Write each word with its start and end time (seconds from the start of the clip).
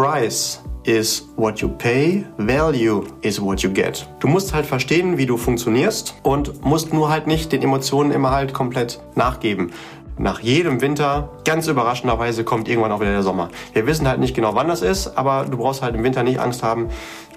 Price 0.00 0.60
is 0.84 1.28
what 1.36 1.58
you 1.58 1.68
pay, 1.68 2.24
value 2.38 3.06
is 3.20 3.38
what 3.38 3.60
you 3.60 3.70
get. 3.70 4.08
Du 4.18 4.28
musst 4.28 4.54
halt 4.54 4.64
verstehen, 4.64 5.18
wie 5.18 5.26
du 5.26 5.36
funktionierst 5.36 6.14
und 6.22 6.64
musst 6.64 6.94
nur 6.94 7.10
halt 7.10 7.26
nicht 7.26 7.52
den 7.52 7.60
Emotionen 7.60 8.10
immer 8.10 8.30
halt 8.30 8.54
komplett 8.54 8.98
nachgeben. 9.14 9.72
Nach 10.16 10.40
jedem 10.40 10.80
Winter, 10.80 11.28
ganz 11.44 11.68
überraschenderweise, 11.68 12.44
kommt 12.44 12.66
irgendwann 12.66 12.92
auch 12.92 13.00
wieder 13.00 13.12
der 13.12 13.22
Sommer. 13.22 13.50
Wir 13.74 13.86
wissen 13.86 14.08
halt 14.08 14.20
nicht 14.20 14.34
genau, 14.34 14.54
wann 14.54 14.68
das 14.68 14.80
ist, 14.80 15.18
aber 15.18 15.44
du 15.44 15.58
brauchst 15.58 15.82
halt 15.82 15.94
im 15.94 16.02
Winter 16.02 16.22
nicht 16.22 16.40
Angst 16.40 16.62
haben, 16.62 16.88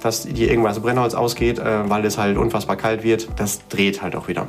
dass 0.01 0.23
dir 0.23 0.49
irgendwas 0.49 0.79
Brennholz 0.79 1.15
ausgeht, 1.15 1.59
äh, 1.59 1.89
weil 1.89 2.05
es 2.05 2.17
halt 2.17 2.37
unfassbar 2.37 2.77
kalt 2.77 3.03
wird. 3.03 3.27
Das 3.35 3.67
dreht 3.67 4.01
halt 4.01 4.15
auch 4.15 4.29
wieder. 4.29 4.47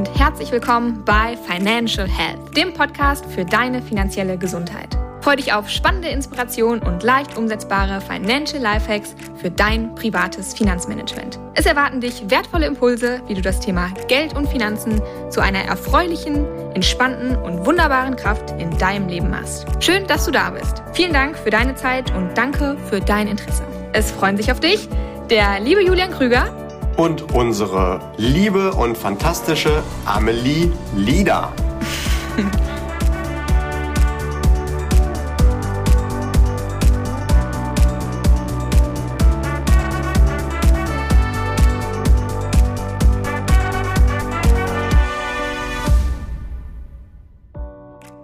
Und 0.00 0.18
herzlich 0.18 0.50
willkommen 0.50 1.04
bei 1.04 1.36
Financial 1.36 2.08
Health, 2.08 2.56
dem 2.56 2.72
Podcast 2.72 3.22
für 3.26 3.44
deine 3.44 3.82
finanzielle 3.82 4.38
Gesundheit. 4.38 4.96
Freu 5.20 5.36
dich 5.36 5.52
auf 5.52 5.68
spannende 5.68 6.08
Inspiration 6.08 6.78
und 6.78 7.02
leicht 7.02 7.36
umsetzbare 7.36 8.00
Financial 8.00 8.62
Lifehacks 8.62 9.14
für 9.36 9.50
dein 9.50 9.94
privates 9.94 10.54
Finanzmanagement. 10.54 11.38
Es 11.52 11.66
erwarten 11.66 12.00
dich 12.00 12.30
wertvolle 12.30 12.64
Impulse, 12.64 13.20
wie 13.26 13.34
du 13.34 13.42
das 13.42 13.60
Thema 13.60 13.90
Geld 14.08 14.34
und 14.34 14.48
Finanzen 14.48 15.02
zu 15.28 15.42
einer 15.42 15.64
erfreulichen, 15.66 16.46
entspannten 16.72 17.36
und 17.36 17.66
wunderbaren 17.66 18.16
Kraft 18.16 18.52
in 18.52 18.70
deinem 18.78 19.06
Leben 19.06 19.28
machst. 19.28 19.66
Schön, 19.80 20.06
dass 20.06 20.24
du 20.24 20.30
da 20.30 20.48
bist. 20.48 20.82
Vielen 20.94 21.12
Dank 21.12 21.36
für 21.36 21.50
deine 21.50 21.74
Zeit 21.74 22.10
und 22.16 22.30
danke 22.38 22.78
für 22.88 23.00
dein 23.00 23.28
Interesse. 23.28 23.64
Es 23.92 24.10
freuen 24.10 24.38
sich 24.38 24.50
auf 24.50 24.60
dich 24.60 24.88
der 25.28 25.60
liebe 25.60 25.84
Julian 25.84 26.10
Krüger 26.10 26.69
und 27.00 27.32
unsere 27.32 28.12
liebe 28.18 28.74
und 28.74 28.94
fantastische 28.94 29.82
Amelie 30.04 30.70
Lieder. 30.94 31.50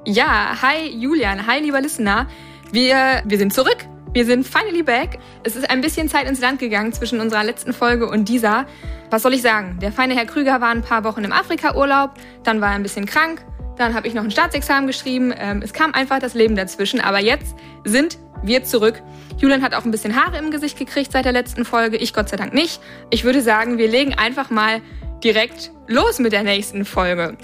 Ja, 0.05 0.55
hi 0.61 0.91
Julian, 0.91 1.47
hi 1.47 1.61
lieber 1.61 1.81
Listener. 1.81 2.27
Wir, 2.73 3.23
wir 3.25 3.39
sind 3.39 3.55
zurück. 3.55 3.89
Wir 4.17 4.25
sind 4.25 4.47
finally 4.47 4.83
back. 4.83 5.19
Es 5.43 5.57
ist 5.57 5.69
ein 5.69 5.83
bisschen 5.83 6.09
Zeit 6.09 6.27
ins 6.27 6.41
Land 6.41 6.59
gegangen 6.59 6.91
zwischen 6.91 7.21
unserer 7.21 7.45
letzten 7.45 7.75
Folge 7.75 8.09
und 8.09 8.31
dieser. 8.31 8.65
Was 9.11 9.23
soll 9.23 9.35
ich 9.35 9.43
sagen? 9.43 9.79
Der 9.83 9.93
feine 9.93 10.17
Herr 10.17 10.25
Krüger 10.25 10.59
war 10.63 10.71
ein 10.71 10.81
paar 10.81 11.05
Wochen 11.05 11.23
im 11.23 11.33
Afrika-Urlaub, 11.33 12.13
dann 12.43 12.63
war 12.63 12.71
er 12.71 12.77
ein 12.77 12.83
bisschen 12.83 13.05
krank, 13.05 13.45
dann 13.77 13.93
habe 13.93 14.09
ich 14.09 14.15
noch 14.15 14.25
ein 14.25 14.31
Staatsexamen 14.31 14.87
geschrieben. 14.87 15.35
Ähm, 15.37 15.61
es 15.63 15.75
kam 15.75 15.93
einfach 15.93 16.19
das 16.19 16.33
Leben 16.33 16.57
dazwischen, 16.57 16.99
aber 16.99 17.21
jetzt 17.21 17.57
sind 17.85 18.17
wir 18.43 18.65
zurück. 18.65 19.03
Julian 19.37 19.61
hat 19.61 19.75
auch 19.75 19.85
ein 19.85 19.91
bisschen 19.91 20.17
Haare 20.17 20.39
im 20.39 20.51
Gesicht 20.51 20.79
gekriegt 20.79 21.13
seit 21.13 21.27
der 21.27 21.33
letzten 21.33 21.67
Folge, 21.67 21.99
ich 21.99 22.15
Gott 22.15 22.31
sei 22.31 22.39
Dank 22.39 22.55
nicht. 22.55 22.81
Ich 23.11 23.25
würde 23.25 23.43
sagen, 23.43 23.77
wir 23.77 23.87
legen 23.87 24.15
einfach 24.15 24.49
mal 24.49 24.81
direkt 25.23 25.73
los 25.89 26.21
mit 26.21 26.33
der 26.33 26.43
nächsten 26.43 26.87
Folge. 26.87 27.37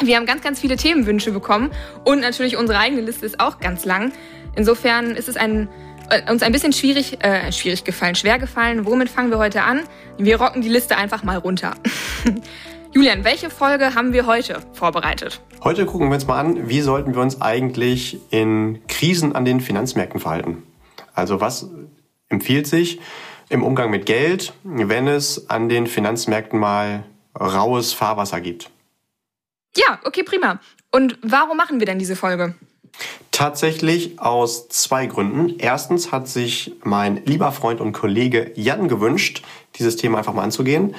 Wir 0.00 0.16
haben 0.16 0.24
ganz, 0.24 0.42
ganz 0.42 0.58
viele 0.58 0.76
Themenwünsche 0.76 1.32
bekommen 1.32 1.70
und 2.04 2.20
natürlich 2.20 2.56
unsere 2.56 2.78
eigene 2.78 3.02
Liste 3.02 3.26
ist 3.26 3.40
auch 3.40 3.60
ganz 3.60 3.84
lang. 3.84 4.12
Insofern 4.58 5.12
ist 5.12 5.28
es 5.28 5.36
ein, 5.36 5.68
uns 6.28 6.42
ein 6.42 6.52
bisschen 6.52 6.72
schwierig, 6.72 7.22
äh, 7.24 7.52
schwierig 7.52 7.84
gefallen, 7.84 8.14
schwer 8.14 8.38
gefallen. 8.38 8.86
Womit 8.86 9.08
fangen 9.08 9.30
wir 9.30 9.38
heute 9.38 9.62
an? 9.62 9.82
Wir 10.16 10.40
rocken 10.40 10.62
die 10.62 10.68
Liste 10.68 10.96
einfach 10.96 11.22
mal 11.22 11.38
runter. 11.38 11.74
Julian, 12.92 13.24
welche 13.24 13.50
Folge 13.50 13.94
haben 13.94 14.12
wir 14.12 14.26
heute 14.26 14.62
vorbereitet? 14.72 15.40
Heute 15.62 15.84
gucken 15.84 16.08
wir 16.08 16.14
uns 16.14 16.26
mal 16.26 16.38
an, 16.38 16.68
wie 16.68 16.80
sollten 16.80 17.14
wir 17.14 17.20
uns 17.20 17.40
eigentlich 17.42 18.18
in 18.30 18.80
Krisen 18.88 19.34
an 19.34 19.44
den 19.44 19.60
Finanzmärkten 19.60 20.20
verhalten? 20.20 20.62
Also 21.14 21.40
was 21.40 21.68
empfiehlt 22.28 22.66
sich 22.66 23.00
im 23.50 23.62
Umgang 23.62 23.90
mit 23.90 24.06
Geld, 24.06 24.52
wenn 24.64 25.06
es 25.06 25.50
an 25.50 25.68
den 25.68 25.86
Finanzmärkten 25.86 26.58
mal 26.58 27.04
raues 27.38 27.92
Fahrwasser 27.92 28.40
gibt? 28.40 28.70
Ja, 29.76 30.00
okay, 30.04 30.22
prima. 30.22 30.60
Und 30.90 31.18
warum 31.22 31.56
machen 31.56 31.80
wir 31.80 31.86
denn 31.86 31.98
diese 31.98 32.16
Folge? 32.16 32.54
Tatsächlich 33.38 34.18
aus 34.18 34.68
zwei 34.68 35.06
Gründen. 35.06 35.60
Erstens 35.60 36.10
hat 36.10 36.26
sich 36.26 36.72
mein 36.82 37.22
lieber 37.24 37.52
Freund 37.52 37.80
und 37.80 37.92
Kollege 37.92 38.50
Jan 38.56 38.88
gewünscht, 38.88 39.44
dieses 39.76 39.94
Thema 39.94 40.18
einfach 40.18 40.34
mal 40.34 40.42
anzugehen. 40.42 40.96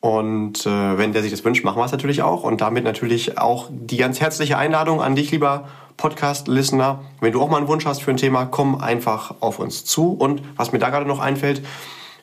Und 0.00 0.64
äh, 0.64 0.96
wenn 0.96 1.12
der 1.12 1.20
sich 1.20 1.32
das 1.32 1.44
wünscht, 1.44 1.64
machen 1.64 1.78
wir 1.78 1.84
es 1.84 1.92
natürlich 1.92 2.22
auch. 2.22 2.44
Und 2.44 2.62
damit 2.62 2.82
natürlich 2.84 3.36
auch 3.36 3.68
die 3.70 3.98
ganz 3.98 4.22
herzliche 4.22 4.56
Einladung 4.56 5.02
an 5.02 5.16
dich, 5.16 5.30
lieber 5.30 5.68
Podcast-Listener. 5.98 7.00
Wenn 7.20 7.32
du 7.32 7.42
auch 7.42 7.50
mal 7.50 7.58
einen 7.58 7.68
Wunsch 7.68 7.84
hast 7.84 8.02
für 8.02 8.10
ein 8.10 8.16
Thema, 8.16 8.46
komm 8.46 8.80
einfach 8.80 9.34
auf 9.40 9.58
uns 9.58 9.84
zu. 9.84 10.12
Und 10.12 10.40
was 10.56 10.72
mir 10.72 10.78
da 10.78 10.88
gerade 10.88 11.04
noch 11.04 11.18
einfällt, 11.20 11.60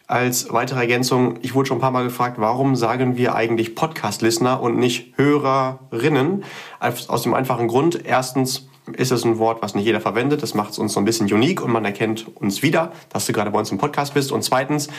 als 0.08 0.52
weitere 0.52 0.80
Ergänzung, 0.80 1.38
ich 1.44 1.54
wurde 1.54 1.68
schon 1.68 1.78
ein 1.78 1.82
paar 1.82 1.92
Mal 1.92 2.06
gefragt, 2.06 2.38
warum 2.40 2.76
sagen 2.76 3.18
wir 3.18 3.36
eigentlich 3.36 3.76
Podcast-Listener 3.76 4.60
und 4.64 4.78
nicht 4.80 5.16
Hörerinnen? 5.16 6.44
Aus 6.80 7.22
dem 7.22 7.36
einfachen 7.36 7.68
Grund, 7.68 8.04
erstens 8.04 8.68
ist 8.92 9.12
es 9.12 9.24
ein 9.24 9.38
Wort, 9.38 9.62
was 9.62 9.76
nicht 9.76 9.86
jeder 9.86 10.02
verwendet. 10.02 10.44
Das 10.44 10.54
macht 10.54 10.72
es 10.72 10.80
uns 10.80 10.94
so 10.94 11.00
ein 11.00 11.06
bisschen 11.06 11.32
unique 11.32 11.62
und 11.62 11.72
man 11.72 11.86
erkennt 11.86 12.28
uns 12.36 12.62
wieder, 12.62 12.92
dass 13.10 13.26
du 13.26 13.34
gerade 13.34 13.52
bei 13.52 13.60
uns 13.60 13.72
im 13.72 13.78
Podcast 13.78 14.14
bist. 14.14 14.32
Und 14.32 14.44
zweitens, 14.44 14.90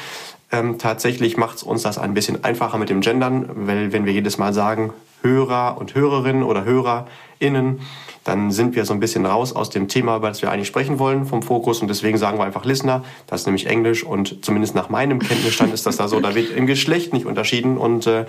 ähm, 0.51 0.79
tatsächlich 0.79 1.37
macht 1.37 1.57
es 1.57 1.63
uns 1.63 1.83
das 1.83 1.99
ein 1.99 2.15
bisschen 2.15 2.45
einfacher 2.45 2.79
mit 2.79 2.89
dem 2.89 3.01
Gendern, 3.01 3.49
weil 3.67 3.93
wenn 3.93 4.07
wir 4.07 4.13
jedes 4.13 4.39
Mal 4.39 4.55
sagen 4.55 4.93
Hörer 5.23 5.77
und 5.79 5.95
Hörerinnen 5.95 6.43
oder 6.43 6.65
HörerInnen, 6.65 7.81
dann 8.25 8.51
sind 8.51 8.75
wir 8.75 8.87
so 8.87 8.95
ein 8.95 9.01
bisschen 9.01 9.27
raus 9.27 9.55
aus 9.55 9.69
dem 9.69 9.87
Thema, 9.87 10.17
über 10.17 10.29
das 10.29 10.41
wir 10.41 10.51
eigentlich 10.51 10.69
sprechen 10.69 10.99
wollen, 10.99 11.27
vom 11.27 11.43
Fokus. 11.43 11.81
Und 11.81 11.89
deswegen 11.89 12.17
sagen 12.17 12.39
wir 12.39 12.45
einfach 12.45 12.65
Listener. 12.65 13.05
Das 13.27 13.43
ist 13.43 13.47
nämlich 13.47 13.67
Englisch 13.67 14.03
und 14.03 14.45
zumindest 14.45 14.75
nach 14.75 14.89
meinem 14.89 15.19
Kenntnisstand 15.19 15.75
ist 15.75 15.85
das 15.87 15.99
da 15.99 16.09
so. 16.09 16.21
Da 16.21 16.35
wird 16.35 16.51
im 16.51 16.67
Geschlecht 16.67 17.13
nicht 17.13 17.27
unterschieden. 17.27 17.77
Und 17.77 18.07
äh, 18.07 18.25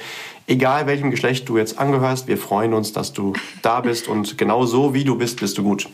egal 0.48 0.86
welchem 0.86 1.12
Geschlecht 1.12 1.48
du 1.48 1.58
jetzt 1.58 1.80
angehörst, 1.80 2.28
wir 2.28 2.38
freuen 2.38 2.74
uns, 2.74 2.92
dass 2.92 3.14
du 3.14 3.34
da 3.62 3.80
bist. 3.80 4.10
Und 4.10 4.38
genau 4.38 4.66
so 4.66 4.94
wie 4.94 5.06
du 5.06 5.18
bist, 5.18 5.40
bist 5.40 5.58
du 5.58 5.64
gut. 5.64 5.88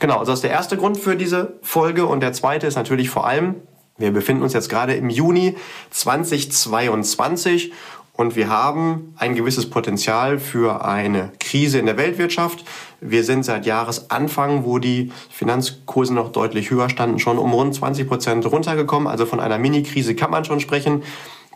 Genau, 0.00 0.18
also 0.18 0.32
das 0.32 0.40
ist 0.40 0.44
der 0.44 0.50
erste 0.50 0.76
Grund 0.76 0.98
für 0.98 1.16
diese 1.16 1.54
Folge. 1.62 2.04
Und 2.06 2.20
der 2.20 2.34
zweite 2.34 2.66
ist 2.66 2.76
natürlich 2.76 3.08
vor 3.08 3.26
allem, 3.26 3.54
wir 3.98 4.10
befinden 4.10 4.42
uns 4.42 4.52
jetzt 4.52 4.68
gerade 4.68 4.94
im 4.94 5.08
Juni 5.08 5.56
2022 5.90 7.72
und 8.16 8.34
wir 8.34 8.48
haben 8.48 9.14
ein 9.18 9.34
gewisses 9.34 9.68
Potenzial 9.68 10.38
für 10.38 10.84
eine 10.84 11.32
Krise 11.38 11.78
in 11.78 11.86
der 11.86 11.98
Weltwirtschaft. 11.98 12.64
Wir 13.00 13.24
sind 13.24 13.44
seit 13.44 13.66
Jahresanfang, 13.66 14.64
wo 14.64 14.78
die 14.78 15.12
Finanzkurse 15.30 16.14
noch 16.14 16.32
deutlich 16.32 16.70
höher 16.70 16.88
standen, 16.88 17.18
schon 17.18 17.38
um 17.38 17.52
rund 17.52 17.74
20 17.74 18.08
Prozent 18.08 18.50
runtergekommen. 18.50 19.06
Also 19.06 19.26
von 19.26 19.38
einer 19.38 19.58
Mini-Krise 19.58 20.14
kann 20.14 20.30
man 20.30 20.46
schon 20.46 20.60
sprechen. 20.60 21.02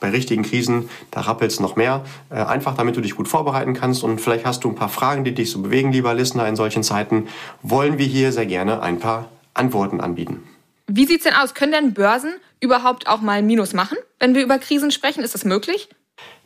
Bei 0.00 0.10
richtigen 0.10 0.42
Krisen, 0.42 0.88
da 1.10 1.22
rappelt 1.22 1.50
es 1.50 1.60
noch 1.60 1.76
mehr. 1.76 2.04
Äh, 2.30 2.36
einfach 2.36 2.74
damit 2.74 2.96
du 2.96 3.00
dich 3.00 3.16
gut 3.16 3.28
vorbereiten 3.28 3.74
kannst 3.74 4.02
und 4.02 4.20
vielleicht 4.20 4.46
hast 4.46 4.64
du 4.64 4.68
ein 4.68 4.74
paar 4.74 4.88
Fragen, 4.88 5.24
die 5.24 5.34
dich 5.34 5.50
so 5.50 5.60
bewegen, 5.60 5.92
lieber 5.92 6.14
Listener, 6.14 6.46
in 6.48 6.56
solchen 6.56 6.82
Zeiten, 6.82 7.28
wollen 7.62 7.98
wir 7.98 8.06
hier 8.06 8.32
sehr 8.32 8.46
gerne 8.46 8.82
ein 8.82 8.98
paar 8.98 9.28
Antworten 9.52 10.00
anbieten. 10.00 10.42
Wie 10.86 11.06
sieht's 11.06 11.24
denn 11.24 11.34
aus? 11.34 11.54
Können 11.54 11.72
denn 11.72 11.94
Börsen 11.94 12.32
überhaupt 12.60 13.08
auch 13.08 13.20
mal 13.20 13.42
Minus 13.42 13.74
machen, 13.74 13.98
wenn 14.18 14.34
wir 14.34 14.42
über 14.42 14.58
Krisen 14.58 14.90
sprechen? 14.90 15.22
Ist 15.22 15.34
das 15.34 15.44
möglich? 15.44 15.88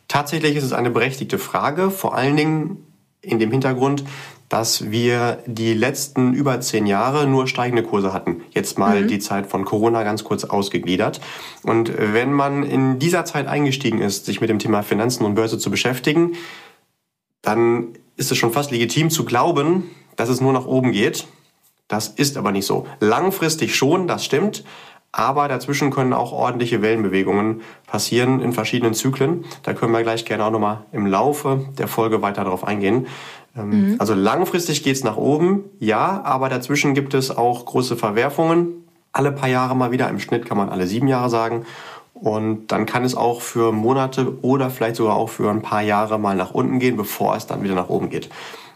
Tatsächlich 0.07 0.55
ist 0.55 0.63
es 0.63 0.73
eine 0.73 0.91
berechtigte 0.91 1.37
Frage, 1.39 1.89
vor 1.89 2.15
allen 2.15 2.37
Dingen 2.37 2.85
in 3.21 3.39
dem 3.39 3.51
Hintergrund, 3.51 4.03
dass 4.49 4.91
wir 4.91 5.39
die 5.47 5.73
letzten 5.73 6.33
über 6.33 6.61
zehn 6.61 6.85
Jahre 6.85 7.25
nur 7.25 7.47
steigende 7.47 7.81
Kurse 7.81 8.13
hatten. 8.13 8.43
Jetzt 8.51 8.77
mal 8.77 9.01
mhm. 9.01 9.07
die 9.07 9.19
Zeit 9.19 9.47
von 9.47 9.65
Corona 9.65 10.03
ganz 10.03 10.23
kurz 10.23 10.43
ausgegliedert. 10.43 11.19
Und 11.63 11.91
wenn 11.97 12.31
man 12.31 12.63
in 12.63 12.99
dieser 12.99 13.25
Zeit 13.25 13.47
eingestiegen 13.47 14.01
ist, 14.01 14.25
sich 14.25 14.41
mit 14.41 14.49
dem 14.49 14.59
Thema 14.59 14.83
Finanzen 14.83 15.25
und 15.25 15.35
Börse 15.35 15.57
zu 15.57 15.71
beschäftigen, 15.71 16.33
dann 17.41 17.89
ist 18.17 18.31
es 18.31 18.37
schon 18.37 18.51
fast 18.51 18.71
legitim 18.71 19.09
zu 19.09 19.25
glauben, 19.25 19.89
dass 20.15 20.29
es 20.29 20.41
nur 20.41 20.53
nach 20.53 20.65
oben 20.67 20.91
geht. 20.91 21.25
Das 21.87 22.07
ist 22.07 22.37
aber 22.37 22.51
nicht 22.51 22.65
so. 22.65 22.87
Langfristig 22.99 23.75
schon, 23.75 24.07
das 24.07 24.23
stimmt 24.23 24.63
aber 25.17 25.47
dazwischen 25.47 25.91
können 25.91 26.11
auch 26.11 26.33
ordentliche 26.33 26.81
Wellenbewegungen 26.81 27.61
passieren 27.87 28.41
in 28.41 28.51
verschiedenen 28.51 28.93
Zyklen. 28.93 29.45
Da 29.63 29.73
können 29.73 29.93
wir 29.93 30.03
gleich 30.03 30.25
gerne 30.25 30.43
auch 30.43 30.51
nochmal 30.51 30.79
im 30.91 31.05
Laufe 31.05 31.67
der 31.77 31.87
Folge 31.87 32.21
weiter 32.21 32.43
darauf 32.43 32.65
eingehen. 32.65 33.07
Ähm, 33.57 33.69
mhm. 33.69 33.95
Also 33.97 34.13
langfristig 34.13 34.83
geht's 34.83 35.05
nach 35.05 35.15
oben, 35.15 35.63
ja, 35.79 36.21
aber 36.25 36.49
dazwischen 36.49 36.93
gibt 36.93 37.13
es 37.13 37.35
auch 37.35 37.65
große 37.65 37.95
Verwerfungen. 37.95 38.85
Alle 39.13 39.31
paar 39.31 39.47
Jahre 39.47 39.73
mal 39.73 39.91
wieder, 39.91 40.09
im 40.09 40.19
Schnitt 40.19 40.45
kann 40.45 40.57
man 40.57 40.67
alle 40.67 40.85
sieben 40.85 41.07
Jahre 41.07 41.29
sagen. 41.29 41.65
Und 42.13 42.67
dann 42.73 42.85
kann 42.85 43.05
es 43.05 43.15
auch 43.15 43.39
für 43.39 43.71
Monate 43.71 44.37
oder 44.41 44.69
vielleicht 44.69 44.97
sogar 44.97 45.15
auch 45.15 45.29
für 45.29 45.49
ein 45.49 45.61
paar 45.61 45.81
Jahre 45.81 46.19
mal 46.19 46.35
nach 46.35 46.51
unten 46.51 46.79
gehen, 46.79 46.97
bevor 46.97 47.37
es 47.37 47.47
dann 47.47 47.63
wieder 47.63 47.75
nach 47.75 47.87
oben 47.87 48.09
geht. 48.09 48.29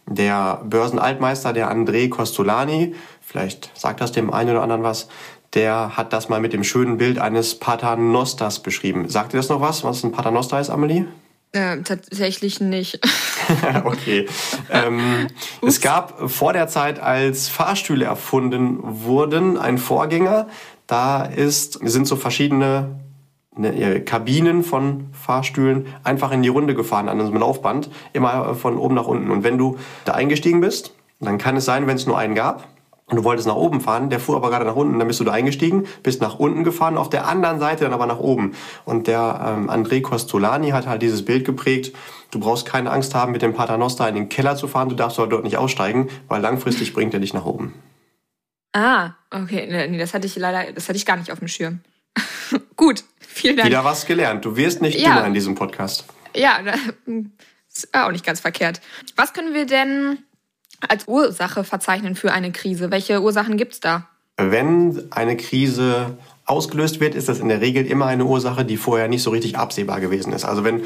Der 0.07 0.61
Börsenaltmeister, 0.63 1.51
der 1.51 1.69
André 1.69 2.09
Costolani, 2.09 2.95
vielleicht 3.21 3.71
sagt 3.77 3.99
das 3.99 4.13
dem 4.13 4.33
einen 4.33 4.51
oder 4.51 4.63
anderen 4.63 4.83
was, 4.83 5.09
der 5.53 5.97
hat 5.97 6.13
das 6.13 6.29
mal 6.29 6.39
mit 6.39 6.53
dem 6.53 6.63
schönen 6.63 6.97
Bild 6.97 7.19
eines 7.19 7.55
Paternosters 7.55 8.59
beschrieben. 8.59 9.09
Sagt 9.09 9.33
ihr 9.33 9.37
das 9.37 9.49
noch 9.49 9.61
was, 9.61 9.83
was 9.83 10.03
ein 10.03 10.11
Paternoster 10.11 10.59
ist, 10.59 10.69
Amelie? 10.69 11.05
Äh, 11.51 11.81
tatsächlich 11.81 12.59
nicht. 12.59 12.99
okay. 13.83 14.27
Ähm, 14.69 15.27
es 15.65 15.81
gab 15.81 16.29
vor 16.29 16.53
der 16.53 16.67
Zeit, 16.67 16.99
als 16.99 17.49
Fahrstühle 17.49 18.05
erfunden 18.05 18.77
wurden, 18.81 19.57
einen 19.57 19.79
Vorgänger. 19.79 20.47
Da 20.85 21.23
ist, 21.23 21.79
sind 21.83 22.05
so 22.05 22.15
verschiedene 22.15 22.99
ne, 23.55 24.01
Kabinen 24.01 24.63
von 24.63 25.07
Fahrstühlen 25.11 25.87
einfach 26.03 26.31
in 26.31 26.43
die 26.43 26.49
Runde 26.49 26.75
gefahren 26.75 27.09
an 27.09 27.19
einem 27.19 27.37
Laufband, 27.37 27.89
immer 28.13 28.53
von 28.53 28.77
oben 28.77 28.93
nach 28.93 29.07
unten. 29.07 29.31
Und 29.31 29.43
wenn 29.43 29.57
du 29.57 29.77
da 30.05 30.13
eingestiegen 30.13 30.61
bist, 30.61 30.93
dann 31.19 31.39
kann 31.39 31.57
es 31.57 31.65
sein, 31.65 31.87
wenn 31.87 31.95
es 31.95 32.05
nur 32.05 32.17
einen 32.17 32.35
gab, 32.35 32.67
und 33.09 33.17
du 33.17 33.23
wolltest 33.23 33.47
nach 33.47 33.55
oben 33.55 33.81
fahren, 33.81 34.09
der 34.09 34.19
fuhr 34.19 34.35
aber 34.35 34.49
gerade 34.49 34.65
nach 34.65 34.75
unten, 34.75 34.99
dann 34.99 35.07
bist 35.07 35.19
du 35.19 35.23
da 35.23 35.31
eingestiegen, 35.31 35.87
bist 36.03 36.21
nach 36.21 36.37
unten 36.37 36.63
gefahren, 36.63 36.97
auf 36.97 37.09
der 37.09 37.27
anderen 37.27 37.59
Seite 37.59 37.83
dann 37.83 37.93
aber 37.93 38.05
nach 38.05 38.19
oben. 38.19 38.53
Und 38.85 39.07
der 39.07 39.55
ähm, 39.57 39.69
André 39.69 40.01
Costolani 40.01 40.69
hat 40.69 40.87
halt 40.87 41.01
dieses 41.01 41.25
Bild 41.25 41.45
geprägt, 41.45 41.95
du 42.31 42.39
brauchst 42.39 42.67
keine 42.67 42.91
Angst 42.91 43.15
haben, 43.15 43.31
mit 43.31 43.41
dem 43.41 43.53
Paternoster 43.53 44.07
in 44.07 44.15
den 44.15 44.29
Keller 44.29 44.55
zu 44.55 44.67
fahren, 44.67 44.89
du 44.89 44.95
darfst 44.95 45.19
aber 45.19 45.27
dort 45.27 45.43
nicht 45.43 45.57
aussteigen, 45.57 46.09
weil 46.27 46.41
langfristig 46.41 46.93
bringt 46.93 47.13
er 47.13 47.19
dich 47.19 47.33
nach 47.33 47.45
oben. 47.45 47.73
Ah, 48.73 49.13
okay, 49.31 49.67
nee, 49.89 49.97
das 49.97 50.13
hatte 50.13 50.27
ich 50.27 50.35
leider, 50.35 50.71
das 50.71 50.87
hatte 50.87 50.97
ich 50.97 51.05
gar 51.05 51.17
nicht 51.17 51.31
auf 51.31 51.39
dem 51.39 51.47
Schirm. 51.47 51.81
Gut, 52.75 53.03
vielen 53.19 53.57
Dank. 53.57 53.67
Wieder 53.67 53.83
was 53.83 54.05
gelernt, 54.05 54.45
du 54.45 54.55
wirst 54.55 54.81
nicht 54.81 54.99
ja. 54.99 55.15
dümmer 55.15 55.25
in 55.25 55.33
diesem 55.33 55.55
Podcast. 55.55 56.05
Ja, 56.35 56.59
ist 57.73 57.89
auch 57.93 58.11
nicht 58.11 58.25
ganz 58.25 58.39
verkehrt. 58.39 58.81
Was 59.15 59.33
können 59.33 59.55
wir 59.55 59.65
denn 59.65 60.19
als 60.87 61.07
Ursache 61.07 61.63
verzeichnen 61.63 62.15
für 62.15 62.31
eine 62.31 62.51
Krise? 62.51 62.91
Welche 62.91 63.21
Ursachen 63.21 63.57
gibt 63.57 63.73
es 63.73 63.79
da? 63.79 64.07
Wenn 64.37 65.11
eine 65.11 65.35
Krise 65.35 66.17
ausgelöst 66.45 66.99
wird, 66.99 67.15
ist 67.15 67.29
das 67.29 67.39
in 67.39 67.49
der 67.49 67.61
Regel 67.61 67.85
immer 67.85 68.05
eine 68.05 68.25
Ursache, 68.25 68.65
die 68.65 68.77
vorher 68.77 69.07
nicht 69.07 69.23
so 69.23 69.31
richtig 69.31 69.57
absehbar 69.57 69.99
gewesen 69.99 70.33
ist. 70.33 70.45
Also 70.45 70.63
wenn 70.63 70.83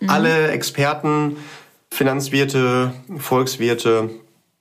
mhm. 0.00 0.10
alle 0.10 0.48
Experten, 0.48 1.36
Finanzwirte, 1.90 2.92
Volkswirte, 3.18 4.10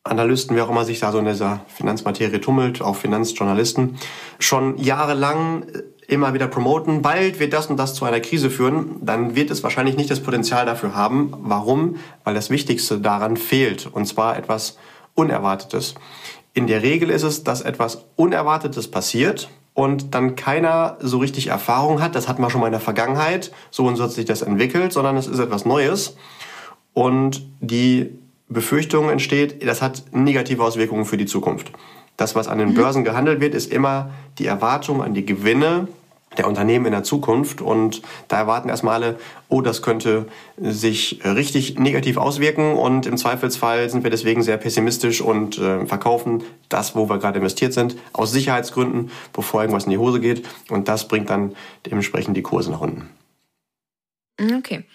Analysten, 0.03 0.55
wer 0.55 0.65
auch 0.65 0.69
immer 0.69 0.85
sich 0.85 0.99
da 0.99 1.11
so 1.11 1.19
in 1.19 1.25
dieser 1.25 1.65
Finanzmaterie 1.67 2.39
tummelt, 2.39 2.81
auch 2.81 2.95
Finanzjournalisten, 2.95 3.97
schon 4.39 4.77
jahrelang 4.77 5.65
immer 6.09 6.33
wieder 6.33 6.47
promoten, 6.47 7.01
bald 7.01 7.39
wird 7.39 7.53
das 7.53 7.67
und 7.67 7.77
das 7.77 7.93
zu 7.93 8.05
einer 8.05 8.19
Krise 8.19 8.49
führen, 8.49 8.97
dann 9.01 9.35
wird 9.35 9.51
es 9.51 9.63
wahrscheinlich 9.63 9.95
nicht 9.95 10.09
das 10.09 10.21
Potenzial 10.21 10.65
dafür 10.65 10.95
haben. 10.95 11.33
Warum? 11.41 11.97
Weil 12.23 12.33
das 12.33 12.49
Wichtigste 12.49 12.99
daran 12.99 13.37
fehlt, 13.37 13.87
und 13.87 14.05
zwar 14.05 14.37
etwas 14.37 14.77
Unerwartetes. 15.15 15.95
In 16.53 16.67
der 16.67 16.81
Regel 16.81 17.09
ist 17.09 17.23
es, 17.23 17.43
dass 17.43 17.61
etwas 17.61 18.05
Unerwartetes 18.15 18.89
passiert 18.89 19.49
und 19.73 20.15
dann 20.15 20.35
keiner 20.35 20.97
so 20.99 21.19
richtig 21.19 21.47
Erfahrung 21.47 22.01
hat. 22.01 22.15
Das 22.15 22.27
hatten 22.27 22.41
wir 22.41 22.49
schon 22.49 22.61
mal 22.61 22.67
in 22.67 22.73
der 22.73 22.81
Vergangenheit. 22.81 23.51
So 23.69 23.85
und 23.85 23.95
so 23.95 24.03
hat 24.03 24.11
sich 24.11 24.25
das 24.25 24.41
entwickelt, 24.41 24.91
sondern 24.91 25.15
es 25.15 25.27
ist 25.27 25.39
etwas 25.39 25.65
Neues. 25.65 26.17
Und 26.93 27.47
die 27.61 28.09
Befürchtung 28.47 29.09
entsteht, 29.09 29.65
das 29.65 29.81
hat 29.81 30.03
negative 30.11 30.63
Auswirkungen 30.63 31.05
für 31.05 31.17
die 31.17 31.27
Zukunft. 31.27 31.71
Das, 32.17 32.35
was 32.35 32.47
an 32.47 32.57
den 32.57 32.73
Börsen 32.73 33.05
gehandelt 33.05 33.39
wird, 33.39 33.55
ist 33.55 33.71
immer 33.71 34.09
die 34.39 34.47
Erwartung 34.47 35.01
an 35.01 35.13
die 35.13 35.25
Gewinne 35.25 35.87
der 36.37 36.47
Unternehmen 36.47 36.85
in 36.85 36.91
der 36.91 37.03
Zukunft. 37.03 37.61
Und 37.61 38.01
da 38.27 38.37
erwarten 38.37 38.69
erstmal 38.69 38.95
alle, 38.95 39.19
oh, 39.47 39.61
das 39.61 39.81
könnte 39.81 40.27
sich 40.57 41.21
richtig 41.23 41.79
negativ 41.79 42.17
auswirken. 42.17 42.73
Und 42.73 43.05
im 43.05 43.17
Zweifelsfall 43.17 43.89
sind 43.89 44.03
wir 44.03 44.11
deswegen 44.11 44.43
sehr 44.43 44.57
pessimistisch 44.57 45.21
und 45.21 45.57
äh, 45.57 45.85
verkaufen 45.85 46.43
das, 46.69 46.95
wo 46.95 47.09
wir 47.09 47.17
gerade 47.17 47.39
investiert 47.39 47.73
sind, 47.73 47.95
aus 48.13 48.31
Sicherheitsgründen, 48.31 49.11
bevor 49.33 49.61
irgendwas 49.61 49.85
in 49.85 49.91
die 49.91 49.97
Hose 49.97 50.19
geht. 50.19 50.47
Und 50.69 50.87
das 50.87 51.07
bringt 51.07 51.29
dann 51.29 51.55
dementsprechend 51.85 52.37
die 52.37 52.43
Kurse 52.43 52.71
nach 52.71 52.81
unten. 52.81 53.09
Okay. 54.57 54.85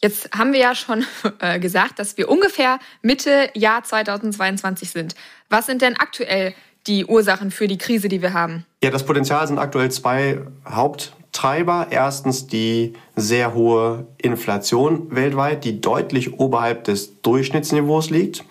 Jetzt 0.00 0.30
haben 0.32 0.52
wir 0.52 0.60
ja 0.60 0.74
schon 0.74 1.04
äh, 1.40 1.58
gesagt, 1.58 1.98
dass 1.98 2.16
wir 2.16 2.28
ungefähr 2.28 2.78
Mitte 3.02 3.50
Jahr 3.54 3.82
2022 3.82 4.90
sind. 4.90 5.14
Was 5.48 5.66
sind 5.66 5.82
denn 5.82 5.96
aktuell 5.96 6.54
die 6.88 7.04
Ursachen 7.04 7.50
für 7.50 7.68
die 7.68 7.78
Krise, 7.78 8.08
die 8.08 8.22
wir 8.22 8.32
haben? 8.32 8.64
Ja, 8.82 8.90
das 8.90 9.04
Potenzial 9.04 9.46
sind 9.46 9.58
aktuell 9.58 9.90
zwei 9.90 10.40
Haupttreiber. 10.66 11.88
Erstens 11.90 12.46
die 12.46 12.94
sehr 13.14 13.54
hohe 13.54 14.06
Inflation 14.16 15.14
weltweit, 15.14 15.64
die 15.64 15.80
deutlich 15.80 16.38
oberhalb 16.38 16.84
des 16.84 17.20
Durchschnittsniveaus 17.22 18.10
liegt 18.10 18.44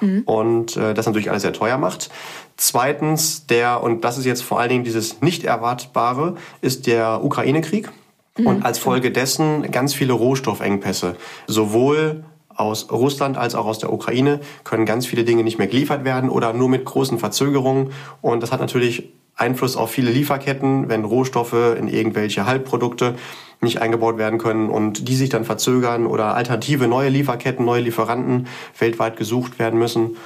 mhm. 0.00 0.22
und 0.26 0.76
äh, 0.76 0.94
das 0.94 1.06
natürlich 1.06 1.30
alles 1.30 1.42
sehr 1.42 1.52
teuer 1.52 1.78
macht. 1.78 2.10
Zweitens 2.56 3.46
der, 3.46 3.82
und 3.82 4.04
das 4.04 4.18
ist 4.18 4.26
jetzt 4.26 4.42
vor 4.42 4.60
allen 4.60 4.68
Dingen 4.68 4.84
dieses 4.84 5.20
nicht 5.22 5.44
erwartbare, 5.44 6.36
ist 6.60 6.86
der 6.86 7.24
Ukraine-Krieg. 7.24 7.90
Mhm. 8.36 8.46
Und 8.46 8.64
als 8.64 8.78
Folge 8.78 9.10
dessen 9.12 9.70
ganz 9.70 9.94
viele 9.94 10.12
Rohstoffengpässe. 10.12 11.16
Sowohl 11.46 12.24
aus 12.56 12.90
Russland 12.90 13.36
als 13.36 13.54
auch 13.54 13.66
aus 13.66 13.78
der 13.78 13.92
Ukraine 13.92 14.40
können 14.64 14.86
ganz 14.86 15.06
viele 15.06 15.24
Dinge 15.24 15.44
nicht 15.44 15.58
mehr 15.58 15.66
geliefert 15.66 16.04
werden 16.04 16.30
oder 16.30 16.52
nur 16.52 16.68
mit 16.68 16.84
großen 16.84 17.18
Verzögerungen. 17.18 17.92
Und 18.22 18.42
das 18.42 18.52
hat 18.52 18.60
natürlich 18.60 19.12
Einfluss 19.36 19.76
auf 19.76 19.90
viele 19.90 20.10
Lieferketten, 20.10 20.88
wenn 20.88 21.04
Rohstoffe 21.04 21.76
in 21.78 21.88
irgendwelche 21.88 22.46
Halbprodukte 22.46 23.16
nicht 23.60 23.80
eingebaut 23.80 24.18
werden 24.18 24.38
können 24.38 24.70
und 24.70 25.08
die 25.08 25.16
sich 25.16 25.28
dann 25.28 25.44
verzögern 25.44 26.06
oder 26.06 26.34
alternative 26.34 26.86
neue 26.86 27.08
Lieferketten, 27.08 27.64
neue 27.64 27.80
Lieferanten 27.80 28.46
weltweit 28.78 29.16
gesucht 29.16 29.58
werden 29.58 29.78
müssen. 29.78 30.16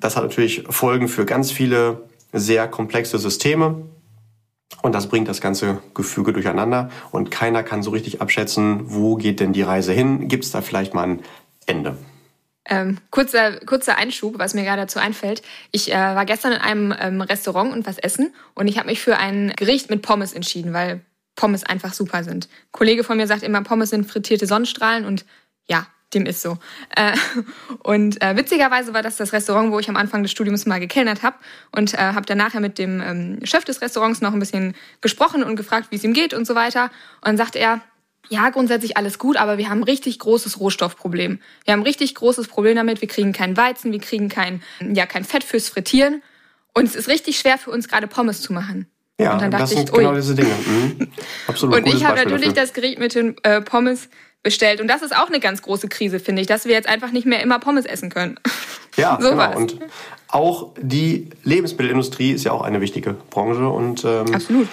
Das 0.00 0.16
hat 0.16 0.24
natürlich 0.24 0.64
Folgen 0.68 1.08
für 1.08 1.24
ganz 1.24 1.52
viele 1.52 2.02
sehr 2.32 2.66
komplexe 2.68 3.18
Systeme. 3.18 3.82
Und 4.82 4.94
das 4.94 5.08
bringt 5.08 5.28
das 5.28 5.40
ganze 5.40 5.78
Gefüge 5.94 6.32
durcheinander 6.32 6.90
und 7.12 7.30
keiner 7.30 7.62
kann 7.62 7.82
so 7.82 7.90
richtig 7.90 8.20
abschätzen, 8.20 8.82
wo 8.86 9.14
geht 9.14 9.40
denn 9.40 9.52
die 9.52 9.62
Reise 9.62 9.92
hin? 9.92 10.28
Gibt 10.28 10.44
es 10.44 10.50
da 10.50 10.60
vielleicht 10.60 10.92
mal 10.92 11.04
ein 11.04 11.22
Ende? 11.66 11.96
Ähm, 12.68 12.98
kurzer, 13.10 13.60
kurzer 13.60 13.96
Einschub, 13.96 14.38
was 14.38 14.54
mir 14.54 14.64
gerade 14.64 14.82
dazu 14.82 14.98
einfällt. 14.98 15.42
Ich 15.70 15.92
äh, 15.92 15.94
war 15.94 16.24
gestern 16.24 16.52
in 16.52 16.58
einem 16.58 16.94
ähm, 16.98 17.20
Restaurant 17.20 17.72
und 17.72 17.86
was 17.86 17.98
essen 17.98 18.34
und 18.54 18.66
ich 18.66 18.78
habe 18.78 18.88
mich 18.88 19.00
für 19.00 19.18
ein 19.18 19.52
Gericht 19.56 19.88
mit 19.88 20.02
Pommes 20.02 20.32
entschieden, 20.32 20.72
weil 20.72 21.00
Pommes 21.36 21.62
einfach 21.62 21.92
super 21.92 22.24
sind. 22.24 22.46
Ein 22.46 22.72
Kollege 22.72 23.04
von 23.04 23.18
mir 23.18 23.26
sagt 23.28 23.44
immer, 23.44 23.62
Pommes 23.62 23.90
sind 23.90 24.10
frittierte 24.10 24.46
Sonnenstrahlen 24.46 25.04
und 25.04 25.24
ja, 25.68 25.86
dem 26.14 26.26
ist 26.26 26.42
so. 26.42 26.58
Äh, 26.96 27.16
und 27.84 28.20
äh, 28.22 28.36
witzigerweise 28.36 28.94
war 28.94 29.02
das 29.02 29.16
das 29.16 29.32
Restaurant, 29.32 29.70
wo 29.70 29.78
ich 29.78 29.88
am 29.88 29.96
Anfang 29.96 30.22
des 30.22 30.32
Studiums 30.32 30.66
mal 30.66 30.80
gekellnert 30.80 31.22
habe 31.22 31.36
und 31.72 31.94
äh, 31.94 31.98
habe 31.98 32.26
dann 32.26 32.38
nachher 32.38 32.60
mit 32.60 32.78
dem 32.78 33.00
ähm, 33.00 33.38
Chef 33.44 33.64
des 33.64 33.80
Restaurants 33.80 34.20
noch 34.20 34.32
ein 34.32 34.40
bisschen 34.40 34.74
gesprochen 35.00 35.44
und 35.44 35.56
gefragt, 35.56 35.88
wie 35.90 35.96
es 35.96 36.04
ihm 36.04 36.14
geht 36.14 36.34
und 36.34 36.46
so 36.46 36.54
weiter. 36.54 36.84
Und 37.20 37.26
dann 37.28 37.36
sagte 37.36 37.58
er, 37.58 37.80
ja, 38.28 38.50
grundsätzlich 38.50 38.96
alles 38.96 39.18
gut, 39.18 39.36
aber 39.36 39.58
wir 39.58 39.68
haben 39.68 39.80
ein 39.80 39.84
richtig 39.84 40.18
großes 40.18 40.60
Rohstoffproblem. 40.60 41.40
Wir 41.64 41.72
haben 41.72 41.80
ein 41.80 41.86
richtig 41.86 42.14
großes 42.14 42.48
Problem 42.48 42.76
damit, 42.76 43.00
wir 43.00 43.08
kriegen 43.08 43.32
keinen 43.32 43.56
Weizen, 43.56 43.92
wir 43.92 44.00
kriegen 44.00 44.28
kein, 44.28 44.62
ja, 44.80 45.06
kein 45.06 45.24
Fett 45.24 45.44
fürs 45.44 45.68
Frittieren. 45.68 46.22
Und 46.74 46.84
es 46.84 46.94
ist 46.94 47.08
richtig 47.08 47.38
schwer 47.38 47.58
für 47.58 47.70
uns 47.70 47.88
gerade 47.88 48.06
Pommes 48.06 48.42
zu 48.42 48.52
machen. 48.52 48.86
Ja, 49.18 49.32
und 49.32 49.40
dann 49.40 49.50
dachte 49.50 49.62
das 49.62 49.70
sind 49.70 49.88
ich, 49.88 49.94
genau 49.94 50.14
diese 50.14 50.34
Dinge. 50.34 50.50
Mhm. 50.66 51.08
Absolut. 51.46 51.76
Und 51.76 51.86
ich 51.86 52.04
habe 52.04 52.16
natürlich 52.16 52.48
dafür. 52.48 52.62
das 52.62 52.72
Gericht 52.74 52.98
mit 52.98 53.14
den 53.14 53.36
äh, 53.44 53.62
Pommes 53.62 54.08
bestellt. 54.42 54.80
Und 54.80 54.88
das 54.88 55.02
ist 55.02 55.16
auch 55.16 55.28
eine 55.28 55.40
ganz 55.40 55.62
große 55.62 55.88
Krise, 55.88 56.20
finde 56.20 56.42
ich, 56.42 56.46
dass 56.46 56.66
wir 56.66 56.72
jetzt 56.72 56.88
einfach 56.88 57.10
nicht 57.12 57.26
mehr 57.26 57.40
immer 57.42 57.58
Pommes 57.58 57.84
essen 57.84 58.10
können. 58.10 58.38
Ja, 58.98 59.18
so 59.20 59.28
genau. 59.28 59.54
Und 59.54 59.78
auch 60.28 60.70
die 60.80 61.28
Lebensmittelindustrie 61.44 62.30
ist 62.30 62.44
ja 62.44 62.52
auch 62.52 62.62
eine 62.62 62.80
wichtige 62.80 63.12
Branche. 63.12 63.68
Und, 63.68 64.06
ähm, 64.06 64.34
Absolut. 64.34 64.68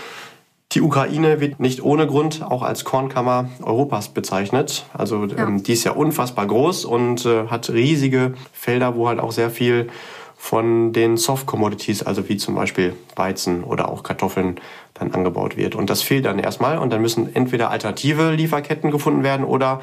Die 0.73 0.81
Ukraine 0.81 1.39
wird 1.39 1.59
nicht 1.59 1.83
ohne 1.83 2.07
Grund 2.07 2.41
auch 2.41 2.63
als 2.63 2.83
Kornkammer 2.83 3.49
Europas 3.61 4.09
bezeichnet. 4.09 4.85
Also 4.93 5.25
ja. 5.25 5.47
ähm, 5.47 5.61
die 5.61 5.73
ist 5.73 5.83
ja 5.83 5.91
unfassbar 5.91 6.47
groß 6.47 6.85
und 6.85 7.25
äh, 7.25 7.47
hat 7.47 7.69
riesige 7.69 8.33
Felder, 8.53 8.95
wo 8.95 9.07
halt 9.07 9.19
auch 9.19 9.31
sehr 9.31 9.51
viel 9.51 9.89
von 10.35 10.91
den 10.91 11.15
Soft 11.15 11.45
Commodities, 11.45 12.03
also 12.03 12.27
wie 12.27 12.37
zum 12.37 12.55
Beispiel 12.55 12.95
Weizen 13.15 13.63
oder 13.63 13.87
auch 13.87 14.03
Kartoffeln, 14.03 14.59
dann 14.93 15.13
angebaut 15.13 15.57
wird. 15.57 15.73
Und 15.73 15.89
das 15.89 16.01
fehlt 16.01 16.25
dann 16.25 16.37
erstmal 16.37 16.79
und 16.79 16.91
dann 16.91 17.01
müssen 17.01 17.33
entweder 17.33 17.69
alternative 17.69 18.31
Lieferketten 18.31 18.91
gefunden 18.91 19.23
werden 19.23 19.45
oder 19.45 19.81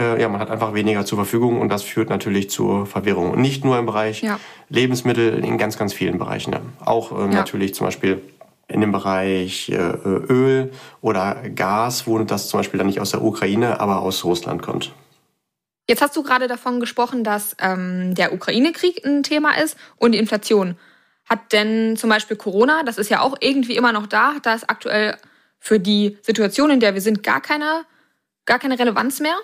äh, 0.00 0.20
ja, 0.20 0.28
man 0.28 0.40
hat 0.40 0.50
einfach 0.50 0.74
weniger 0.74 1.06
zur 1.06 1.18
Verfügung 1.18 1.60
und 1.60 1.68
das 1.68 1.82
führt 1.82 2.10
natürlich 2.10 2.50
zur 2.50 2.86
Verwirrung. 2.86 3.30
Und 3.30 3.40
nicht 3.40 3.64
nur 3.64 3.78
im 3.78 3.86
Bereich 3.86 4.22
ja. 4.22 4.40
Lebensmittel, 4.68 5.44
in 5.44 5.58
ganz, 5.58 5.78
ganz 5.78 5.92
vielen 5.92 6.18
Bereichen. 6.18 6.50
Ne? 6.50 6.60
Auch 6.84 7.12
ähm, 7.12 7.30
ja. 7.30 7.38
natürlich 7.38 7.74
zum 7.74 7.86
Beispiel 7.86 8.20
in 8.74 8.80
dem 8.80 8.90
Bereich 8.90 9.68
äh, 9.68 9.76
Öl 9.76 10.72
oder 11.00 11.36
Gas, 11.54 12.08
wo 12.08 12.18
das 12.18 12.48
zum 12.48 12.58
Beispiel 12.58 12.78
dann 12.78 12.88
nicht 12.88 13.00
aus 13.00 13.12
der 13.12 13.22
Ukraine, 13.22 13.78
aber 13.78 14.00
aus 14.00 14.24
Russland 14.24 14.62
kommt. 14.62 14.92
Jetzt 15.88 16.02
hast 16.02 16.16
du 16.16 16.24
gerade 16.24 16.48
davon 16.48 16.80
gesprochen, 16.80 17.22
dass 17.22 17.56
ähm, 17.60 18.16
der 18.16 18.32
Ukraine-Krieg 18.32 19.04
ein 19.06 19.22
Thema 19.22 19.56
ist 19.56 19.76
und 19.96 20.12
die 20.12 20.18
Inflation. 20.18 20.76
Hat 21.24 21.52
denn 21.52 21.96
zum 21.96 22.10
Beispiel 22.10 22.36
Corona, 22.36 22.82
das 22.82 22.98
ist 22.98 23.10
ja 23.10 23.20
auch 23.20 23.36
irgendwie 23.38 23.76
immer 23.76 23.92
noch 23.92 24.08
da, 24.08 24.34
hat 24.34 24.46
das 24.46 24.68
aktuell 24.68 25.16
für 25.60 25.78
die 25.78 26.18
Situation, 26.22 26.70
in 26.70 26.80
der 26.80 26.94
wir 26.94 27.00
sind, 27.00 27.22
gar 27.22 27.40
keine, 27.40 27.84
gar 28.44 28.58
keine 28.58 28.78
Relevanz 28.78 29.20
mehr? 29.20 29.36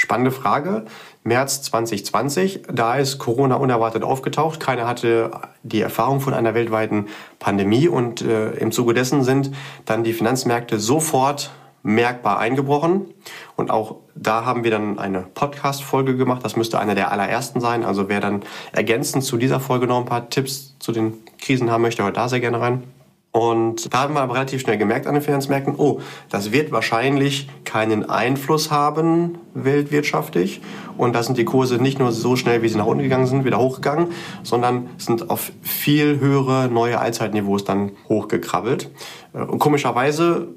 Spannende 0.00 0.30
Frage. 0.30 0.86
März 1.24 1.60
2020, 1.60 2.62
da 2.72 2.94
ist 2.94 3.18
Corona 3.18 3.56
unerwartet 3.56 4.02
aufgetaucht. 4.02 4.58
Keiner 4.58 4.86
hatte 4.86 5.30
die 5.62 5.82
Erfahrung 5.82 6.22
von 6.22 6.32
einer 6.32 6.54
weltweiten 6.54 7.08
Pandemie 7.38 7.86
und 7.86 8.22
äh, 8.22 8.52
im 8.52 8.72
Zuge 8.72 8.94
dessen 8.94 9.24
sind 9.24 9.50
dann 9.84 10.02
die 10.02 10.14
Finanzmärkte 10.14 10.80
sofort 10.80 11.50
merkbar 11.82 12.38
eingebrochen. 12.38 13.12
Und 13.56 13.70
auch 13.70 13.96
da 14.14 14.46
haben 14.46 14.64
wir 14.64 14.70
dann 14.70 14.98
eine 14.98 15.20
Podcast-Folge 15.20 16.16
gemacht. 16.16 16.46
Das 16.46 16.56
müsste 16.56 16.78
einer 16.78 16.94
der 16.94 17.12
allerersten 17.12 17.60
sein. 17.60 17.84
Also 17.84 18.08
wer 18.08 18.20
dann 18.20 18.42
ergänzend 18.72 19.22
zu 19.24 19.36
dieser 19.36 19.60
Folge 19.60 19.86
noch 19.86 19.98
ein 19.98 20.06
paar 20.06 20.30
Tipps 20.30 20.78
zu 20.78 20.92
den 20.92 21.18
Krisen 21.38 21.70
haben 21.70 21.82
möchte, 21.82 22.04
hört 22.04 22.16
da 22.16 22.26
sehr 22.30 22.40
gerne 22.40 22.58
rein. 22.58 22.84
Und 23.32 23.94
da 23.94 24.00
haben 24.02 24.14
wir 24.14 24.22
aber 24.22 24.34
relativ 24.34 24.60
schnell 24.60 24.76
gemerkt 24.76 25.06
an 25.06 25.14
den 25.14 25.22
Finanzmärkten, 25.22 25.76
oh, 25.76 26.00
das 26.30 26.50
wird 26.50 26.72
wahrscheinlich 26.72 27.48
keinen 27.64 28.08
Einfluss 28.10 28.72
haben 28.72 29.38
weltwirtschaftlich. 29.54 30.60
Und 30.96 31.14
da 31.14 31.22
sind 31.22 31.38
die 31.38 31.44
Kurse 31.44 31.76
nicht 31.76 32.00
nur 32.00 32.10
so 32.10 32.34
schnell, 32.34 32.62
wie 32.62 32.68
sie 32.68 32.76
nach 32.76 32.86
unten 32.86 33.04
gegangen 33.04 33.26
sind, 33.26 33.44
wieder 33.44 33.58
hochgegangen, 33.58 34.08
sondern 34.42 34.90
sind 34.98 35.30
auf 35.30 35.52
viel 35.62 36.18
höhere 36.18 36.68
neue 36.68 36.98
Allzeitniveaus 36.98 37.64
dann 37.64 37.92
hochgekrabbelt. 38.08 38.90
Und 39.32 39.60
komischerweise 39.60 40.48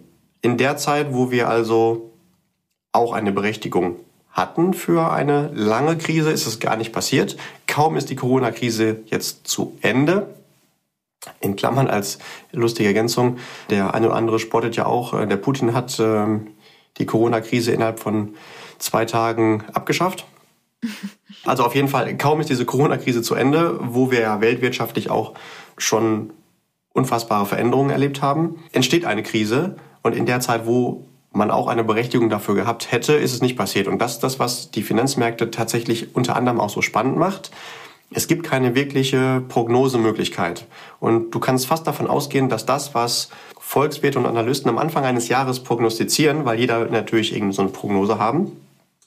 in 0.41 0.57
der 0.57 0.75
Zeit, 0.77 1.13
wo 1.13 1.29
wir 1.29 1.49
also 1.49 2.11
auch 2.91 3.13
eine 3.13 3.31
Berechtigung 3.31 3.97
hatten 4.31 4.73
für 4.73 5.11
eine 5.11 5.51
lange 5.53 5.95
Krise, 5.95 6.31
ist 6.31 6.47
es 6.47 6.59
gar 6.59 6.75
nicht 6.75 6.91
passiert. 6.91 7.37
Kaum 7.67 7.97
ist 7.97 8.09
die 8.09 8.15
Corona-Krise 8.15 9.01
jetzt 9.05 9.47
zu 9.47 9.77
Ende. 9.81 10.27
In 11.39 11.55
Klammern 11.55 11.87
als 11.87 12.19
lustige 12.51 12.87
Ergänzung, 12.87 13.37
der 13.69 13.93
eine 13.93 14.07
oder 14.07 14.15
andere 14.15 14.39
spottet 14.39 14.75
ja 14.75 14.85
auch, 14.85 15.13
äh, 15.13 15.25
der 15.25 15.37
Putin 15.37 15.73
hat 15.73 15.97
ähm, 15.99 16.47
die 16.97 17.05
Corona-Krise 17.05 17.71
innerhalb 17.71 17.99
von 17.99 18.35
zwei 18.77 19.05
Tagen 19.05 19.63
abgeschafft. 19.73 20.25
Also 21.45 21.65
auf 21.65 21.75
jeden 21.75 21.89
Fall, 21.89 22.15
kaum 22.15 22.39
ist 22.39 22.49
diese 22.49 22.63
Corona-Krise 22.63 23.21
zu 23.21 23.35
Ende, 23.35 23.77
wo 23.81 24.11
wir 24.11 24.21
ja 24.21 24.39
weltwirtschaftlich 24.39 25.09
auch 25.09 25.33
schon 25.77 26.31
unfassbare 26.93 27.45
Veränderungen 27.45 27.89
erlebt 27.89 28.21
haben, 28.21 28.63
entsteht 28.71 29.03
eine 29.03 29.23
Krise 29.23 29.75
und 30.03 30.15
in 30.15 30.25
der 30.25 30.39
Zeit, 30.39 30.65
wo 30.65 31.05
man 31.33 31.51
auch 31.51 31.67
eine 31.67 31.83
Berechtigung 31.83 32.29
dafür 32.29 32.55
gehabt 32.55 32.91
hätte, 32.91 33.13
ist 33.13 33.33
es 33.33 33.41
nicht 33.41 33.57
passiert. 33.57 33.87
Und 33.87 33.99
das 33.99 34.13
ist 34.13 34.23
das, 34.23 34.39
was 34.39 34.71
die 34.71 34.83
Finanzmärkte 34.83 35.51
tatsächlich 35.51 36.15
unter 36.15 36.35
anderem 36.35 36.59
auch 36.59 36.69
so 36.69 36.81
spannend 36.81 37.17
macht. 37.17 37.51
Es 38.13 38.27
gibt 38.27 38.43
keine 38.43 38.75
wirkliche 38.75 39.41
Prognosemöglichkeit. 39.47 40.65
Und 40.99 41.31
du 41.31 41.39
kannst 41.39 41.67
fast 41.67 41.87
davon 41.87 42.07
ausgehen, 42.07 42.49
dass 42.49 42.65
das, 42.65 42.93
was 42.93 43.29
Volkswirte 43.59 44.19
und 44.19 44.25
Analysten 44.25 44.69
am 44.69 44.77
Anfang 44.77 45.03
eines 45.03 45.29
Jahres 45.29 45.61
prognostizieren, 45.61 46.45
weil 46.45 46.59
jeder 46.59 46.85
natürlich 46.85 47.31
irgendeine 47.31 47.53
so 47.53 47.61
eine 47.63 47.71
Prognose 47.71 48.19
haben, 48.19 48.51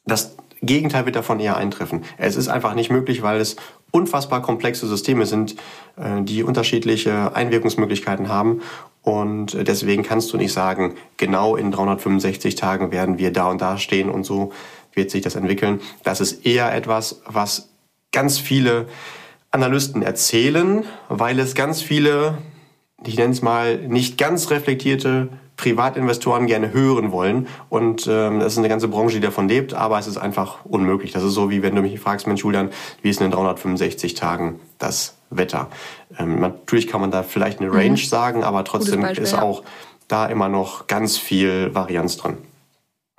das 0.07 0.37
Gegenteil 0.63 1.05
wird 1.07 1.17
davon 1.17 1.39
eher 1.39 1.57
eintreffen. 1.57 2.05
Es 2.19 2.37
ist 2.37 2.49
einfach 2.49 2.75
nicht 2.75 2.91
möglich, 2.91 3.23
weil 3.23 3.41
es 3.41 3.57
unfassbar 3.91 4.43
komplexe 4.43 4.87
Systeme 4.87 5.27
sind, 5.27 5.57
äh, 5.97 6.23
die 6.23 6.43
unterschiedliche 6.43 7.35
Einwirkungsmöglichkeiten 7.35 8.29
haben. 8.29 8.63
Und 9.03 9.57
deswegen 9.69 10.03
kannst 10.03 10.33
du 10.33 10.37
nicht 10.37 10.53
sagen, 10.53 10.97
genau 11.17 11.55
in 11.55 11.71
365 11.71 12.57
Tagen 12.57 12.91
werden 12.91 13.19
wir 13.19 13.33
da 13.33 13.51
und 13.51 13.61
da 13.61 13.79
stehen 13.79 14.11
und 14.11 14.25
so 14.25 14.53
wird 14.95 15.11
sich 15.11 15.23
das 15.23 15.37
entwickeln. 15.37 15.81
Das 16.03 16.21
ist 16.21 16.45
eher 16.45 16.75
etwas, 16.75 17.23
was 17.27 17.69
ganz 18.13 18.39
viele 18.39 18.87
Analysten 19.51 20.03
erzählen, 20.03 20.85
weil 21.09 21.39
es 21.39 21.55
ganz 21.55 21.83
viele, 21.83 22.39
ich 23.05 23.17
nenne 23.17 23.33
es 23.33 23.43
mal, 23.43 23.79
nicht 23.79 24.19
ganz 24.19 24.51
reflektierte 24.51 25.29
Privatinvestoren 25.57 26.47
gerne 26.47 26.73
hören 26.73 27.13
wollen. 27.13 27.49
Und 27.69 28.07
ähm, 28.07 28.41
das 28.41 28.53
ist 28.53 28.59
eine 28.59 28.69
ganze 28.69 28.89
Branche, 28.89 29.17
die 29.17 29.23
davon 29.23 29.49
lebt, 29.49 29.75
aber 29.75 29.99
es 29.99 30.07
ist 30.07 30.19
einfach 30.19 30.65
unmöglich. 30.65 31.13
Das 31.13 31.23
ist 31.23 31.33
so, 31.33 31.51
wie 31.51 31.63
wenn 31.63 31.75
du 31.75 31.83
mich 31.83 31.99
fragst, 31.99 32.27
Mensch 32.27 32.43
Julian, 32.43 32.71
wie 33.03 33.11
ist 33.11 33.21
denn 33.21 33.27
in 33.27 33.33
365 33.33 34.15
Tagen 34.15 34.61
das 34.79 35.17
Wetter? 35.31 35.71
Ähm, 36.19 36.41
natürlich 36.41 36.87
kann 36.87 37.01
man 37.01 37.11
da 37.11 37.23
vielleicht 37.23 37.61
eine 37.61 37.73
Range 37.73 37.91
mhm. 37.91 37.97
sagen, 37.97 38.45
aber 38.45 38.65
trotzdem 38.65 39.01
Beispiel, 39.01 39.25
ist 39.25 39.35
auch 39.35 39.63
da 40.09 40.27
immer 40.27 40.49
noch 40.49 40.87
ganz 40.87 41.17
viel 41.17 41.75
Varianz 41.75 42.19
drin. 42.19 42.37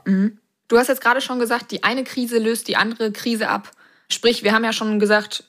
Mhm. 0.06 0.38
Du 0.68 0.78
hast 0.78 0.90
jetzt 0.90 1.02
gerade 1.02 1.22
schon 1.22 1.40
gesagt, 1.40 1.72
die 1.72 1.84
eine 1.84 2.04
Krise 2.04 2.40
löst 2.40 2.68
die 2.68 2.76
andere 2.76 3.12
Krise 3.12 3.50
ab. 3.50 3.72
Sprich, 4.12 4.44
wir 4.44 4.54
haben 4.54 4.64
ja 4.64 4.74
schon 4.74 5.00
gesagt, 5.00 5.44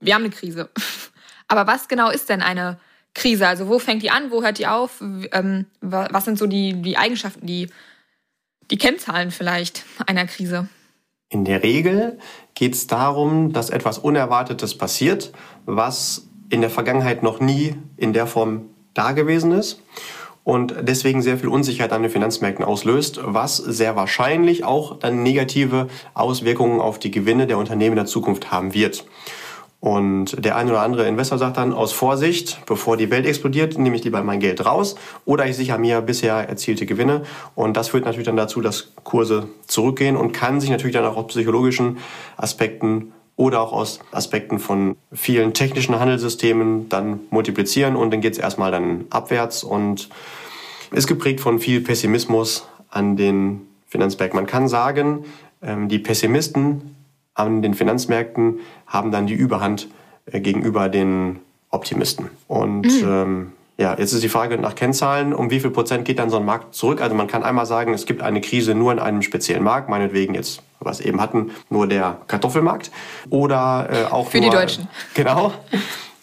wir 0.00 0.14
haben 0.14 0.24
eine 0.24 0.30
Krise. 0.30 0.70
Aber 1.48 1.66
was 1.66 1.88
genau 1.88 2.10
ist 2.10 2.28
denn 2.28 2.42
eine 2.42 2.78
Krise? 3.14 3.46
Also 3.46 3.68
wo 3.68 3.78
fängt 3.78 4.02
die 4.02 4.10
an, 4.10 4.30
wo 4.30 4.42
hört 4.42 4.58
die 4.58 4.66
auf? 4.66 5.00
Ähm, 5.00 5.66
was 5.80 6.24
sind 6.24 6.38
so 6.38 6.46
die, 6.46 6.74
die 6.82 6.98
Eigenschaften, 6.98 7.46
die, 7.46 7.68
die 8.70 8.78
Kennzahlen 8.78 9.30
vielleicht 9.30 9.84
einer 10.06 10.26
Krise? 10.26 10.68
In 11.28 11.44
der 11.44 11.62
Regel 11.62 12.18
geht 12.54 12.74
es 12.74 12.86
darum, 12.86 13.52
dass 13.52 13.70
etwas 13.70 13.98
Unerwartetes 13.98 14.78
passiert, 14.78 15.32
was 15.64 16.28
in 16.50 16.60
der 16.60 16.70
Vergangenheit 16.70 17.22
noch 17.22 17.40
nie 17.40 17.76
in 17.96 18.12
der 18.12 18.26
Form 18.26 18.70
da 18.94 19.12
gewesen 19.12 19.52
ist 19.52 19.82
und 20.46 20.76
deswegen 20.80 21.22
sehr 21.22 21.38
viel 21.38 21.48
Unsicherheit 21.48 21.92
an 21.92 22.02
den 22.02 22.10
Finanzmärkten 22.10 22.64
auslöst, 22.64 23.18
was 23.20 23.56
sehr 23.56 23.96
wahrscheinlich 23.96 24.62
auch 24.62 24.96
dann 24.96 25.24
negative 25.24 25.88
Auswirkungen 26.14 26.80
auf 26.80 27.00
die 27.00 27.10
Gewinne 27.10 27.48
der 27.48 27.58
Unternehmen 27.58 27.94
in 27.94 27.96
der 27.96 28.06
Zukunft 28.06 28.52
haben 28.52 28.72
wird. 28.72 29.04
Und 29.80 30.44
der 30.44 30.54
ein 30.54 30.68
oder 30.68 30.82
andere 30.82 31.08
Investor 31.08 31.38
sagt 31.38 31.56
dann 31.56 31.72
aus 31.72 31.92
Vorsicht, 31.92 32.60
bevor 32.64 32.96
die 32.96 33.10
Welt 33.10 33.26
explodiert, 33.26 33.76
nehme 33.76 33.96
ich 33.96 34.04
lieber 34.04 34.22
mein 34.22 34.38
Geld 34.38 34.64
raus 34.64 34.94
oder 35.24 35.46
ich 35.46 35.56
sichere 35.56 35.80
mir 35.80 36.00
bisher 36.00 36.34
erzielte 36.48 36.86
Gewinne. 36.86 37.22
Und 37.56 37.76
das 37.76 37.88
führt 37.88 38.04
natürlich 38.04 38.26
dann 38.26 38.36
dazu, 38.36 38.60
dass 38.60 38.92
Kurse 39.02 39.48
zurückgehen 39.66 40.16
und 40.16 40.30
kann 40.30 40.60
sich 40.60 40.70
natürlich 40.70 40.94
dann 40.94 41.04
auch 41.04 41.16
aus 41.16 41.26
psychologischen 41.26 41.98
Aspekten 42.36 43.12
oder 43.36 43.60
auch 43.60 43.72
aus 43.72 44.00
Aspekten 44.12 44.58
von 44.58 44.96
vielen 45.12 45.52
technischen 45.52 45.98
Handelssystemen 45.98 46.88
dann 46.88 47.20
multiplizieren 47.30 47.94
und 47.94 48.10
dann 48.10 48.20
geht 48.20 48.32
es 48.32 48.38
erstmal 48.38 48.70
dann 48.70 49.04
abwärts 49.10 49.62
und 49.62 50.08
ist 50.90 51.06
geprägt 51.06 51.40
von 51.40 51.58
viel 51.58 51.80
Pessimismus 51.82 52.66
an 52.88 53.16
den 53.16 53.66
Finanzmärkten. 53.86 54.38
Man 54.38 54.46
kann 54.46 54.68
sagen, 54.68 55.24
ähm, 55.62 55.88
die 55.88 55.98
Pessimisten 55.98 56.96
an 57.34 57.60
den 57.60 57.74
Finanzmärkten 57.74 58.60
haben 58.86 59.10
dann 59.10 59.26
die 59.26 59.34
Überhand 59.34 59.88
äh, 60.26 60.40
gegenüber 60.40 60.88
den 60.88 61.40
Optimisten. 61.70 62.30
Und 62.48 62.86
mhm. 62.86 63.08
ähm, 63.08 63.52
ja, 63.78 63.94
jetzt 63.98 64.12
ist 64.14 64.22
die 64.22 64.30
Frage 64.30 64.56
nach 64.56 64.74
Kennzahlen, 64.74 65.34
um 65.34 65.50
wie 65.50 65.60
viel 65.60 65.70
Prozent 65.70 66.06
geht 66.06 66.18
dann 66.18 66.30
so 66.30 66.38
ein 66.38 66.44
Markt 66.46 66.74
zurück? 66.74 67.02
Also 67.02 67.14
man 67.14 67.26
kann 67.26 67.42
einmal 67.42 67.66
sagen, 67.66 67.92
es 67.92 68.06
gibt 68.06 68.22
eine 68.22 68.40
Krise 68.40 68.74
nur 68.74 68.90
in 68.90 68.98
einem 68.98 69.20
speziellen 69.20 69.62
Markt, 69.62 69.90
meinetwegen 69.90 70.34
jetzt, 70.34 70.62
was 70.80 71.00
wir 71.00 71.06
eben 71.06 71.20
hatten, 71.20 71.50
nur 71.68 71.86
der 71.86 72.18
Kartoffelmarkt. 72.26 72.90
Oder 73.28 73.88
äh, 73.90 74.04
auch 74.10 74.28
Für 74.28 74.38
nur, 74.38 74.50
die 74.50 74.56
Deutschen. 74.56 74.88
Genau. 75.14 75.52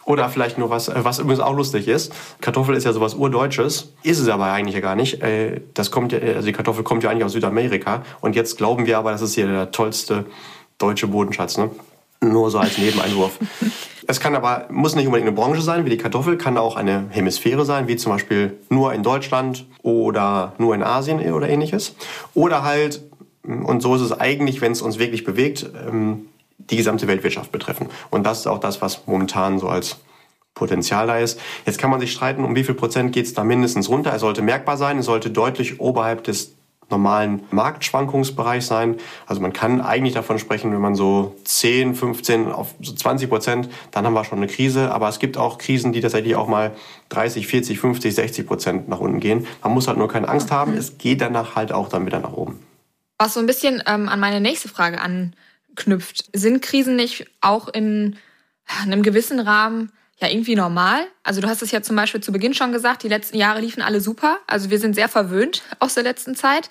Oder 0.05 0.29
vielleicht 0.29 0.57
nur 0.57 0.69
was, 0.69 0.91
was 0.93 1.19
übrigens 1.19 1.39
auch 1.39 1.55
lustig 1.55 1.87
ist. 1.87 2.11
Kartoffel 2.41 2.75
ist 2.75 2.85
ja 2.85 2.91
sowas 2.91 3.13
Urdeutsches, 3.13 3.93
ist 4.01 4.19
es 4.19 4.27
aber 4.27 4.45
eigentlich 4.45 4.75
ja 4.75 4.81
gar 4.81 4.95
nicht. 4.95 5.21
Äh, 5.21 5.61
das 5.75 5.91
kommt 5.91 6.11
ja, 6.11 6.19
also 6.19 6.47
die 6.47 6.53
Kartoffel 6.53 6.83
kommt 6.83 7.03
ja 7.03 7.11
eigentlich 7.11 7.23
aus 7.23 7.33
Südamerika. 7.33 8.01
Und 8.19 8.35
jetzt 8.35 8.57
glauben 8.57 8.87
wir 8.87 8.97
aber, 8.97 9.11
das 9.11 9.21
ist 9.21 9.35
hier 9.35 9.45
der 9.45 9.71
tollste 9.71 10.25
deutsche 10.79 11.07
Bodenschatz. 11.07 11.57
Ne? 11.57 11.69
Nur 12.23 12.49
so 12.49 12.59
als 12.59 12.77
Nebeneinwurf. 12.77 13.37
es 14.07 14.19
kann 14.19 14.35
aber, 14.35 14.67
muss 14.69 14.95
nicht 14.95 15.05
unbedingt 15.05 15.27
eine 15.27 15.35
Branche 15.35 15.61
sein, 15.61 15.85
wie 15.85 15.89
die 15.89 15.97
Kartoffel, 15.97 16.37
kann 16.37 16.57
auch 16.57 16.75
eine 16.75 17.05
Hemisphäre 17.09 17.65
sein, 17.65 17.87
wie 17.87 17.97
zum 17.97 18.11
Beispiel 18.11 18.57
nur 18.69 18.93
in 18.93 19.03
Deutschland 19.03 19.65
oder 19.81 20.53
nur 20.57 20.73
in 20.73 20.83
Asien 20.83 21.19
oder 21.33 21.49
ähnliches. 21.49 21.95
Oder 22.33 22.63
halt, 22.63 23.01
und 23.43 23.81
so 23.81 23.95
ist 23.95 24.01
es 24.01 24.11
eigentlich, 24.13 24.61
wenn 24.61 24.71
es 24.71 24.81
uns 24.81 24.99
wirklich 24.99 25.23
bewegt, 25.25 25.69
ähm, 25.87 26.27
die 26.57 26.77
gesamte 26.77 27.07
Weltwirtschaft 27.07 27.51
betreffen. 27.51 27.89
Und 28.09 28.25
das 28.25 28.39
ist 28.39 28.47
auch 28.47 28.59
das, 28.59 28.81
was 28.81 29.05
momentan 29.05 29.59
so 29.59 29.67
als 29.67 29.97
Potenzial 30.53 31.07
da 31.07 31.17
ist. 31.17 31.39
Jetzt 31.65 31.79
kann 31.79 31.89
man 31.89 31.99
sich 31.99 32.11
streiten, 32.11 32.45
um 32.45 32.55
wie 32.55 32.63
viel 32.63 32.75
Prozent 32.75 33.11
geht 33.11 33.25
es 33.25 33.33
da 33.33 33.43
mindestens 33.43 33.89
runter. 33.89 34.13
Es 34.13 34.21
sollte 34.21 34.41
merkbar 34.41 34.77
sein, 34.77 34.99
es 34.99 35.05
sollte 35.07 35.29
deutlich 35.29 35.81
oberhalb 35.81 36.23
des 36.23 36.52
normalen 36.93 37.43
Marktschwankungsbereich 37.51 38.65
sein. 38.65 38.97
Also 39.25 39.41
man 39.41 39.51
kann 39.51 39.81
eigentlich 39.81 40.13
davon 40.13 40.39
sprechen, 40.39 40.71
wenn 40.71 40.81
man 40.81 40.95
so 40.95 41.35
10, 41.43 41.95
15 41.95 42.51
auf 42.51 42.75
so 42.81 42.93
20 42.93 43.29
Prozent, 43.29 43.69
dann 43.91 44.05
haben 44.05 44.13
wir 44.13 44.23
schon 44.23 44.37
eine 44.37 44.47
Krise. 44.47 44.91
Aber 44.91 45.09
es 45.09 45.19
gibt 45.19 45.37
auch 45.37 45.57
Krisen, 45.57 45.91
die 45.91 46.01
tatsächlich 46.01 46.35
auch 46.35 46.47
mal 46.47 46.71
30, 47.09 47.47
40, 47.47 47.79
50, 47.79 48.15
60 48.15 48.47
Prozent 48.47 48.87
nach 48.87 48.99
unten 48.99 49.19
gehen. 49.19 49.47
Man 49.63 49.73
muss 49.73 49.87
halt 49.87 49.97
nur 49.97 50.07
keine 50.07 50.29
Angst 50.29 50.51
haben. 50.51 50.77
Es 50.77 50.97
geht 50.97 51.21
danach 51.21 51.55
halt 51.55 51.71
auch 51.71 51.89
dann 51.89 52.05
wieder 52.05 52.19
nach 52.19 52.33
oben. 52.33 52.59
Was 53.17 53.33
so 53.33 53.39
ein 53.39 53.45
bisschen 53.45 53.81
ähm, 53.87 54.09
an 54.09 54.19
meine 54.19 54.39
nächste 54.39 54.69
Frage 54.69 55.01
an 55.01 55.35
knüpft. 55.75 56.25
Sind 56.33 56.61
Krisen 56.61 56.95
nicht 56.95 57.25
auch 57.41 57.67
in 57.67 58.17
einem 58.83 59.03
gewissen 59.03 59.39
Rahmen 59.39 59.91
ja 60.23 60.29
irgendwie 60.29 60.55
normal? 60.55 61.05
Also 61.23 61.41
du 61.41 61.47
hast 61.47 61.61
es 61.61 61.71
ja 61.71 61.81
zum 61.81 61.95
Beispiel 61.95 62.21
zu 62.21 62.31
Beginn 62.31 62.53
schon 62.53 62.71
gesagt, 62.71 63.03
die 63.03 63.07
letzten 63.07 63.37
Jahre 63.37 63.59
liefen 63.59 63.81
alle 63.81 64.01
super. 64.01 64.37
Also 64.47 64.69
wir 64.69 64.79
sind 64.79 64.95
sehr 64.95 65.09
verwöhnt 65.09 65.61
aus 65.79 65.93
der 65.93 66.03
letzten 66.03 66.35
Zeit. 66.35 66.69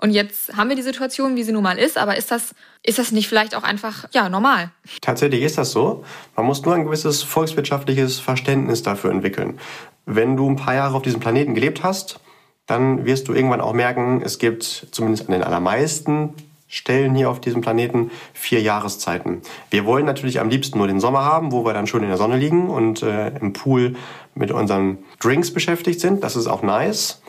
Und 0.00 0.10
jetzt 0.10 0.56
haben 0.56 0.68
wir 0.68 0.76
die 0.76 0.82
Situation, 0.82 1.34
wie 1.34 1.42
sie 1.42 1.52
nun 1.52 1.62
mal 1.62 1.78
ist, 1.78 1.98
aber 1.98 2.16
ist 2.16 2.30
das, 2.30 2.54
ist 2.84 2.98
das 2.98 3.10
nicht 3.10 3.28
vielleicht 3.28 3.56
auch 3.56 3.64
einfach, 3.64 4.04
ja, 4.12 4.28
normal? 4.28 4.70
Tatsächlich 5.00 5.42
ist 5.42 5.58
das 5.58 5.72
so. 5.72 6.04
Man 6.36 6.46
muss 6.46 6.64
nur 6.64 6.74
ein 6.74 6.84
gewisses 6.84 7.24
volkswirtschaftliches 7.24 8.20
Verständnis 8.20 8.84
dafür 8.84 9.10
entwickeln. 9.10 9.58
Wenn 10.06 10.36
du 10.36 10.48
ein 10.48 10.56
paar 10.56 10.74
Jahre 10.74 10.94
auf 10.94 11.02
diesem 11.02 11.18
Planeten 11.18 11.54
gelebt 11.54 11.82
hast, 11.82 12.20
dann 12.66 13.06
wirst 13.06 13.26
du 13.26 13.32
irgendwann 13.32 13.60
auch 13.60 13.72
merken, 13.72 14.22
es 14.22 14.38
gibt 14.38 14.62
zumindest 14.92 15.26
an 15.26 15.32
den 15.32 15.42
allermeisten 15.42 16.34
Stellen 16.68 17.14
hier 17.14 17.30
auf 17.30 17.40
diesem 17.40 17.62
Planeten 17.62 18.10
vier 18.34 18.60
Jahreszeiten. 18.60 19.40
Wir 19.70 19.86
wollen 19.86 20.04
natürlich 20.04 20.38
am 20.38 20.50
liebsten 20.50 20.78
nur 20.78 20.86
den 20.86 21.00
Sommer 21.00 21.24
haben, 21.24 21.50
wo 21.50 21.64
wir 21.64 21.72
dann 21.72 21.86
schön 21.86 22.02
in 22.02 22.10
der 22.10 22.18
Sonne 22.18 22.36
liegen 22.36 22.68
und 22.68 23.02
äh, 23.02 23.28
im 23.38 23.54
Pool 23.54 23.96
mit 24.34 24.52
unseren 24.52 24.98
Drinks 25.18 25.52
beschäftigt 25.52 26.00
sind. 26.00 26.22
Das 26.22 26.36
ist 26.36 26.46
auch 26.46 26.62
nice. 26.62 27.22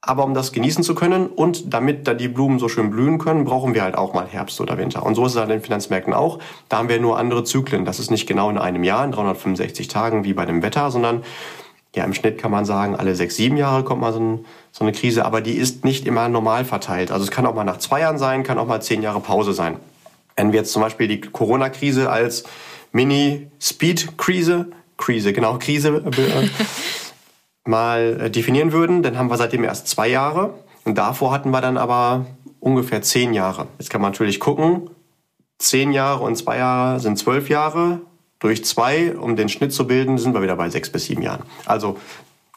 Aber 0.00 0.24
um 0.24 0.34
das 0.34 0.52
genießen 0.52 0.84
zu 0.84 0.94
können 0.94 1.26
und 1.26 1.72
damit 1.72 2.06
da 2.06 2.14
die 2.14 2.28
Blumen 2.28 2.58
so 2.58 2.68
schön 2.68 2.90
blühen 2.90 3.18
können, 3.18 3.44
brauchen 3.44 3.74
wir 3.74 3.82
halt 3.82 3.96
auch 3.96 4.14
mal 4.14 4.26
Herbst 4.26 4.60
oder 4.60 4.78
Winter. 4.78 5.04
Und 5.04 5.14
so 5.14 5.26
ist 5.26 5.32
es 5.32 5.38
halt 5.38 5.50
in 5.50 5.56
den 5.56 5.62
Finanzmärkten 5.62 6.14
auch. 6.14 6.38
Da 6.68 6.78
haben 6.78 6.88
wir 6.88 7.00
nur 7.00 7.18
andere 7.18 7.44
Zyklen. 7.44 7.84
Das 7.84 7.98
ist 7.98 8.10
nicht 8.10 8.26
genau 8.26 8.48
in 8.50 8.58
einem 8.58 8.84
Jahr, 8.84 9.04
in 9.04 9.12
365 9.12 9.88
Tagen 9.88 10.24
wie 10.24 10.34
bei 10.34 10.46
dem 10.46 10.62
Wetter, 10.62 10.90
sondern 10.90 11.22
ja, 11.94 12.04
im 12.04 12.14
Schnitt 12.14 12.38
kann 12.38 12.50
man 12.50 12.64
sagen, 12.64 12.96
alle 12.96 13.14
sechs, 13.14 13.36
sieben 13.36 13.56
Jahre 13.56 13.82
kommt 13.82 14.00
mal 14.00 14.12
so, 14.12 14.20
ein, 14.20 14.44
so 14.78 14.84
eine 14.84 14.92
Krise, 14.92 15.24
aber 15.24 15.40
die 15.40 15.54
ist 15.54 15.84
nicht 15.84 16.06
immer 16.06 16.28
normal 16.28 16.64
verteilt. 16.64 17.10
Also 17.10 17.24
es 17.24 17.32
kann 17.32 17.46
auch 17.46 17.54
mal 17.54 17.64
nach 17.64 17.78
zwei 17.78 17.98
Jahren 17.98 18.16
sein, 18.16 18.44
kann 18.44 18.58
auch 18.58 18.66
mal 18.68 18.80
zehn 18.80 19.02
Jahre 19.02 19.18
Pause 19.18 19.52
sein. 19.52 19.76
Wenn 20.36 20.52
wir 20.52 20.60
jetzt 20.60 20.72
zum 20.72 20.82
Beispiel 20.82 21.08
die 21.08 21.20
Corona-Krise 21.20 22.08
als 22.08 22.44
Mini-Speed-Krise, 22.92 24.66
Krise, 24.96 25.32
genau, 25.32 25.58
Krise 25.58 25.96
äh, 25.96 26.48
mal 27.68 28.20
äh, 28.20 28.30
definieren 28.30 28.70
würden, 28.70 29.02
dann 29.02 29.18
haben 29.18 29.28
wir 29.28 29.36
seitdem 29.36 29.64
erst 29.64 29.88
zwei 29.88 30.06
Jahre. 30.06 30.54
Und 30.84 30.96
davor 30.96 31.32
hatten 31.32 31.50
wir 31.50 31.60
dann 31.60 31.76
aber 31.76 32.26
ungefähr 32.60 33.02
zehn 33.02 33.34
Jahre. 33.34 33.66
Jetzt 33.80 33.90
kann 33.90 34.00
man 34.00 34.12
natürlich 34.12 34.38
gucken, 34.38 34.90
zehn 35.58 35.90
Jahre 35.90 36.22
und 36.22 36.36
zwei 36.36 36.58
Jahre 36.58 37.00
sind 37.00 37.18
zwölf 37.18 37.48
Jahre. 37.48 38.00
Durch 38.38 38.64
zwei, 38.64 39.16
um 39.18 39.34
den 39.34 39.48
Schnitt 39.48 39.72
zu 39.72 39.88
bilden, 39.88 40.18
sind 40.18 40.34
wir 40.34 40.42
wieder 40.42 40.54
bei 40.54 40.70
sechs 40.70 40.88
bis 40.88 41.06
sieben 41.06 41.22
Jahren. 41.22 41.42
Also 41.66 41.98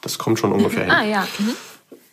das 0.02 0.18
kommt 0.18 0.38
schon 0.38 0.52
ungefähr 0.52 0.84
hin. 0.84 0.92
Ah 0.92 1.04
ja. 1.04 1.26
Mhm. 1.40 1.56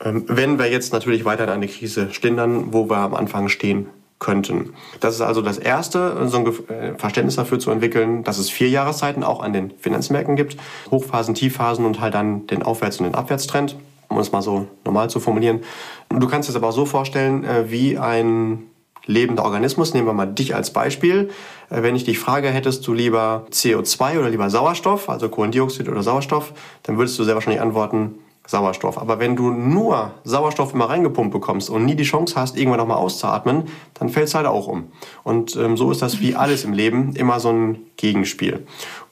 Ähm, 0.03 0.23
wenn 0.27 0.59
wir 0.59 0.71
jetzt 0.71 0.93
natürlich 0.93 1.25
weiter 1.25 1.43
in 1.43 1.49
eine 1.49 1.67
Krise 1.67 2.09
stehen, 2.11 2.73
wo 2.73 2.89
wir 2.89 2.97
am 2.97 3.15
Anfang 3.15 3.49
stehen 3.49 3.87
könnten. 4.19 4.73
Das 4.99 5.15
ist 5.15 5.21
also 5.21 5.41
das 5.41 5.57
Erste, 5.57 6.27
so 6.27 6.37
ein 6.37 6.45
äh, 6.69 6.93
Verständnis 6.97 7.37
dafür 7.37 7.57
zu 7.57 7.71
entwickeln, 7.71 8.23
dass 8.23 8.37
es 8.37 8.49
vier 8.49 8.69
Jahreszeiten 8.69 9.23
auch 9.23 9.41
an 9.41 9.53
den 9.53 9.71
Finanzmärkten 9.71 10.35
gibt. 10.35 10.57
Hochphasen, 10.91 11.35
Tiefphasen 11.35 11.85
und 11.85 12.01
halt 12.01 12.13
dann 12.13 12.45
den 12.47 12.61
Aufwärts- 12.61 12.99
und 12.99 13.05
den 13.05 13.15
Abwärtstrend, 13.15 13.77
um 14.09 14.19
es 14.19 14.33
mal 14.33 14.41
so 14.41 14.67
normal 14.83 15.09
zu 15.09 15.21
formulieren. 15.21 15.61
Du 16.09 16.27
kannst 16.27 16.49
es 16.49 16.55
aber 16.57 16.73
so 16.73 16.85
vorstellen, 16.85 17.45
äh, 17.45 17.71
wie 17.71 17.97
ein 17.97 18.63
lebender 19.05 19.43
Organismus. 19.43 19.93
Nehmen 19.93 20.07
wir 20.07 20.13
mal 20.13 20.25
dich 20.25 20.53
als 20.53 20.71
Beispiel. 20.71 21.29
Äh, 21.69 21.81
wenn 21.81 21.95
ich 21.95 22.03
dich 22.03 22.19
frage, 22.19 22.49
hättest 22.49 22.85
du 22.85 22.93
lieber 22.93 23.45
CO2 23.51 24.19
oder 24.19 24.29
lieber 24.29 24.49
Sauerstoff, 24.49 25.09
also 25.09 25.29
Kohlendioxid 25.29 25.87
oder 25.87 26.03
Sauerstoff, 26.03 26.53
dann 26.83 26.97
würdest 26.97 27.17
du 27.17 27.23
sehr 27.23 27.35
wahrscheinlich 27.35 27.61
antworten, 27.61 28.15
Sauerstoff. 28.49 28.97
Aber 28.97 29.19
wenn 29.19 29.35
du 29.35 29.51
nur 29.51 30.11
Sauerstoff 30.23 30.73
immer 30.73 30.89
reingepumpt 30.89 31.31
bekommst 31.31 31.69
und 31.69 31.85
nie 31.85 31.93
die 31.93 32.03
Chance 32.03 32.33
hast, 32.35 32.57
irgendwann 32.57 32.79
nochmal 32.79 32.97
auszuatmen, 32.97 33.65
dann 33.93 34.09
fällt 34.09 34.27
es 34.27 34.33
halt 34.33 34.47
auch 34.47 34.65
um. 34.65 34.91
Und 35.23 35.55
ähm, 35.55 35.77
so 35.77 35.91
ist 35.91 36.01
das 36.01 36.19
wie 36.19 36.35
alles 36.35 36.63
im 36.63 36.73
Leben 36.73 37.15
immer 37.15 37.39
so 37.39 37.51
ein 37.51 37.77
Gegenspiel. 37.95 38.65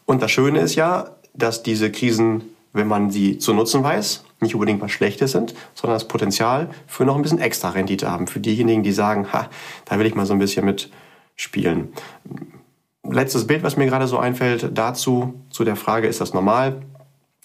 Und 0.06 0.24
das 0.24 0.32
Schöne 0.32 0.60
ist 0.60 0.74
ja, 0.74 1.12
dass 1.36 1.62
diese 1.62 1.92
Krisen, 1.92 2.46
wenn 2.74 2.88
man 2.88 3.12
sie 3.12 3.38
zu 3.38 3.54
nutzen 3.54 3.84
weiß, 3.84 4.24
nicht 4.40 4.56
unbedingt 4.56 4.82
was 4.82 4.92
Schlechtes 4.92 5.34
sind, 5.34 5.54
sondern 5.76 5.96
das 5.96 6.08
Potenzial 6.08 6.72
für 6.88 7.06
noch 7.06 7.16
ein 7.16 7.22
bisschen 7.22 7.40
extra 7.40 7.70
Rendite 7.70 8.10
haben. 8.10 8.26
Für 8.26 8.40
diejenigen, 8.40 8.82
die 8.82 8.92
sagen, 8.92 9.32
ha, 9.34 9.50
da 9.86 10.00
will 10.00 10.08
ich 10.08 10.16
mal 10.16 10.26
so 10.26 10.34
ein 10.34 10.40
bisschen 10.40 10.66
mitspielen. 10.66 11.90
Letztes 13.04 13.46
Bild, 13.46 13.62
was 13.62 13.78
mir 13.78 13.86
gerade 13.86 14.08
so 14.08 14.18
einfällt, 14.18 14.72
dazu, 14.74 15.36
zu 15.52 15.64
der 15.64 15.76
Frage, 15.76 16.08
ist 16.08 16.22
das 16.22 16.34
normal? 16.34 16.82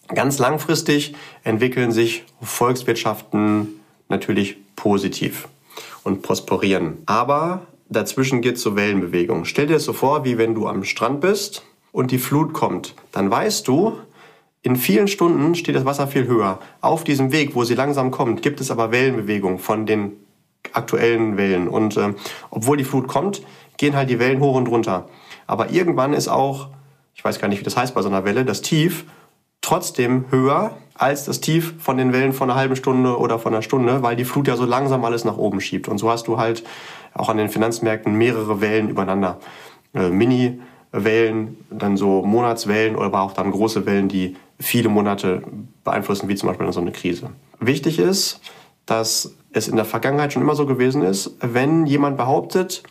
Ganz 0.08 0.38
langfristig 0.38 1.14
entwickeln 1.42 1.92
sich 1.92 2.24
Volkswirtschaften 2.40 3.80
natürlich 4.08 4.56
positiv 4.76 5.48
und 6.04 6.22
prosperieren. 6.22 6.98
Aber 7.06 7.62
dazwischen 7.88 8.40
gibt 8.40 8.58
es 8.58 8.62
so 8.62 8.76
Wellenbewegungen. 8.76 9.44
Stell 9.44 9.66
dir 9.66 9.74
das 9.74 9.84
so 9.84 9.92
vor, 9.92 10.24
wie 10.24 10.38
wenn 10.38 10.54
du 10.54 10.66
am 10.66 10.84
Strand 10.84 11.20
bist 11.20 11.62
und 11.92 12.10
die 12.10 12.18
Flut 12.18 12.52
kommt. 12.52 12.94
Dann 13.12 13.30
weißt 13.30 13.66
du, 13.68 13.98
in 14.62 14.76
vielen 14.76 15.08
Stunden 15.08 15.54
steht 15.54 15.74
das 15.74 15.84
Wasser 15.84 16.06
viel 16.06 16.26
höher. 16.26 16.60
Auf 16.80 17.04
diesem 17.04 17.32
Weg, 17.32 17.54
wo 17.54 17.64
sie 17.64 17.74
langsam 17.74 18.10
kommt, 18.10 18.42
gibt 18.42 18.60
es 18.60 18.70
aber 18.70 18.92
Wellenbewegungen 18.92 19.58
von 19.58 19.86
den 19.86 20.12
aktuellen 20.72 21.36
Wellen. 21.36 21.68
Und 21.68 21.96
äh, 21.96 22.14
obwohl 22.50 22.76
die 22.76 22.84
Flut 22.84 23.08
kommt, 23.08 23.42
gehen 23.76 23.96
halt 23.96 24.08
die 24.08 24.18
Wellen 24.18 24.40
hoch 24.40 24.54
und 24.54 24.68
runter. 24.68 25.08
Aber 25.46 25.70
irgendwann 25.70 26.12
ist 26.12 26.28
auch, 26.28 26.68
ich 27.14 27.24
weiß 27.24 27.40
gar 27.40 27.48
nicht, 27.48 27.60
wie 27.60 27.64
das 27.64 27.76
heißt 27.76 27.94
bei 27.94 28.02
so 28.02 28.08
einer 28.08 28.24
Welle, 28.24 28.44
das 28.44 28.62
Tief 28.62 29.04
trotzdem 29.62 30.26
höher 30.30 30.76
als 30.94 31.24
das 31.24 31.40
Tief 31.40 31.74
von 31.78 31.96
den 31.96 32.12
Wellen 32.12 32.32
von 32.32 32.50
einer 32.50 32.58
halben 32.58 32.76
Stunde 32.76 33.18
oder 33.18 33.38
von 33.38 33.54
einer 33.54 33.62
Stunde, 33.62 34.02
weil 34.02 34.14
die 34.14 34.24
Flut 34.24 34.46
ja 34.46 34.56
so 34.56 34.66
langsam 34.66 35.04
alles 35.04 35.24
nach 35.24 35.38
oben 35.38 35.60
schiebt. 35.60 35.88
Und 35.88 35.98
so 35.98 36.10
hast 36.10 36.28
du 36.28 36.36
halt 36.36 36.62
auch 37.14 37.28
an 37.28 37.38
den 37.38 37.48
Finanzmärkten 37.48 38.14
mehrere 38.14 38.60
Wellen 38.60 38.88
übereinander. 38.88 39.38
Äh, 39.94 40.10
Mini-Wellen, 40.10 41.56
dann 41.70 41.96
so 41.96 42.22
Monatswellen 42.22 42.96
oder 42.96 43.06
aber 43.06 43.22
auch 43.22 43.32
dann 43.32 43.50
große 43.50 43.86
Wellen, 43.86 44.08
die 44.08 44.36
viele 44.60 44.88
Monate 44.88 45.42
beeinflussen, 45.84 46.28
wie 46.28 46.36
zum 46.36 46.48
Beispiel 46.48 46.70
so 46.72 46.80
eine 46.80 46.92
Krise. 46.92 47.30
Wichtig 47.58 47.98
ist, 47.98 48.40
dass 48.86 49.34
es 49.52 49.68
in 49.68 49.76
der 49.76 49.84
Vergangenheit 49.84 50.32
schon 50.32 50.42
immer 50.42 50.54
so 50.54 50.66
gewesen 50.66 51.02
ist, 51.02 51.36
wenn 51.40 51.86
jemand 51.86 52.16
behauptet, 52.16 52.82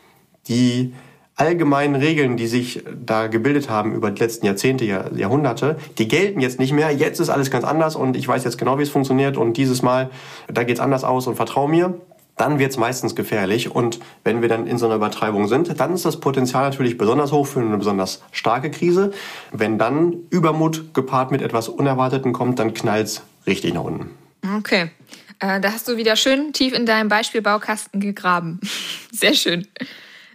die 0.47 0.93
allgemeinen 1.41 1.95
Regeln, 1.95 2.37
die 2.37 2.45
sich 2.45 2.83
da 3.03 3.25
gebildet 3.25 3.67
haben 3.67 3.95
über 3.95 4.11
die 4.11 4.21
letzten 4.21 4.45
Jahrzehnte, 4.45 4.85
Jahrhunderte, 4.85 5.75
die 5.97 6.07
gelten 6.07 6.39
jetzt 6.39 6.59
nicht 6.59 6.71
mehr. 6.71 6.91
Jetzt 6.91 7.19
ist 7.19 7.29
alles 7.29 7.49
ganz 7.49 7.65
anders 7.65 7.95
und 7.95 8.15
ich 8.15 8.27
weiß 8.27 8.43
jetzt 8.43 8.59
genau, 8.59 8.77
wie 8.77 8.83
es 8.83 8.91
funktioniert 8.91 9.37
und 9.37 9.57
dieses 9.57 9.81
Mal, 9.81 10.11
da 10.47 10.63
geht's 10.63 10.79
anders 10.79 11.03
aus 11.03 11.25
und 11.25 11.35
vertrau 11.35 11.67
mir. 11.67 11.95
Dann 12.37 12.59
wird's 12.59 12.77
meistens 12.77 13.15
gefährlich 13.15 13.73
und 13.73 13.99
wenn 14.23 14.43
wir 14.43 14.49
dann 14.49 14.67
in 14.67 14.77
so 14.77 14.85
einer 14.85 14.95
Übertreibung 14.95 15.47
sind, 15.47 15.79
dann 15.79 15.95
ist 15.95 16.05
das 16.05 16.19
Potenzial 16.19 16.63
natürlich 16.63 16.99
besonders 16.99 17.31
hoch 17.31 17.47
für 17.47 17.59
eine 17.59 17.75
besonders 17.75 18.21
starke 18.31 18.69
Krise. 18.69 19.11
Wenn 19.51 19.79
dann 19.79 20.13
Übermut 20.29 20.93
gepaart 20.93 21.31
mit 21.31 21.41
etwas 21.41 21.69
Unerwarteten 21.69 22.33
kommt, 22.33 22.59
dann 22.59 22.75
knallt's 22.75 23.23
richtig 23.47 23.73
nach 23.73 23.83
unten. 23.83 24.11
Okay. 24.59 24.91
Äh, 25.39 25.59
da 25.59 25.71
hast 25.71 25.87
du 25.87 25.97
wieder 25.97 26.15
schön 26.15 26.53
tief 26.53 26.73
in 26.73 26.85
deinem 26.85 27.09
Beispielbaukasten 27.09 27.99
gegraben. 27.99 28.59
Sehr 29.11 29.33
schön. 29.33 29.67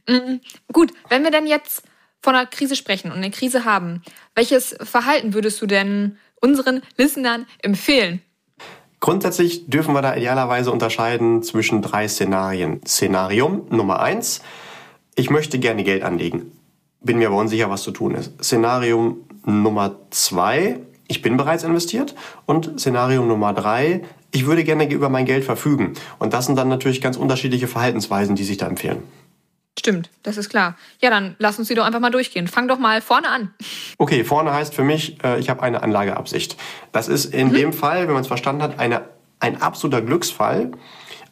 Mhm. 0.08 0.40
Gut, 0.72 0.92
wenn 1.08 1.24
wir 1.24 1.30
denn 1.30 1.46
jetzt 1.46 1.82
von 2.22 2.34
einer 2.34 2.46
Krise 2.46 2.76
sprechen 2.76 3.10
und 3.10 3.18
eine 3.18 3.30
Krise 3.30 3.64
haben, 3.64 4.02
welches 4.34 4.76
Verhalten 4.80 5.34
würdest 5.34 5.60
du 5.60 5.66
denn 5.66 6.18
unseren 6.40 6.82
Listenern 6.96 7.46
empfehlen? 7.62 8.22
Grundsätzlich 9.00 9.68
dürfen 9.68 9.94
wir 9.94 10.02
da 10.02 10.16
idealerweise 10.16 10.72
unterscheiden 10.72 11.42
zwischen 11.42 11.82
drei 11.82 12.08
Szenarien. 12.08 12.80
Szenarium 12.86 13.66
Nummer 13.68 14.00
eins, 14.00 14.40
ich 15.14 15.30
möchte 15.30 15.58
gerne 15.58 15.84
Geld 15.84 16.02
anlegen, 16.02 16.52
bin 17.00 17.18
mir 17.18 17.28
aber 17.28 17.36
unsicher, 17.36 17.70
was 17.70 17.82
zu 17.82 17.90
tun 17.90 18.14
ist. 18.14 18.32
Szenarium 18.42 19.18
Nummer 19.44 19.96
zwei, 20.10 20.80
ich 21.08 21.22
bin 21.22 21.36
bereits 21.36 21.62
investiert. 21.62 22.14
Und 22.46 22.80
Szenario 22.80 23.24
Nummer 23.24 23.52
drei, 23.52 24.02
ich 24.32 24.46
würde 24.46 24.64
gerne 24.64 24.90
über 24.90 25.08
mein 25.08 25.24
Geld 25.24 25.44
verfügen. 25.44 25.94
Und 26.18 26.32
das 26.32 26.46
sind 26.46 26.56
dann 26.56 26.68
natürlich 26.68 27.00
ganz 27.00 27.16
unterschiedliche 27.16 27.68
Verhaltensweisen, 27.68 28.34
die 28.34 28.44
sich 28.44 28.56
da 28.56 28.66
empfehlen. 28.66 29.02
Stimmt, 29.78 30.10
das 30.22 30.36
ist 30.38 30.48
klar. 30.48 30.76
Ja, 31.02 31.10
dann 31.10 31.36
lass 31.38 31.58
uns 31.58 31.68
die 31.68 31.74
doch 31.74 31.84
einfach 31.84 32.00
mal 32.00 32.10
durchgehen. 32.10 32.48
Fang 32.48 32.66
doch 32.66 32.78
mal 32.78 33.02
vorne 33.02 33.28
an. 33.28 33.54
Okay, 33.98 34.24
vorne 34.24 34.52
heißt 34.52 34.74
für 34.74 34.84
mich, 34.84 35.22
äh, 35.22 35.38
ich 35.38 35.50
habe 35.50 35.62
eine 35.62 35.82
Anlageabsicht. 35.82 36.56
Das 36.92 37.08
ist 37.08 37.26
in 37.26 37.48
mhm. 37.48 37.54
dem 37.54 37.72
Fall, 37.72 38.06
wenn 38.06 38.14
man 38.14 38.22
es 38.22 38.28
verstanden 38.28 38.62
hat, 38.62 38.78
eine, 38.78 39.02
ein 39.38 39.60
absoluter 39.60 40.00
Glücksfall. 40.00 40.72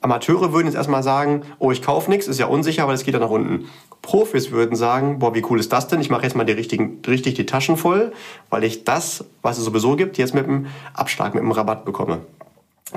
Amateure 0.03 0.53
würden 0.53 0.67
jetzt 0.67 0.77
erstmal 0.77 1.03
sagen, 1.03 1.45
oh, 1.59 1.71
ich 1.71 1.81
kaufe 1.81 2.11
nichts, 2.11 2.29
ist 2.29 2.39
ja 2.39 2.45
unsicher, 2.45 2.87
weil 2.87 2.95
es 2.95 3.05
geht 3.05 3.15
ja 3.15 3.21
nach 3.21 3.31
unten. 3.31 3.71
Profis 4.03 4.51
würden 4.51 4.77
sagen, 4.77 5.19
boah, 5.19 5.35
wie 5.35 5.43
cool 5.49 5.59
ist 5.59 5.73
das 5.73 5.89
denn? 5.89 6.03
Ich 6.03 6.11
mache 6.11 6.25
jetzt 6.25 6.37
mal 6.37 6.45
die 6.45 6.53
richtigen, 6.53 7.01
richtig 7.07 7.35
die 7.35 7.47
Taschen 7.47 7.79
voll, 7.79 8.13
weil 8.51 8.65
ich 8.65 8.85
das, 8.85 9.25
was 9.41 9.57
es 9.57 9.65
sowieso 9.65 9.97
gibt, 9.97 10.19
jetzt 10.19 10.35
mit 10.35 10.45
einem 10.45 10.67
Abschlag, 10.93 11.33
mit 11.33 11.43
einem 11.43 11.53
Rabatt 11.53 11.87
bekomme. 11.87 12.21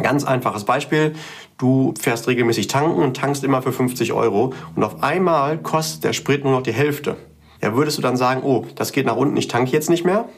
Ganz 0.02 0.24
einfaches 0.24 0.64
Beispiel. 0.64 1.16
Du 1.58 1.94
fährst 2.00 2.28
regelmäßig 2.28 2.68
tanken 2.68 3.02
und 3.02 3.18
tankst 3.18 3.44
immer 3.44 3.62
für 3.62 3.74
50 3.74 4.14
Euro 4.14 4.54
und 4.76 4.84
auf 4.84 5.04
einmal 5.04 5.58
kostet 5.58 6.04
der 6.04 6.14
Sprit 6.14 6.44
nur 6.44 6.54
noch 6.54 6.62
die 6.62 6.74
Hälfte. 6.74 7.18
Ja, 7.62 7.76
würdest 7.76 7.98
du 7.98 8.04
dann 8.04 8.16
sagen, 8.16 8.42
oh, 8.44 8.66
das 8.76 8.92
geht 8.92 9.08
nach 9.08 9.16
unten, 9.16 9.36
ich 9.38 9.48
tanke 9.48 9.72
jetzt 9.72 9.90
nicht 9.90 10.06
mehr? 10.06 10.30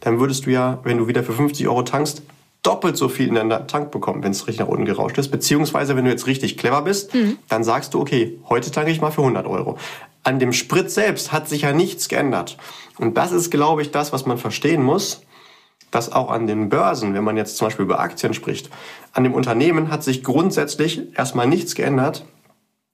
Dann 0.00 0.18
würdest 0.18 0.46
du 0.46 0.50
ja, 0.50 0.80
wenn 0.82 0.98
du 0.98 1.06
wieder 1.06 1.22
für 1.22 1.32
50 1.32 1.68
Euro 1.68 1.82
tankst, 1.82 2.22
doppelt 2.62 2.96
so 2.96 3.08
viel 3.08 3.28
in 3.28 3.36
deinen 3.36 3.68
Tank 3.68 3.92
bekommen, 3.92 4.24
wenn 4.24 4.32
es 4.32 4.48
richtig 4.48 4.58
nach 4.58 4.68
unten 4.68 4.86
gerauscht 4.86 5.18
ist. 5.18 5.28
Beziehungsweise, 5.28 5.94
wenn 5.94 6.04
du 6.04 6.10
jetzt 6.10 6.26
richtig 6.26 6.56
clever 6.58 6.82
bist, 6.82 7.14
mhm. 7.14 7.38
dann 7.48 7.62
sagst 7.62 7.94
du, 7.94 8.00
okay, 8.00 8.40
heute 8.48 8.72
tanke 8.72 8.90
ich 8.90 9.00
mal 9.00 9.12
für 9.12 9.20
100 9.20 9.46
Euro. 9.46 9.78
An 10.24 10.40
dem 10.40 10.52
Sprit 10.52 10.90
selbst 10.90 11.30
hat 11.30 11.48
sich 11.48 11.62
ja 11.62 11.72
nichts 11.72 12.08
geändert. 12.08 12.56
Und 12.98 13.16
das 13.16 13.30
ist, 13.30 13.50
glaube 13.50 13.82
ich, 13.82 13.92
das, 13.92 14.12
was 14.12 14.26
man 14.26 14.38
verstehen 14.38 14.82
muss 14.82 15.22
dass 15.96 16.12
auch 16.12 16.30
an 16.30 16.46
den 16.46 16.68
Börsen, 16.68 17.14
wenn 17.14 17.24
man 17.24 17.38
jetzt 17.38 17.56
zum 17.56 17.68
Beispiel 17.68 17.86
über 17.86 18.00
Aktien 18.00 18.34
spricht, 18.34 18.68
an 19.14 19.24
dem 19.24 19.32
Unternehmen 19.32 19.90
hat 19.90 20.04
sich 20.04 20.22
grundsätzlich 20.22 21.16
erstmal 21.16 21.46
nichts 21.46 21.74
geändert, 21.74 22.26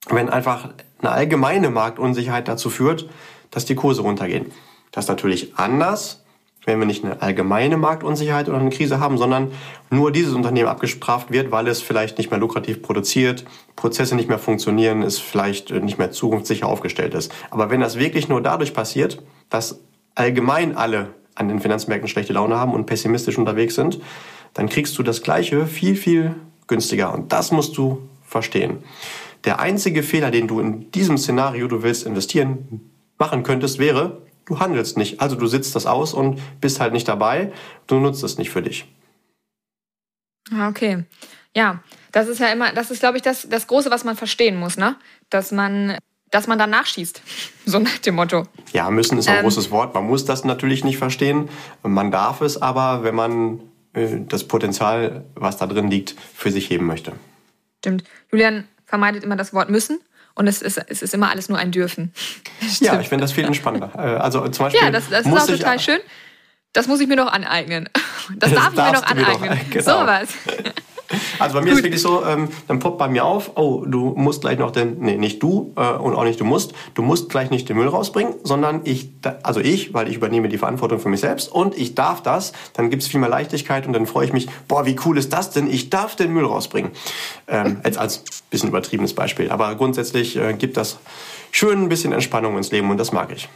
wenn 0.08 0.28
einfach 0.28 0.68
eine 1.00 1.10
allgemeine 1.10 1.70
Marktunsicherheit 1.70 2.46
dazu 2.46 2.70
führt, 2.70 3.08
dass 3.50 3.64
die 3.64 3.74
Kurse 3.74 4.02
runtergehen. 4.02 4.52
Das 4.92 5.06
ist 5.06 5.08
natürlich 5.08 5.56
anders, 5.56 6.22
wenn 6.64 6.78
wir 6.78 6.86
nicht 6.86 7.04
eine 7.04 7.20
allgemeine 7.20 7.76
Marktunsicherheit 7.76 8.48
oder 8.48 8.58
eine 8.58 8.70
Krise 8.70 9.00
haben, 9.00 9.18
sondern 9.18 9.50
nur 9.90 10.12
dieses 10.12 10.34
Unternehmen 10.34 10.68
abgestraft 10.68 11.32
wird, 11.32 11.50
weil 11.50 11.66
es 11.66 11.82
vielleicht 11.82 12.18
nicht 12.18 12.30
mehr 12.30 12.38
lukrativ 12.38 12.82
produziert, 12.82 13.44
Prozesse 13.74 14.14
nicht 14.14 14.28
mehr 14.28 14.38
funktionieren, 14.38 15.02
es 15.02 15.18
vielleicht 15.18 15.72
nicht 15.72 15.98
mehr 15.98 16.12
zukunftssicher 16.12 16.68
aufgestellt 16.68 17.14
ist. 17.14 17.32
Aber 17.50 17.68
wenn 17.68 17.80
das 17.80 17.98
wirklich 17.98 18.28
nur 18.28 18.40
dadurch 18.40 18.72
passiert, 18.72 19.20
dass 19.50 19.80
allgemein 20.14 20.76
alle 20.76 21.08
an 21.34 21.48
den 21.48 21.60
Finanzmärkten 21.60 22.08
schlechte 22.08 22.32
Laune 22.32 22.56
haben 22.56 22.74
und 22.74 22.86
pessimistisch 22.86 23.38
unterwegs 23.38 23.74
sind, 23.74 24.00
dann 24.54 24.68
kriegst 24.68 24.98
du 24.98 25.02
das 25.02 25.22
Gleiche 25.22 25.66
viel, 25.66 25.96
viel 25.96 26.34
günstiger. 26.66 27.12
Und 27.12 27.32
das 27.32 27.52
musst 27.52 27.76
du 27.76 28.08
verstehen. 28.24 28.82
Der 29.44 29.60
einzige 29.60 30.02
Fehler, 30.02 30.30
den 30.30 30.46
du 30.46 30.60
in 30.60 30.90
diesem 30.92 31.18
Szenario, 31.18 31.68
du 31.68 31.82
willst 31.82 32.06
investieren, 32.06 32.80
machen 33.18 33.42
könntest, 33.42 33.78
wäre, 33.78 34.22
du 34.44 34.60
handelst 34.60 34.96
nicht. 34.96 35.20
Also 35.20 35.36
du 35.36 35.46
sitzt 35.46 35.74
das 35.74 35.86
aus 35.86 36.14
und 36.14 36.40
bist 36.60 36.80
halt 36.80 36.92
nicht 36.92 37.08
dabei. 37.08 37.52
Du 37.86 37.96
nutzt 37.96 38.22
es 38.22 38.38
nicht 38.38 38.50
für 38.50 38.62
dich. 38.62 38.86
Ah, 40.52 40.68
okay. 40.68 41.04
Ja, 41.54 41.82
das 42.12 42.28
ist 42.28 42.38
ja 42.38 42.48
immer, 42.48 42.72
das 42.72 42.90
ist, 42.90 43.00
glaube 43.00 43.16
ich, 43.16 43.22
das, 43.22 43.48
das 43.48 43.66
Große, 43.66 43.90
was 43.90 44.04
man 44.04 44.16
verstehen 44.16 44.56
muss, 44.56 44.76
ne? 44.76 44.96
Dass 45.30 45.52
man, 45.52 45.98
dass 46.32 46.48
man 46.48 46.58
dann 46.58 46.70
nachschießt. 46.70 47.22
So 47.64 47.78
nach 47.78 47.98
dem 47.98 48.16
Motto. 48.16 48.42
Ja, 48.72 48.90
müssen 48.90 49.18
ist 49.18 49.28
ein 49.28 49.36
ähm, 49.36 49.42
großes 49.42 49.70
Wort. 49.70 49.94
Man 49.94 50.04
muss 50.04 50.24
das 50.24 50.42
natürlich 50.42 50.82
nicht 50.82 50.98
verstehen. 50.98 51.48
Man 51.84 52.10
darf 52.10 52.40
es 52.40 52.60
aber, 52.60 53.04
wenn 53.04 53.14
man 53.14 53.60
äh, 53.92 54.18
das 54.26 54.48
Potenzial, 54.48 55.24
was 55.36 55.58
da 55.58 55.68
drin 55.68 55.88
liegt, 55.88 56.16
für 56.34 56.50
sich 56.50 56.68
heben 56.70 56.86
möchte. 56.86 57.12
Stimmt. 57.78 58.02
Julian 58.32 58.66
vermeidet 58.84 59.22
immer 59.22 59.36
das 59.36 59.54
Wort 59.54 59.70
müssen. 59.70 60.00
Und 60.34 60.48
es 60.48 60.60
ist, 60.60 60.76
es 60.88 61.02
ist 61.02 61.14
immer 61.14 61.30
alles 61.30 61.48
nur 61.48 61.58
ein 61.58 61.70
Dürfen. 61.70 62.12
ja, 62.80 62.98
ich 63.00 63.08
finde 63.08 63.22
das 63.22 63.30
viel 63.30 63.44
entspannter. 63.44 63.92
Äh, 63.94 64.16
also 64.18 64.48
zum 64.48 64.66
Beispiel 64.66 64.82
ja, 64.82 64.90
das, 64.90 65.08
das 65.08 65.24
ist 65.24 65.32
auch 65.32 65.46
total 65.46 65.78
schön. 65.78 66.00
Das 66.72 66.88
muss 66.88 66.98
ich 66.98 67.06
mir 67.06 67.16
noch 67.16 67.32
aneignen. 67.32 67.88
Das, 68.36 68.52
das 68.52 68.60
darf 68.60 68.72
ich 68.72 68.78
mir 68.78 68.92
noch 68.92 69.02
aneignen. 69.02 69.50
Noch, 69.50 69.70
genau. 69.70 70.00
So 70.00 70.06
was. 70.06 70.28
Also 71.38 71.54
bei 71.54 71.60
mir 71.60 71.70
Gut. 71.70 71.78
ist 71.78 71.84
wirklich 71.84 72.02
so, 72.02 72.24
ähm, 72.24 72.48
dann 72.68 72.78
poppt 72.78 72.98
bei 72.98 73.08
mir 73.08 73.24
auf, 73.24 73.52
oh, 73.56 73.84
du 73.86 74.14
musst 74.16 74.42
gleich 74.42 74.58
noch 74.58 74.70
den, 74.70 74.98
nee, 75.00 75.16
nicht 75.16 75.42
du 75.42 75.72
äh, 75.76 75.92
und 75.92 76.14
auch 76.14 76.24
nicht 76.24 76.40
du 76.40 76.44
musst, 76.44 76.72
du 76.94 77.02
musst 77.02 77.28
gleich 77.28 77.50
nicht 77.50 77.68
den 77.68 77.76
Müll 77.76 77.88
rausbringen, 77.88 78.34
sondern 78.44 78.80
ich, 78.84 79.10
also 79.42 79.60
ich, 79.60 79.94
weil 79.94 80.08
ich 80.08 80.16
übernehme 80.16 80.48
die 80.48 80.58
Verantwortung 80.58 80.98
für 80.98 81.08
mich 81.08 81.20
selbst 81.20 81.50
und 81.50 81.76
ich 81.76 81.94
darf 81.94 82.22
das, 82.22 82.52
dann 82.74 82.90
gibt 82.90 83.02
es 83.02 83.08
viel 83.08 83.20
mehr 83.20 83.28
Leichtigkeit 83.28 83.86
und 83.86 83.92
dann 83.92 84.06
freue 84.06 84.26
ich 84.26 84.32
mich, 84.32 84.48
boah, 84.68 84.86
wie 84.86 84.96
cool 85.04 85.18
ist 85.18 85.32
das 85.32 85.50
denn, 85.50 85.68
ich 85.68 85.90
darf 85.90 86.16
den 86.16 86.32
Müll 86.32 86.44
rausbringen. 86.44 86.92
Ähm, 87.48 87.80
jetzt 87.84 87.98
als 87.98 88.24
bisschen 88.50 88.68
übertriebenes 88.68 89.14
Beispiel, 89.14 89.50
aber 89.50 89.74
grundsätzlich 89.74 90.36
äh, 90.36 90.54
gibt 90.54 90.76
das 90.76 90.98
schön 91.50 91.82
ein 91.82 91.88
bisschen 91.88 92.12
Entspannung 92.12 92.56
ins 92.56 92.70
Leben 92.70 92.90
und 92.90 92.98
das 92.98 93.12
mag 93.12 93.30
ich. 93.32 93.48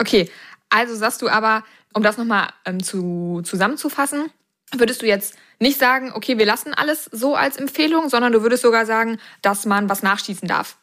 Okay, 0.00 0.30
also 0.70 0.94
sagst 0.94 1.20
du 1.22 1.28
aber, 1.28 1.64
um 1.92 2.02
das 2.02 2.16
nochmal 2.16 2.48
ähm, 2.64 2.82
zu, 2.82 3.42
zusammenzufassen, 3.44 4.30
würdest 4.72 5.02
du 5.02 5.06
jetzt 5.06 5.36
nicht 5.60 5.78
sagen, 5.78 6.12
okay, 6.14 6.38
wir 6.38 6.46
lassen 6.46 6.74
alles 6.74 7.04
so 7.12 7.34
als 7.34 7.56
Empfehlung, 7.56 8.08
sondern 8.08 8.32
du 8.32 8.42
würdest 8.42 8.62
sogar 8.62 8.86
sagen, 8.86 9.18
dass 9.42 9.66
man 9.66 9.88
was 9.88 10.02
nachschießen 10.02 10.48
darf. 10.48 10.76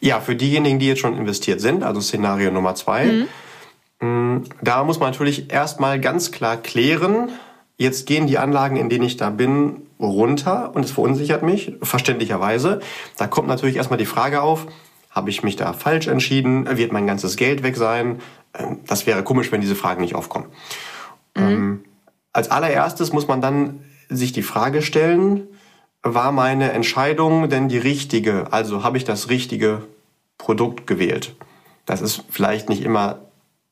Ja, 0.00 0.20
für 0.20 0.34
diejenigen, 0.34 0.78
die 0.78 0.88
jetzt 0.88 1.00
schon 1.00 1.16
investiert 1.16 1.60
sind, 1.60 1.82
also 1.82 2.00
Szenario 2.00 2.50
Nummer 2.50 2.74
zwei, 2.74 3.04
mhm. 3.04 3.28
Mm, 4.00 4.44
da 4.62 4.84
muss 4.84 5.00
man 5.00 5.10
natürlich 5.10 5.52
erstmal 5.52 6.00
ganz 6.00 6.30
klar 6.30 6.56
klären, 6.56 7.30
jetzt 7.78 8.06
gehen 8.06 8.28
die 8.28 8.38
Anlagen, 8.38 8.76
in 8.76 8.88
denen 8.88 9.04
ich 9.04 9.16
da 9.16 9.30
bin, 9.30 9.88
runter 9.98 10.72
und 10.74 10.84
es 10.84 10.92
verunsichert 10.92 11.42
mich, 11.42 11.74
verständlicherweise. 11.82 12.80
Da 13.16 13.26
kommt 13.26 13.48
natürlich 13.48 13.74
erstmal 13.74 13.98
die 13.98 14.06
Frage 14.06 14.40
auf, 14.40 14.68
habe 15.10 15.30
ich 15.30 15.42
mich 15.42 15.56
da 15.56 15.72
falsch 15.72 16.06
entschieden? 16.06 16.76
Wird 16.78 16.92
mein 16.92 17.06
ganzes 17.06 17.36
Geld 17.36 17.64
weg 17.64 17.76
sein? 17.76 18.20
Ähm, 18.54 18.78
das 18.86 19.06
wäre 19.06 19.24
komisch, 19.24 19.50
wenn 19.50 19.60
diese 19.60 19.74
Fragen 19.74 20.02
nicht 20.02 20.14
aufkommen. 20.14 20.46
Mhm. 21.36 21.42
Ähm, 21.42 21.84
als 22.32 22.50
allererstes 22.50 23.12
muss 23.12 23.26
man 23.26 23.40
dann 23.40 23.80
sich 24.08 24.32
die 24.32 24.42
Frage 24.42 24.82
stellen, 24.82 25.46
war 26.02 26.32
meine 26.32 26.72
Entscheidung 26.72 27.48
denn 27.48 27.68
die 27.68 27.78
richtige? 27.78 28.52
Also 28.52 28.82
habe 28.82 28.96
ich 28.96 29.04
das 29.04 29.28
richtige 29.28 29.82
Produkt 30.38 30.86
gewählt? 30.86 31.34
Das 31.86 32.00
ist 32.00 32.24
vielleicht 32.30 32.68
nicht 32.68 32.82
immer 32.82 33.20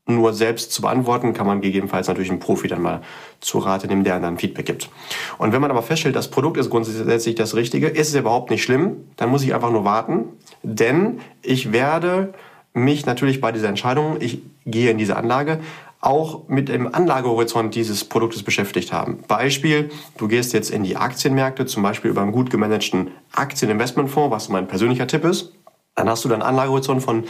nur 0.08 0.32
selbst 0.32 0.72
zu 0.72 0.82
beantworten, 0.82 1.34
kann 1.34 1.46
man 1.46 1.60
gegebenenfalls 1.60 2.06
natürlich 2.06 2.30
einen 2.30 2.38
Profi 2.38 2.68
dann 2.68 2.80
mal 2.80 3.02
zu 3.40 3.58
Rate 3.58 3.88
nehmen, 3.88 4.04
der 4.04 4.20
dann 4.20 4.38
Feedback 4.38 4.66
gibt. 4.66 4.88
Und 5.36 5.52
wenn 5.52 5.60
man 5.60 5.70
aber 5.70 5.82
feststellt, 5.82 6.14
das 6.14 6.30
Produkt 6.30 6.58
ist 6.58 6.70
grundsätzlich 6.70 7.34
das 7.34 7.56
Richtige, 7.56 7.88
ist 7.88 8.08
es 8.08 8.14
überhaupt 8.14 8.50
nicht 8.50 8.62
schlimm, 8.62 8.98
dann 9.16 9.30
muss 9.30 9.42
ich 9.42 9.52
einfach 9.52 9.70
nur 9.70 9.84
warten, 9.84 10.24
denn 10.62 11.20
ich 11.42 11.72
werde 11.72 12.32
mich 12.72 13.04
natürlich 13.04 13.40
bei 13.40 13.50
dieser 13.50 13.68
Entscheidung, 13.68 14.18
ich 14.20 14.42
gehe 14.64 14.90
in 14.90 14.98
diese 14.98 15.16
Anlage, 15.16 15.60
auch 16.06 16.46
mit 16.46 16.68
dem 16.68 16.94
Anlagehorizont 16.94 17.74
dieses 17.74 18.04
Produktes 18.04 18.44
beschäftigt 18.44 18.92
haben. 18.92 19.24
Beispiel, 19.26 19.90
du 20.16 20.28
gehst 20.28 20.52
jetzt 20.52 20.70
in 20.70 20.84
die 20.84 20.96
Aktienmärkte, 20.96 21.66
zum 21.66 21.82
Beispiel 21.82 22.10
über 22.10 22.22
einen 22.22 22.30
gut 22.30 22.48
gemanagten 22.48 23.10
Aktieninvestmentfonds, 23.32 24.30
was 24.30 24.48
mein 24.48 24.68
persönlicher 24.68 25.08
Tipp 25.08 25.24
ist. 25.24 25.52
Dann 25.96 26.08
hast 26.08 26.24
du 26.24 26.28
dann 26.28 26.42
Anlagehorizont 26.42 27.02
von 27.02 27.24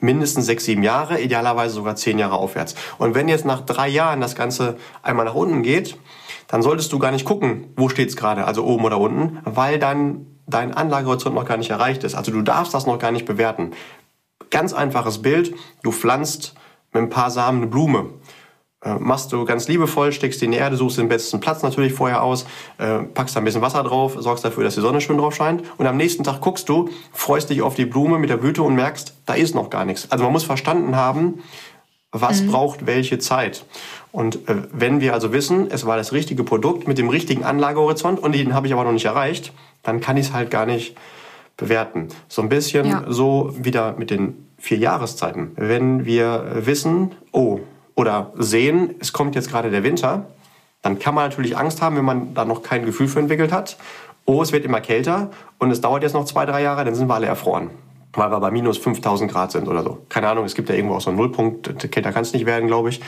mindestens 0.00 0.46
sechs, 0.46 0.64
sieben 0.64 0.82
Jahre, 0.82 1.20
idealerweise 1.20 1.74
sogar 1.74 1.94
zehn 1.94 2.18
Jahre 2.18 2.36
aufwärts. 2.36 2.74
Und 2.98 3.14
wenn 3.14 3.28
jetzt 3.28 3.44
nach 3.44 3.60
drei 3.60 3.88
Jahren 3.88 4.20
das 4.20 4.34
Ganze 4.34 4.76
einmal 5.02 5.24
nach 5.24 5.34
unten 5.34 5.62
geht, 5.62 5.96
dann 6.48 6.62
solltest 6.62 6.92
du 6.92 6.98
gar 6.98 7.12
nicht 7.12 7.24
gucken, 7.24 7.68
wo 7.76 7.88
steht's 7.88 8.16
gerade, 8.16 8.46
also 8.46 8.64
oben 8.64 8.84
oder 8.84 8.98
unten, 8.98 9.38
weil 9.44 9.78
dann 9.78 10.26
dein 10.48 10.74
Anlagehorizont 10.74 11.36
noch 11.36 11.44
gar 11.44 11.56
nicht 11.56 11.70
erreicht 11.70 12.02
ist. 12.02 12.16
Also 12.16 12.32
du 12.32 12.42
darfst 12.42 12.74
das 12.74 12.86
noch 12.86 12.98
gar 12.98 13.12
nicht 13.12 13.26
bewerten. 13.26 13.72
Ganz 14.50 14.72
einfaches 14.72 15.22
Bild, 15.22 15.54
du 15.82 15.92
pflanzt 15.92 16.54
mit 16.92 17.02
ein 17.02 17.10
paar 17.10 17.30
Samen 17.30 17.58
eine 17.58 17.66
Blume. 17.66 18.06
Äh, 18.80 18.94
machst 18.94 19.32
du 19.32 19.44
ganz 19.44 19.66
liebevoll, 19.66 20.12
steckst 20.12 20.40
die 20.40 20.44
in 20.44 20.52
die 20.52 20.58
Erde, 20.58 20.76
suchst 20.76 20.98
den 20.98 21.08
besten 21.08 21.40
Platz 21.40 21.62
natürlich 21.64 21.92
vorher 21.92 22.22
aus, 22.22 22.46
äh, 22.78 23.00
packst 23.00 23.34
da 23.34 23.40
ein 23.40 23.44
bisschen 23.44 23.60
Wasser 23.60 23.82
drauf, 23.82 24.16
sorgst 24.18 24.44
dafür, 24.44 24.62
dass 24.62 24.76
die 24.76 24.80
Sonne 24.80 25.00
schön 25.00 25.18
drauf 25.18 25.34
scheint 25.34 25.64
und 25.78 25.86
am 25.88 25.96
nächsten 25.96 26.22
Tag 26.22 26.40
guckst 26.40 26.68
du, 26.68 26.88
freust 27.12 27.50
dich 27.50 27.60
auf 27.60 27.74
die 27.74 27.86
Blume 27.86 28.20
mit 28.20 28.30
der 28.30 28.36
Blüte 28.36 28.62
und 28.62 28.76
merkst, 28.76 29.14
da 29.26 29.34
ist 29.34 29.56
noch 29.56 29.68
gar 29.70 29.84
nichts. 29.84 30.08
Also 30.12 30.22
man 30.22 30.32
muss 30.32 30.44
verstanden 30.44 30.94
haben, 30.94 31.42
was 32.12 32.42
mhm. 32.42 32.52
braucht 32.52 32.86
welche 32.86 33.18
Zeit. 33.18 33.64
Und 34.12 34.48
äh, 34.48 34.62
wenn 34.72 35.00
wir 35.00 35.12
also 35.12 35.32
wissen, 35.32 35.68
es 35.70 35.84
war 35.84 35.96
das 35.96 36.12
richtige 36.12 36.44
Produkt 36.44 36.86
mit 36.86 36.98
dem 36.98 37.08
richtigen 37.08 37.44
Anlagehorizont 37.44 38.20
und 38.20 38.32
den 38.32 38.54
habe 38.54 38.68
ich 38.68 38.72
aber 38.72 38.84
noch 38.84 38.92
nicht 38.92 39.06
erreicht, 39.06 39.52
dann 39.82 40.00
kann 40.00 40.16
ich 40.16 40.28
es 40.28 40.32
halt 40.32 40.52
gar 40.52 40.66
nicht 40.66 40.96
bewerten. 41.56 42.08
So 42.28 42.42
ein 42.42 42.48
bisschen 42.48 42.86
ja. 42.86 43.04
so 43.08 43.52
wieder 43.58 43.96
mit 43.98 44.10
den 44.10 44.47
vier 44.58 44.78
Jahreszeiten. 44.78 45.52
Wenn 45.56 46.04
wir 46.04 46.66
wissen, 46.66 47.12
oh, 47.32 47.60
oder 47.94 48.32
sehen, 48.36 48.94
es 49.00 49.12
kommt 49.12 49.34
jetzt 49.34 49.50
gerade 49.50 49.70
der 49.70 49.82
Winter, 49.82 50.26
dann 50.82 50.98
kann 50.98 51.14
man 51.14 51.28
natürlich 51.28 51.56
Angst 51.56 51.82
haben, 51.82 51.96
wenn 51.96 52.04
man 52.04 52.34
da 52.34 52.44
noch 52.44 52.62
kein 52.62 52.84
Gefühl 52.84 53.08
für 53.08 53.18
entwickelt 53.18 53.52
hat. 53.52 53.76
Oh, 54.24 54.42
es 54.42 54.52
wird 54.52 54.64
immer 54.64 54.80
kälter 54.80 55.30
und 55.58 55.70
es 55.70 55.80
dauert 55.80 56.02
jetzt 56.02 56.12
noch 56.12 56.24
zwei, 56.24 56.46
drei 56.46 56.62
Jahre, 56.62 56.84
dann 56.84 56.94
sind 56.94 57.08
wir 57.08 57.14
alle 57.14 57.26
erfroren. 57.26 57.70
Weil 58.12 58.30
wir 58.30 58.40
bei 58.40 58.50
minus 58.50 58.78
5000 58.78 59.30
Grad 59.30 59.52
sind 59.52 59.68
oder 59.68 59.82
so. 59.82 59.98
Keine 60.08 60.28
Ahnung, 60.28 60.44
es 60.44 60.54
gibt 60.54 60.68
ja 60.68 60.74
irgendwo 60.74 60.96
auch 60.96 61.00
so 61.00 61.10
einen 61.10 61.18
Nullpunkt. 61.18 61.90
Kälter 61.90 62.12
kann 62.12 62.22
es 62.22 62.32
nicht 62.32 62.46
werden, 62.46 62.66
glaube 62.66 62.88
ich. 62.88 63.00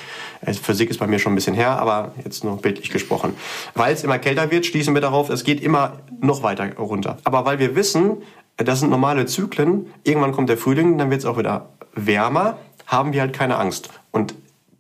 Äh, 0.43 0.53
Physik 0.53 0.91
ist 0.91 0.99
bei 0.99 1.07
mir 1.07 1.19
schon 1.19 1.33
ein 1.33 1.37
bisschen 1.37 1.55
her, 1.55 1.79
aber 1.79 2.13
jetzt 2.25 2.45
nur 2.45 2.59
bildlich 2.59 2.91
gesprochen. 2.91 3.35
Weil 3.75 3.95
es 3.95 4.05
immer 4.05 4.19
kälter 4.19 4.51
wird, 4.51 4.67
schließen 4.67 4.93
wir 4.95 5.01
darauf, 5.01 5.31
es 5.31 5.45
geht 5.45 5.63
immer 5.63 6.01
noch 6.21 6.43
weiter 6.43 6.77
runter. 6.77 7.17
Aber 7.25 7.45
weil 7.45 7.59
wir 7.59 7.75
wissen, 7.77 8.19
das 8.65 8.81
sind 8.81 8.91
normale 8.91 9.27
Zyklen. 9.27 9.87
Irgendwann 10.05 10.33
kommt 10.33 10.49
der 10.49 10.59
Frühling, 10.59 10.99
dann 10.99 11.11
wird 11.11 11.21
es 11.21 11.27
auch 11.27 11.39
wieder 11.39 11.71
wärmer, 11.95 12.59
haben 12.87 13.13
wir 13.13 13.21
halt 13.21 13.33
keine 13.33 13.57
Angst. 13.57 13.91
Und 14.11 14.35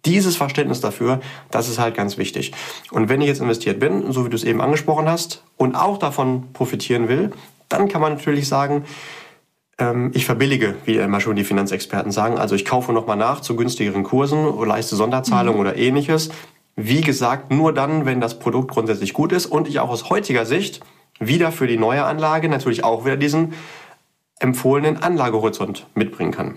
dieses 0.04 0.36
Verständnis 0.36 0.80
dafür, 0.80 1.20
das 1.50 1.68
ist 1.68 1.78
halt 1.78 1.94
ganz 1.94 2.16
wichtig. 2.16 2.52
Und 2.90 3.08
wenn 3.08 3.20
ich 3.20 3.28
jetzt 3.28 3.40
investiert 3.40 3.80
bin, 3.80 4.12
so 4.12 4.24
wie 4.24 4.30
du 4.30 4.36
es 4.36 4.44
eben 4.44 4.60
angesprochen 4.60 5.08
hast, 5.08 5.44
und 5.56 5.74
auch 5.74 5.98
davon 5.98 6.52
profitieren 6.52 7.08
will, 7.08 7.32
dann 7.68 7.88
kann 7.88 8.00
man 8.00 8.14
natürlich 8.14 8.48
sagen, 8.48 8.84
ähm, 9.78 10.10
ich 10.14 10.24
verbillige, 10.24 10.74
wie 10.84 10.96
immer 10.96 11.20
schon 11.20 11.36
die 11.36 11.44
Finanzexperten 11.44 12.12
sagen. 12.12 12.38
Also 12.38 12.54
ich 12.54 12.64
kaufe 12.64 12.92
nochmal 12.92 13.16
nach 13.16 13.40
zu 13.40 13.56
günstigeren 13.56 14.02
Kursen 14.02 14.46
oder 14.46 14.68
leiste 14.68 14.96
Sonderzahlungen 14.96 15.60
mhm. 15.60 15.66
oder 15.66 15.76
ähnliches. 15.76 16.30
Wie 16.76 17.02
gesagt, 17.02 17.52
nur 17.52 17.74
dann, 17.74 18.06
wenn 18.06 18.20
das 18.20 18.38
Produkt 18.38 18.70
grundsätzlich 18.70 19.12
gut 19.12 19.32
ist 19.32 19.46
und 19.46 19.68
ich 19.68 19.80
auch 19.80 19.90
aus 19.90 20.08
heutiger 20.08 20.46
Sicht 20.46 20.80
wieder 21.20 21.52
für 21.52 21.68
die 21.68 21.76
neue 21.76 22.04
Anlage 22.04 22.48
natürlich 22.48 22.82
auch 22.82 23.04
wieder 23.04 23.16
diesen 23.16 23.54
empfohlenen 24.40 24.96
Anlagehorizont 24.96 25.86
mitbringen 25.94 26.32
kann. 26.32 26.56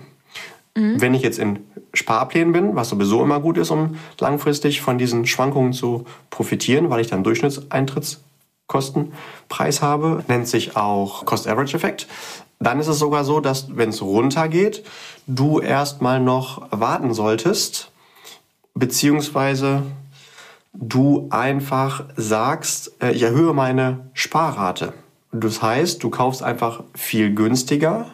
Mhm. 0.76 1.00
Wenn 1.00 1.14
ich 1.14 1.22
jetzt 1.22 1.38
in 1.38 1.60
Sparplänen 1.92 2.52
bin, 2.52 2.74
was 2.74 2.88
sowieso 2.88 3.22
immer 3.22 3.38
gut 3.40 3.58
ist, 3.58 3.70
um 3.70 3.96
langfristig 4.18 4.80
von 4.80 4.98
diesen 4.98 5.24
Schwankungen 5.26 5.72
zu 5.72 6.04
profitieren, 6.30 6.90
weil 6.90 7.00
ich 7.00 7.06
dann 7.06 7.22
Durchschnittseintrittskostenpreis 7.22 9.82
habe, 9.82 10.24
nennt 10.26 10.48
sich 10.48 10.76
auch 10.76 11.24
Cost-Average-Effekt. 11.24 12.08
Dann 12.58 12.80
ist 12.80 12.88
es 12.88 12.98
sogar 12.98 13.22
so, 13.24 13.38
dass 13.40 13.76
wenn 13.76 13.90
es 13.90 14.02
runtergeht, 14.02 14.82
du 15.26 15.60
erstmal 15.60 16.18
noch 16.18 16.66
warten 16.70 17.12
solltest, 17.12 17.92
beziehungsweise 18.74 19.82
du 20.74 21.28
einfach 21.30 22.04
sagst, 22.16 23.00
äh, 23.02 23.12
ich 23.12 23.22
erhöhe 23.22 23.54
meine 23.54 24.10
Sparrate. 24.12 24.92
Das 25.32 25.62
heißt, 25.62 26.02
du 26.02 26.10
kaufst 26.10 26.42
einfach 26.42 26.82
viel 26.94 27.34
günstiger 27.34 28.06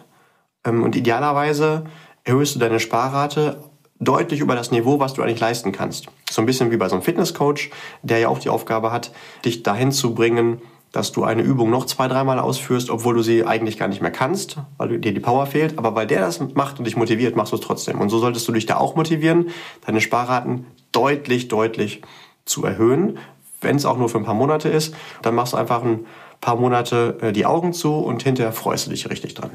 ähm, 0.64 0.82
und 0.82 0.94
idealerweise 0.94 1.84
erhöhst 2.24 2.54
du 2.54 2.58
deine 2.58 2.80
Sparrate 2.80 3.64
deutlich 3.98 4.40
über 4.40 4.54
das 4.54 4.70
Niveau, 4.70 4.98
was 5.00 5.14
du 5.14 5.22
eigentlich 5.22 5.40
leisten 5.40 5.72
kannst. 5.72 6.06
So 6.30 6.40
ein 6.40 6.46
bisschen 6.46 6.70
wie 6.70 6.76
bei 6.76 6.88
so 6.88 6.94
einem 6.94 7.02
Fitnesscoach, 7.02 7.70
der 8.02 8.18
ja 8.18 8.28
auch 8.28 8.38
die 8.38 8.48
Aufgabe 8.48 8.92
hat, 8.92 9.12
dich 9.44 9.62
dahin 9.62 9.92
zu 9.92 10.14
bringen, 10.14 10.62
dass 10.92 11.12
du 11.12 11.22
eine 11.22 11.42
Übung 11.42 11.70
noch 11.70 11.86
zwei, 11.86 12.08
dreimal 12.08 12.38
ausführst, 12.38 12.90
obwohl 12.90 13.14
du 13.14 13.22
sie 13.22 13.44
eigentlich 13.44 13.78
gar 13.78 13.88
nicht 13.88 14.00
mehr 14.02 14.10
kannst, 14.10 14.58
weil 14.76 14.98
dir 14.98 15.14
die 15.14 15.20
Power 15.20 15.46
fehlt. 15.46 15.78
Aber 15.78 15.94
weil 15.94 16.06
der 16.06 16.20
das 16.20 16.40
macht 16.54 16.78
und 16.78 16.84
dich 16.84 16.96
motiviert, 16.96 17.36
machst 17.36 17.52
du 17.52 17.56
es 17.56 17.62
trotzdem. 17.62 18.00
Und 18.00 18.08
so 18.08 18.18
solltest 18.18 18.48
du 18.48 18.52
dich 18.52 18.66
da 18.66 18.76
auch 18.76 18.96
motivieren, 18.96 19.50
deine 19.86 20.00
Sparraten 20.00 20.66
deutlich, 20.92 21.48
deutlich 21.48 22.02
zu 22.44 22.64
erhöhen, 22.64 23.18
wenn 23.60 23.76
es 23.76 23.84
auch 23.84 23.98
nur 23.98 24.08
für 24.08 24.18
ein 24.18 24.24
paar 24.24 24.34
Monate 24.34 24.68
ist. 24.68 24.94
Dann 25.22 25.34
machst 25.34 25.52
du 25.52 25.56
einfach 25.56 25.82
ein 25.82 26.06
paar 26.40 26.56
Monate 26.56 27.18
äh, 27.20 27.32
die 27.32 27.46
Augen 27.46 27.72
zu 27.72 27.94
und 27.94 28.22
hinterher 28.22 28.52
freust 28.52 28.86
du 28.86 28.90
dich 28.90 29.08
richtig 29.10 29.34
dran. 29.34 29.50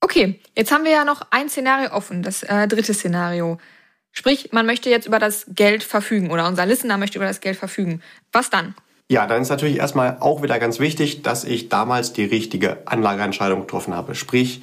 Okay, 0.00 0.38
jetzt 0.56 0.70
haben 0.70 0.84
wir 0.84 0.92
ja 0.92 1.04
noch 1.04 1.22
ein 1.30 1.48
Szenario 1.48 1.90
offen, 1.92 2.22
das 2.22 2.42
äh, 2.42 2.68
dritte 2.68 2.92
Szenario. 2.92 3.58
Sprich, 4.12 4.52
man 4.52 4.66
möchte 4.66 4.90
jetzt 4.90 5.06
über 5.06 5.18
das 5.18 5.46
Geld 5.48 5.82
verfügen 5.82 6.30
oder 6.30 6.46
unser 6.46 6.66
Listener 6.66 6.98
möchte 6.98 7.18
über 7.18 7.26
das 7.26 7.40
Geld 7.40 7.56
verfügen. 7.56 8.00
Was 8.30 8.50
dann? 8.50 8.74
Ja, 9.10 9.26
dann 9.26 9.42
ist 9.42 9.48
natürlich 9.48 9.78
erstmal 9.78 10.18
auch 10.20 10.42
wieder 10.42 10.58
ganz 10.58 10.78
wichtig, 10.78 11.22
dass 11.22 11.44
ich 11.44 11.68
damals 11.68 12.12
die 12.12 12.24
richtige 12.24 12.78
Anlageentscheidung 12.86 13.60
getroffen 13.62 13.94
habe. 13.94 14.14
Sprich, 14.14 14.62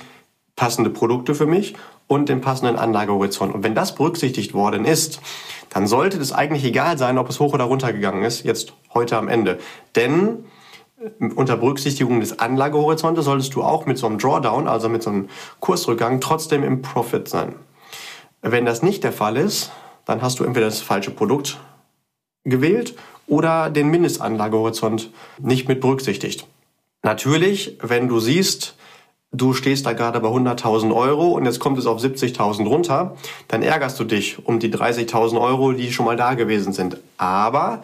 passende 0.55 0.89
Produkte 0.89 1.35
für 1.35 1.45
mich 1.45 1.75
und 2.07 2.29
den 2.29 2.41
passenden 2.41 2.77
Anlagehorizont. 2.77 3.53
Und 3.53 3.63
wenn 3.63 3.75
das 3.75 3.95
berücksichtigt 3.95 4.53
worden 4.53 4.85
ist, 4.85 5.21
dann 5.71 5.87
sollte 5.87 6.19
es 6.19 6.31
eigentlich 6.33 6.65
egal 6.65 6.97
sein, 6.97 7.17
ob 7.17 7.29
es 7.29 7.39
hoch 7.39 7.53
oder 7.53 7.63
runter 7.63 7.91
gegangen 7.93 8.23
ist, 8.23 8.43
jetzt 8.43 8.73
heute 8.93 9.17
am 9.17 9.27
Ende. 9.27 9.57
Denn 9.95 10.45
äh, 10.99 11.25
unter 11.33 11.57
Berücksichtigung 11.57 12.19
des 12.19 12.39
Anlagehorizontes 12.39 13.25
solltest 13.25 13.55
du 13.55 13.63
auch 13.63 13.85
mit 13.85 13.97
so 13.97 14.05
einem 14.05 14.19
Drawdown, 14.19 14.67
also 14.67 14.89
mit 14.89 15.01
so 15.01 15.09
einem 15.09 15.29
Kursrückgang, 15.59 16.21
trotzdem 16.21 16.63
im 16.63 16.81
Profit 16.81 17.27
sein. 17.27 17.55
Wenn 18.41 18.65
das 18.65 18.83
nicht 18.83 19.03
der 19.03 19.13
Fall 19.13 19.37
ist, 19.37 19.71
dann 20.05 20.21
hast 20.21 20.39
du 20.39 20.43
entweder 20.43 20.65
das 20.65 20.81
falsche 20.81 21.11
Produkt 21.11 21.59
gewählt 22.43 22.95
oder 23.27 23.69
den 23.69 23.89
Mindestanlagehorizont 23.89 25.11
nicht 25.39 25.67
mit 25.67 25.79
berücksichtigt. 25.79 26.47
Natürlich, 27.03 27.77
wenn 27.81 28.07
du 28.07 28.19
siehst, 28.19 28.75
du 29.31 29.53
stehst 29.53 29.85
da 29.85 29.93
gerade 29.93 30.19
bei 30.19 30.27
100.000 30.27 30.93
Euro 30.93 31.29
und 31.29 31.45
jetzt 31.45 31.59
kommt 31.59 31.77
es 31.77 31.85
auf 31.85 32.01
70.000 32.01 32.67
runter, 32.67 33.15
dann 33.47 33.63
ärgerst 33.63 33.99
du 33.99 34.03
dich 34.03 34.45
um 34.45 34.59
die 34.59 34.69
30.000 34.69 35.39
Euro, 35.39 35.71
die 35.71 35.91
schon 35.91 36.05
mal 36.05 36.17
da 36.17 36.33
gewesen 36.33 36.73
sind. 36.73 36.97
Aber 37.17 37.81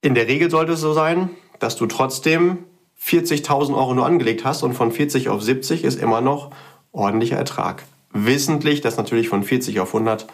in 0.00 0.14
der 0.14 0.26
Regel 0.26 0.50
sollte 0.50 0.72
es 0.72 0.80
so 0.80 0.92
sein, 0.92 1.30
dass 1.58 1.76
du 1.76 1.86
trotzdem 1.86 2.58
40.000 3.02 3.76
Euro 3.76 3.94
nur 3.94 4.06
angelegt 4.06 4.44
hast 4.44 4.62
und 4.62 4.74
von 4.74 4.90
40 4.90 5.28
auf 5.28 5.42
70 5.42 5.84
ist 5.84 6.00
immer 6.00 6.20
noch 6.20 6.50
ordentlicher 6.92 7.36
Ertrag. 7.36 7.84
Wissentlich, 8.12 8.80
dass 8.80 8.96
natürlich 8.96 9.28
von 9.28 9.42
40 9.42 9.80
auf 9.80 9.94
100 9.94 10.26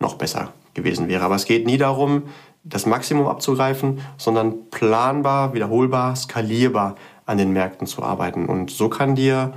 noch 0.00 0.14
besser 0.14 0.52
gewesen 0.74 1.08
wäre. 1.08 1.24
Aber 1.24 1.36
es 1.36 1.44
geht 1.44 1.66
nie 1.66 1.78
darum, 1.78 2.24
das 2.64 2.86
Maximum 2.86 3.26
abzugreifen, 3.26 4.00
sondern 4.18 4.70
planbar, 4.70 5.54
wiederholbar, 5.54 6.14
skalierbar 6.16 6.96
an 7.32 7.38
den 7.38 7.52
Märkten 7.52 7.86
zu 7.86 8.02
arbeiten. 8.02 8.46
Und 8.46 8.70
so 8.70 8.88
kann 8.88 9.16
dir 9.16 9.54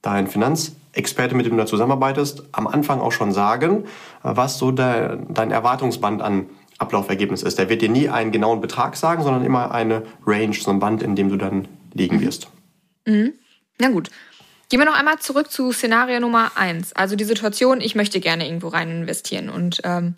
dein 0.00 0.28
Finanzexperte, 0.28 1.34
mit 1.34 1.44
dem 1.44 1.52
du 1.52 1.58
da 1.58 1.66
zusammenarbeitest, 1.66 2.44
am 2.52 2.66
Anfang 2.66 3.00
auch 3.00 3.12
schon 3.12 3.32
sagen, 3.32 3.84
was 4.22 4.58
so 4.58 4.70
de, 4.70 5.18
dein 5.28 5.50
Erwartungsband 5.50 6.22
an 6.22 6.46
Ablaufergebnis 6.78 7.42
ist. 7.42 7.58
Der 7.58 7.68
wird 7.68 7.82
dir 7.82 7.88
nie 7.88 8.08
einen 8.08 8.32
genauen 8.32 8.60
Betrag 8.60 8.96
sagen, 8.96 9.22
sondern 9.22 9.44
immer 9.44 9.72
eine 9.72 10.02
Range, 10.26 10.54
so 10.54 10.70
ein 10.70 10.78
Band, 10.78 11.02
in 11.02 11.16
dem 11.16 11.28
du 11.28 11.36
dann 11.36 11.68
liegen 11.92 12.20
wirst. 12.20 12.48
Mhm. 13.06 13.32
Na 13.78 13.88
gut. 13.88 14.10
Gehen 14.68 14.80
wir 14.80 14.86
noch 14.86 14.98
einmal 14.98 15.18
zurück 15.18 15.50
zu 15.50 15.72
Szenario 15.72 16.18
Nummer 16.20 16.52
eins. 16.56 16.92
Also 16.92 17.14
die 17.14 17.24
Situation, 17.24 17.80
ich 17.80 17.94
möchte 17.94 18.20
gerne 18.20 18.46
irgendwo 18.46 18.68
rein 18.68 18.90
investieren 18.90 19.48
und 19.48 19.80
ähm, 19.84 20.16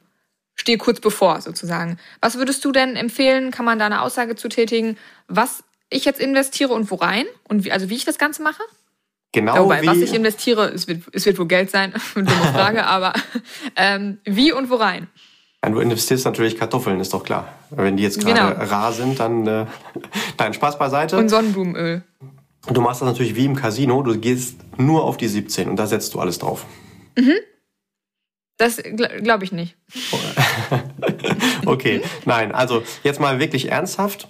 stehe 0.54 0.78
kurz 0.78 1.00
bevor 1.00 1.40
sozusagen. 1.40 1.98
Was 2.20 2.38
würdest 2.38 2.64
du 2.64 2.72
denn 2.72 2.96
empfehlen? 2.96 3.50
Kann 3.50 3.66
man 3.66 3.78
da 3.78 3.86
eine 3.86 4.00
Aussage 4.00 4.36
zu 4.36 4.48
tätigen, 4.48 4.96
was 5.28 5.62
ich 5.90 6.04
jetzt 6.04 6.20
investiere 6.20 6.72
und 6.72 6.90
wo 6.90 6.96
rein? 6.96 7.26
Und 7.48 7.64
wie, 7.64 7.72
also 7.72 7.90
wie 7.90 7.96
ich 7.96 8.04
das 8.04 8.18
Ganze 8.18 8.42
mache? 8.42 8.62
Genau. 9.32 9.54
Ja, 9.54 9.64
wobei, 9.64 9.82
wie, 9.82 9.86
was 9.86 9.98
ich 9.98 10.14
investiere, 10.14 10.68
es 10.70 10.88
wird, 10.88 11.02
es 11.12 11.26
wird 11.26 11.38
wohl 11.38 11.46
Geld 11.46 11.70
sein, 11.70 11.92
dumme 12.14 12.28
Frage, 12.52 12.86
aber 12.86 13.12
ähm, 13.76 14.18
wie 14.24 14.52
und 14.52 14.70
wo 14.70 14.76
rein? 14.76 15.08
Du 15.60 15.80
investierst 15.80 16.24
natürlich 16.24 16.56
Kartoffeln, 16.56 17.00
ist 17.00 17.12
doch 17.12 17.24
klar. 17.24 17.52
Wenn 17.70 17.96
die 17.96 18.04
jetzt 18.04 18.20
gerade 18.24 18.54
genau. 18.54 18.70
rar 18.70 18.92
sind, 18.92 19.18
dann 19.18 19.46
äh, 19.46 19.66
dein 20.36 20.54
Spaß 20.54 20.78
beiseite. 20.78 21.16
Und 21.18 21.28
Sonnenblumenöl. 21.28 22.02
Du 22.72 22.80
machst 22.80 23.00
das 23.00 23.08
natürlich 23.08 23.34
wie 23.34 23.44
im 23.44 23.56
Casino, 23.56 24.02
du 24.02 24.18
gehst 24.18 24.56
nur 24.76 25.04
auf 25.04 25.16
die 25.16 25.26
17 25.26 25.68
und 25.68 25.76
da 25.76 25.86
setzt 25.86 26.14
du 26.14 26.20
alles 26.20 26.38
drauf. 26.38 26.64
Mhm. 27.16 27.34
Das 28.56 28.76
gl 28.76 29.20
glaube 29.22 29.44
ich 29.44 29.52
nicht. 29.52 29.76
okay, 31.66 32.02
nein, 32.24 32.52
also 32.52 32.82
jetzt 33.04 33.20
mal 33.20 33.38
wirklich 33.38 33.70
ernsthaft. 33.70 34.28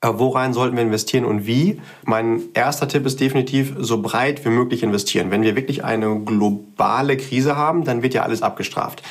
Äh, 0.00 0.10
worein 0.12 0.52
sollten 0.52 0.76
wir 0.76 0.84
investieren 0.84 1.24
und 1.24 1.46
wie? 1.46 1.80
Mein 2.04 2.42
erster 2.54 2.86
Tipp 2.86 3.04
ist 3.04 3.20
definitiv 3.20 3.74
so 3.78 4.00
breit 4.00 4.44
wie 4.44 4.50
möglich 4.50 4.84
investieren. 4.84 5.32
Wenn 5.32 5.42
wir 5.42 5.56
wirklich 5.56 5.84
eine 5.84 6.20
globale 6.20 7.16
Krise 7.16 7.56
haben, 7.56 7.84
dann 7.84 8.02
wird 8.02 8.14
ja 8.14 8.22
alles 8.22 8.42
abgestraft. 8.42 9.02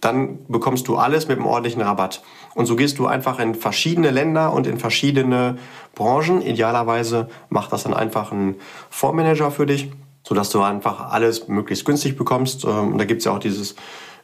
Dann 0.00 0.38
bekommst 0.46 0.86
du 0.86 0.96
alles 0.96 1.26
mit 1.26 1.38
einem 1.38 1.46
ordentlichen 1.46 1.82
Rabatt. 1.82 2.22
Und 2.54 2.66
so 2.66 2.76
gehst 2.76 2.98
du 2.98 3.06
einfach 3.06 3.40
in 3.40 3.56
verschiedene 3.56 4.10
Länder 4.10 4.52
und 4.52 4.68
in 4.68 4.78
verschiedene 4.78 5.58
Branchen. 5.96 6.40
Idealerweise 6.42 7.28
macht 7.48 7.72
das 7.72 7.82
dann 7.82 7.94
einfach 7.94 8.30
ein 8.30 8.54
Fondsmanager 8.88 9.50
für 9.50 9.66
dich, 9.66 9.90
sodass 10.22 10.50
du 10.50 10.62
einfach 10.62 11.10
alles 11.10 11.48
möglichst 11.48 11.84
günstig 11.84 12.16
bekommst. 12.16 12.64
Ähm, 12.64 12.92
und 12.92 12.98
da 12.98 13.04
gibt's 13.04 13.24
ja 13.24 13.32
auch 13.32 13.40
dieses 13.40 13.74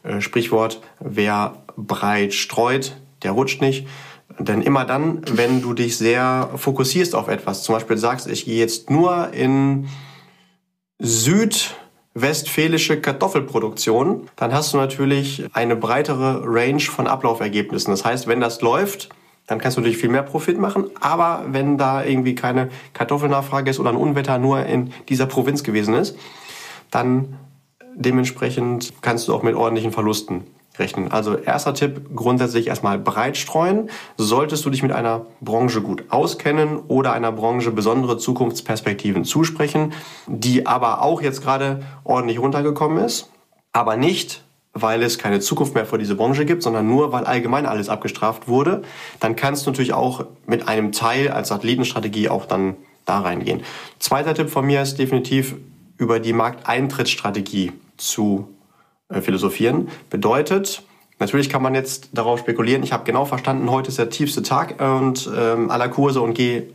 äh, 0.03 0.21
Sprichwort, 0.21 0.79
wer 0.99 1.55
breit 1.75 2.33
streut, 2.33 2.95
der 3.23 3.31
rutscht 3.31 3.61
nicht. 3.61 3.87
Denn 4.39 4.61
immer 4.61 4.85
dann, 4.85 5.21
wenn 5.31 5.61
du 5.61 5.73
dich 5.73 5.97
sehr 5.97 6.49
fokussierst 6.55 7.15
auf 7.15 7.27
etwas, 7.27 7.63
zum 7.63 7.75
Beispiel 7.75 7.97
sagst, 7.97 8.27
ich 8.27 8.45
gehe 8.45 8.57
jetzt 8.57 8.89
nur 8.89 9.31
in 9.33 9.87
südwestfälische 10.99 12.99
Kartoffelproduktion, 12.99 14.29
dann 14.35 14.53
hast 14.53 14.73
du 14.73 14.77
natürlich 14.77 15.45
eine 15.53 15.75
breitere 15.75 16.41
Range 16.45 16.81
von 16.81 17.07
Ablaufergebnissen. 17.07 17.91
Das 17.91 18.05
heißt, 18.05 18.27
wenn 18.27 18.39
das 18.39 18.61
läuft, 18.61 19.09
dann 19.47 19.59
kannst 19.59 19.77
du 19.77 19.81
natürlich 19.81 19.97
viel 19.97 20.09
mehr 20.09 20.23
Profit 20.23 20.57
machen. 20.57 20.89
Aber 20.99 21.45
wenn 21.49 21.77
da 21.77 22.03
irgendwie 22.03 22.35
keine 22.35 22.69
Kartoffelnachfrage 22.93 23.69
ist 23.69 23.79
oder 23.79 23.89
ein 23.89 23.97
Unwetter 23.97 24.37
nur 24.37 24.65
in 24.65 24.93
dieser 25.09 25.25
Provinz 25.25 25.63
gewesen 25.63 25.95
ist, 25.95 26.17
dann 26.91 27.37
dementsprechend 27.95 28.93
kannst 29.01 29.27
du 29.27 29.35
auch 29.35 29.43
mit 29.43 29.55
ordentlichen 29.55 29.91
Verlusten 29.91 30.45
rechnen. 30.77 31.11
Also 31.11 31.35
erster 31.35 31.73
Tipp, 31.73 32.15
grundsätzlich 32.15 32.67
erstmal 32.67 32.97
breit 32.97 33.37
streuen. 33.37 33.89
Solltest 34.17 34.65
du 34.65 34.69
dich 34.69 34.83
mit 34.83 34.91
einer 34.91 35.25
Branche 35.41 35.81
gut 35.81 36.05
auskennen 36.09 36.79
oder 36.87 37.13
einer 37.13 37.31
Branche 37.31 37.71
besondere 37.71 38.17
Zukunftsperspektiven 38.17 39.25
zusprechen, 39.25 39.93
die 40.27 40.65
aber 40.65 41.01
auch 41.01 41.21
jetzt 41.21 41.43
gerade 41.43 41.83
ordentlich 42.03 42.39
runtergekommen 42.39 43.03
ist, 43.03 43.29
aber 43.71 43.97
nicht 43.97 44.43
weil 44.73 45.03
es 45.03 45.19
keine 45.19 45.39
Zukunft 45.39 45.75
mehr 45.75 45.85
für 45.85 45.99
diese 45.99 46.15
Branche 46.15 46.45
gibt, 46.45 46.63
sondern 46.63 46.87
nur, 46.87 47.11
weil 47.11 47.25
allgemein 47.25 47.67
alles 47.67 47.89
abgestraft 47.89 48.47
wurde, 48.47 48.81
dann 49.19 49.35
kannst 49.35 49.65
du 49.65 49.69
natürlich 49.69 49.93
auch 49.93 50.25
mit 50.47 50.67
einem 50.67 50.91
Teil 50.91 51.29
als 51.29 51.51
Athletenstrategie 51.51 52.29
auch 52.29 52.45
dann 52.45 52.75
da 53.05 53.19
reingehen. 53.19 53.61
Zweiter 53.99 54.33
Tipp 54.33 54.49
von 54.49 54.65
mir 54.65 54.81
ist 54.81 54.97
definitiv 54.97 55.55
über 55.97 56.19
die 56.19 56.33
Markteintrittsstrategie 56.33 57.71
zu 57.97 58.49
äh, 59.13 59.21
philosophieren. 59.21 59.89
Bedeutet, 60.09 60.83
natürlich 61.19 61.49
kann 61.49 61.61
man 61.61 61.75
jetzt 61.75 62.09
darauf 62.13 62.39
spekulieren, 62.39 62.83
ich 62.83 62.91
habe 62.91 63.03
genau 63.03 63.25
verstanden, 63.25 63.69
heute 63.71 63.89
ist 63.89 63.99
der 63.99 64.09
tiefste 64.09 64.43
Tag 64.43 64.81
und 64.81 65.29
ähm, 65.37 65.69
aller 65.71 65.89
Kurse 65.89 66.21
und 66.21 66.33
gehe 66.33 66.67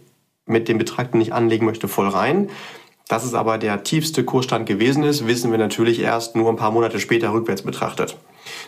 mit 0.47 0.69
dem 0.69 0.79
Betrag, 0.79 1.13
den 1.13 1.21
ich 1.21 1.33
anlegen 1.33 1.67
möchte, 1.67 1.89
voll 1.89 2.09
rein. 2.09 2.49
Dass 3.09 3.25
es 3.25 3.33
aber 3.33 3.57
der 3.57 3.85
tiefste 3.85 4.23
Kursstand 4.23 4.67
gewesen 4.67 5.03
ist, 5.03 5.27
wissen 5.27 5.51
wir 5.51 5.59
natürlich 5.59 6.01
erst 6.01 6.37
nur 6.37 6.51
ein 6.51 6.57
paar 6.57 6.71
Monate 6.71 7.01
später 7.01 7.33
rückwärts 7.33 7.63
betrachtet. 7.63 8.19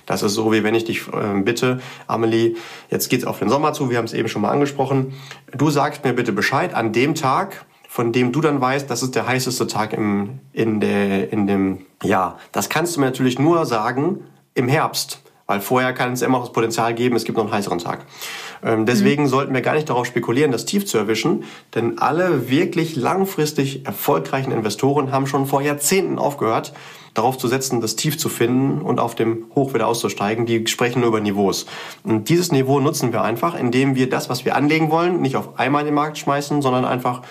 Das 0.06 0.22
ist 0.22 0.34
so, 0.34 0.50
wie 0.50 0.64
wenn 0.64 0.74
ich 0.74 0.84
dich 0.84 1.02
äh, 1.08 1.40
bitte, 1.42 1.80
Amelie, 2.06 2.56
jetzt 2.90 3.08
geht's 3.10 3.24
auf 3.24 3.38
den 3.38 3.50
Sommer 3.50 3.74
zu, 3.74 3.90
wir 3.90 3.98
haben 3.98 4.06
es 4.06 4.14
eben 4.14 4.28
schon 4.28 4.42
mal 4.42 4.50
angesprochen. 4.50 5.14
Du 5.54 5.70
sagst 5.70 6.04
mir 6.04 6.14
bitte 6.14 6.32
Bescheid 6.32 6.74
an 6.74 6.92
dem 6.92 7.14
Tag, 7.14 7.66
von 7.90 8.12
dem 8.12 8.30
du 8.30 8.40
dann 8.40 8.60
weißt, 8.60 8.88
das 8.88 9.02
ist 9.02 9.16
der 9.16 9.26
heißeste 9.26 9.66
Tag 9.66 9.92
im, 9.94 10.38
in, 10.52 10.78
der, 10.78 11.32
in 11.32 11.48
dem 11.48 11.86
Jahr. 12.04 12.38
Das 12.52 12.68
kannst 12.68 12.94
du 12.94 13.00
mir 13.00 13.06
natürlich 13.06 13.40
nur 13.40 13.66
sagen 13.66 14.20
im 14.54 14.68
Herbst, 14.68 15.20
weil 15.48 15.60
vorher 15.60 15.92
kann 15.92 16.12
es 16.12 16.22
immer 16.22 16.38
noch 16.38 16.44
das 16.44 16.52
Potenzial 16.52 16.94
geben, 16.94 17.16
es 17.16 17.24
gibt 17.24 17.36
noch 17.36 17.46
einen 17.46 17.52
heißeren 17.52 17.80
Tag. 17.80 18.06
Ähm, 18.62 18.86
deswegen 18.86 19.24
mhm. 19.24 19.26
sollten 19.26 19.54
wir 19.54 19.60
gar 19.60 19.74
nicht 19.74 19.90
darauf 19.90 20.06
spekulieren, 20.06 20.52
das 20.52 20.66
Tief 20.66 20.86
zu 20.86 20.98
erwischen, 20.98 21.42
denn 21.74 21.98
alle 21.98 22.48
wirklich 22.48 22.94
langfristig 22.94 23.84
erfolgreichen 23.84 24.52
Investoren 24.52 25.10
haben 25.10 25.26
schon 25.26 25.46
vor 25.46 25.60
Jahrzehnten 25.60 26.20
aufgehört, 26.20 26.72
darauf 27.14 27.38
zu 27.38 27.48
setzen, 27.48 27.80
das 27.80 27.96
Tief 27.96 28.16
zu 28.16 28.28
finden 28.28 28.82
und 28.82 29.00
auf 29.00 29.16
dem 29.16 29.46
Hoch 29.56 29.74
wieder 29.74 29.88
auszusteigen. 29.88 30.46
Die 30.46 30.64
sprechen 30.68 31.00
nur 31.00 31.08
über 31.08 31.20
Niveaus. 31.20 31.66
Und 32.04 32.28
dieses 32.28 32.52
Niveau 32.52 32.78
nutzen 32.78 33.12
wir 33.12 33.22
einfach, 33.22 33.58
indem 33.58 33.96
wir 33.96 34.08
das, 34.08 34.28
was 34.28 34.44
wir 34.44 34.54
anlegen 34.54 34.92
wollen, 34.92 35.20
nicht 35.20 35.34
auf 35.34 35.58
einmal 35.58 35.80
in 35.80 35.86
den 35.86 35.94
Markt 35.96 36.18
schmeißen, 36.18 36.62
sondern 36.62 36.84
einfach 36.84 37.22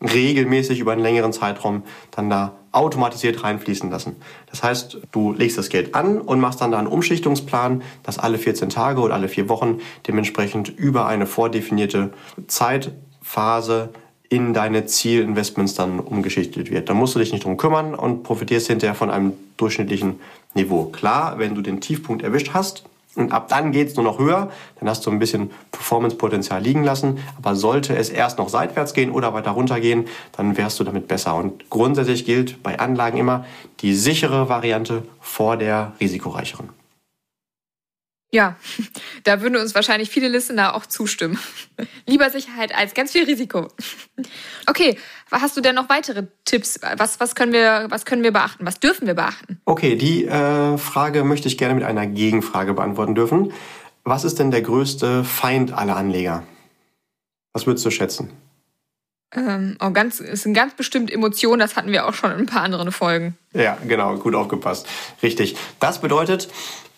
regelmäßig 0.00 0.80
über 0.80 0.92
einen 0.92 1.02
längeren 1.02 1.32
Zeitraum 1.32 1.82
dann 2.10 2.30
da 2.30 2.54
automatisiert 2.72 3.42
reinfließen 3.42 3.90
lassen. 3.90 4.16
Das 4.50 4.62
heißt, 4.62 4.98
du 5.10 5.32
legst 5.32 5.58
das 5.58 5.68
Geld 5.68 5.94
an 5.94 6.20
und 6.20 6.38
machst 6.40 6.60
dann 6.60 6.70
da 6.70 6.78
einen 6.78 6.86
Umschichtungsplan, 6.86 7.82
dass 8.02 8.18
alle 8.18 8.38
14 8.38 8.68
Tage 8.68 9.00
oder 9.00 9.14
alle 9.14 9.28
vier 9.28 9.48
Wochen 9.48 9.80
dementsprechend 10.06 10.68
über 10.68 11.06
eine 11.06 11.26
vordefinierte 11.26 12.12
Zeitphase 12.46 13.90
in 14.28 14.52
deine 14.52 14.86
Zielinvestments 14.86 15.74
dann 15.74 16.00
umgeschichtet 16.00 16.70
wird. 16.70 16.88
Da 16.88 16.94
musst 16.94 17.14
du 17.14 17.18
dich 17.18 17.32
nicht 17.32 17.44
drum 17.44 17.56
kümmern 17.56 17.94
und 17.94 18.22
profitierst 18.22 18.66
hinterher 18.66 18.94
von 18.94 19.10
einem 19.10 19.32
durchschnittlichen 19.56 20.20
Niveau. 20.54 20.84
Klar, 20.84 21.38
wenn 21.38 21.54
du 21.54 21.62
den 21.62 21.80
Tiefpunkt 21.80 22.22
erwischt 22.22 22.50
hast, 22.52 22.84
Und 23.14 23.32
ab 23.32 23.48
dann 23.48 23.72
geht 23.72 23.88
es 23.88 23.96
nur 23.96 24.04
noch 24.04 24.18
höher. 24.18 24.50
Dann 24.78 24.88
hast 24.88 25.04
du 25.04 25.10
ein 25.10 25.18
bisschen 25.18 25.50
Performance-Potenzial 25.72 26.62
liegen 26.62 26.84
lassen. 26.84 27.18
Aber 27.36 27.56
sollte 27.56 27.96
es 27.96 28.10
erst 28.10 28.38
noch 28.38 28.48
seitwärts 28.48 28.94
gehen 28.94 29.10
oder 29.10 29.34
weiter 29.34 29.50
runter 29.50 29.80
gehen, 29.80 30.06
dann 30.32 30.56
wärst 30.56 30.78
du 30.78 30.84
damit 30.84 31.08
besser. 31.08 31.34
Und 31.34 31.68
grundsätzlich 31.70 32.24
gilt 32.24 32.62
bei 32.62 32.78
Anlagen 32.78 33.18
immer 33.18 33.44
die 33.80 33.94
sichere 33.94 34.48
Variante 34.48 35.02
vor 35.20 35.56
der 35.56 35.92
risikoreicheren. 36.00 36.68
Ja, 38.30 38.56
da 39.24 39.40
würden 39.40 39.56
uns 39.56 39.74
wahrscheinlich 39.74 40.10
viele 40.10 40.28
Listener 40.28 40.74
auch 40.74 40.86
zustimmen. 40.86 41.38
Lieber 42.06 42.30
Sicherheit 42.30 42.74
als 42.74 42.94
ganz 42.94 43.12
viel 43.12 43.24
Risiko. 43.24 43.68
Okay, 44.66 44.98
hast 45.30 45.56
du 45.56 45.60
denn 45.60 45.74
noch 45.74 45.88
weitere 45.88 46.24
Tipps? 46.44 46.80
Was, 46.96 47.20
was, 47.20 47.34
können, 47.34 47.52
wir, 47.52 47.86
was 47.88 48.04
können 48.04 48.22
wir 48.22 48.32
beachten? 48.32 48.66
Was 48.66 48.80
dürfen 48.80 49.06
wir 49.06 49.14
beachten? 49.14 49.60
Okay, 49.64 49.96
die 49.96 50.26
äh, 50.26 50.78
Frage 50.78 51.24
möchte 51.24 51.48
ich 51.48 51.58
gerne 51.58 51.74
mit 51.74 51.84
einer 51.84 52.06
Gegenfrage 52.06 52.74
beantworten 52.74 53.14
dürfen. 53.14 53.52
Was 54.04 54.24
ist 54.24 54.38
denn 54.38 54.50
der 54.50 54.62
größte 54.62 55.24
Feind 55.24 55.72
aller 55.72 55.96
Anleger? 55.96 56.44
Was 57.52 57.66
würdest 57.66 57.84
du 57.84 57.90
schätzen? 57.90 58.30
Ähm, 59.34 59.76
oh, 59.80 59.90
ganz, 59.90 60.20
es 60.20 60.42
sind 60.42 60.54
ganz 60.54 60.74
bestimmt 60.74 61.12
Emotionen, 61.12 61.60
das 61.60 61.76
hatten 61.76 61.92
wir 61.92 62.06
auch 62.06 62.14
schon 62.14 62.32
in 62.32 62.38
ein 62.38 62.46
paar 62.46 62.62
anderen 62.62 62.92
Folgen. 62.92 63.36
Ja, 63.52 63.76
genau, 63.86 64.16
gut 64.16 64.34
aufgepasst. 64.34 64.86
Richtig. 65.22 65.56
Das 65.80 66.00
bedeutet, 66.00 66.48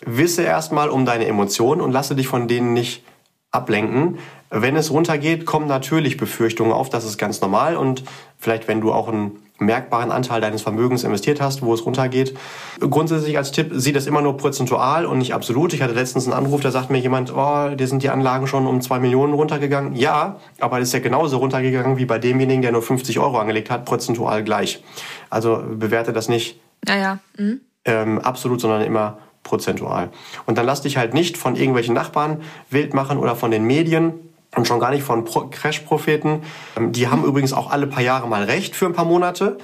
wisse 0.07 0.43
erstmal 0.43 0.91
um 0.91 1.05
deine 1.05 1.27
Emotionen 1.27 1.81
und 1.81 1.91
lasse 1.91 2.15
dich 2.15 2.29
von 2.29 2.47
denen 2.47 2.73
nicht 2.73 3.03
ablenken. 3.51 4.19
Wenn 4.51 4.75
es 4.75 4.91
runtergeht, 4.91 5.47
kommen 5.47 5.69
natürlich 5.69 6.17
Befürchtungen 6.17 6.73
auf, 6.73 6.91
das 6.91 7.05
ist 7.05 7.19
ganz 7.19 7.41
normal 7.41 7.77
und 7.77 8.03
vielleicht 8.39 8.67
wenn 8.67 8.81
du 8.81 8.93
auch 8.93 9.09
einen 9.09 9.39
merkbaren 9.61 10.11
Anteil 10.11 10.41
deines 10.41 10.63
Vermögens 10.63 11.05
investiert 11.05 11.41
hast, 11.41 11.63
wo 11.63 11.73
es 11.75 11.85
runtergeht. 11.85 12.37
Grundsätzlich 12.81 13.37
als 13.37 13.53
Tipp, 13.53 13.71
sieh 13.73 13.93
das 13.93 14.07
immer 14.07 14.23
nur 14.23 14.37
prozentual 14.37 15.07
und 15.07 15.19
nicht 15.19 15.35
absolut. 15.35 15.73
Ich 15.73 15.83
hatte 15.83 15.93
letztens 15.93 16.25
einen 16.25 16.33
Anruf, 16.33 16.63
da 16.63 16.71
sagt 16.71 16.91
mir 16.91 16.99
jemand, 16.99 17.33
oh, 17.35 17.69
dir 17.75 17.87
sind 17.87 18.03
die 18.03 18.09
Anlagen 18.09 18.47
schon 18.47 18.67
um 18.67 18.81
zwei 18.81 18.99
Millionen 18.99 19.35
runtergegangen. 19.35 19.95
Ja, 19.95 20.37
aber 20.61 20.79
das 20.79 20.89
ist 20.89 20.95
ja 20.95 21.01
genauso 21.01 21.39
runtergegangen 21.39 21.99
wie 21.99 22.07
bei 22.07 22.19
demjenigen, 22.19 22.63
der 22.63 22.73
nur 22.73 22.83
50 22.83 23.19
Euro 23.19 23.39
angelegt 23.39 23.71
hat, 23.71 23.85
prozentual 23.85 24.43
gleich. 24.43 24.83
Also 25.29 25.63
bewerte 25.75 26.13
das 26.13 26.29
nicht 26.29 26.59
naja. 26.87 27.19
Mhm. 27.37 27.61
ähm, 27.85 28.19
absolut, 28.19 28.61
sondern 28.61 28.83
immer 28.83 29.19
prozentual. 29.43 30.11
Und 30.47 30.59
dann 30.59 30.67
lass 30.67 30.83
dich 30.83 30.97
halt 30.97 31.15
nicht 31.15 31.37
von 31.37 31.57
irgendwelchen 31.57 31.95
Nachbarn 31.95 32.43
wild 32.71 32.95
machen 32.95 33.19
oder 33.19 33.37
von 33.37 33.51
den 33.51 33.65
Medien 33.65 34.15
und 34.57 34.67
schon 34.67 34.81
gar 34.81 34.91
nicht 34.91 35.03
von 35.03 35.25
Crash-Propheten. 35.25 36.43
Ähm, 36.77 36.93
die 36.93 37.09
haben 37.09 37.25
übrigens 37.25 37.53
auch 37.53 37.71
alle 37.71 37.87
paar 37.87 38.03
Jahre 38.03 38.29
mal 38.29 38.45
recht 38.45 38.75
für 38.75 38.87
ein 38.87 38.93
paar 38.93 39.05
Monate, 39.05 39.59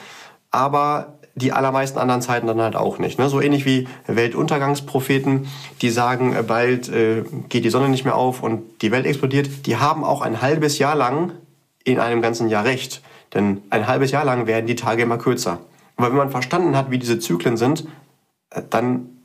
aber 0.51 1.17
die 1.35 1.53
allermeisten 1.53 1.99
anderen 1.99 2.23
Zeiten 2.23 2.47
dann 2.47 2.63
halt 2.63 2.77
auch 2.77 2.99
nicht. 2.99 3.19
Ne? 3.19 3.29
So 3.29 3.41
ähnlich 3.43 3.67
wie 3.67 3.89
Weltuntergangspropheten, 4.07 5.49
die 5.83 5.91
sagen, 5.91 6.35
äh, 6.35 6.43
bald 6.43 6.89
äh, 6.89 7.25
geht 7.49 7.65
die 7.65 7.71
Sonne 7.71 7.91
nicht 7.91 8.05
mehr 8.05 8.17
auf 8.17 8.43
und 8.43 8.83
die 8.83 8.91
Welt 8.91 9.07
explodiert. 9.07 9.67
Die 9.67 9.77
haben 9.77 10.03
auch 10.03 10.23
ein 10.23 10.41
halbes 10.41 10.79
Jahr 10.79 10.95
lang 10.95 11.33
in 11.85 12.01
einem 12.01 12.23
ganzen 12.23 12.49
Jahr 12.49 12.65
recht. 12.65 13.03
Denn 13.35 13.63
ein 13.71 13.87
halbes 13.87 14.13
Jahr 14.13 14.25
lang 14.25 14.47
werden 14.47 14.67
die 14.67 14.77
Tage 14.77 15.03
immer 15.03 15.19
kürzer. 15.19 15.59
Aber 15.97 16.09
wenn 16.09 16.17
man 16.17 16.31
verstanden 16.31 16.75
hat, 16.75 16.91
wie 16.91 16.99
diese 16.99 17.19
Zyklen 17.19 17.59
sind, 17.59 17.87
äh, 18.51 18.63
dann 18.69 19.16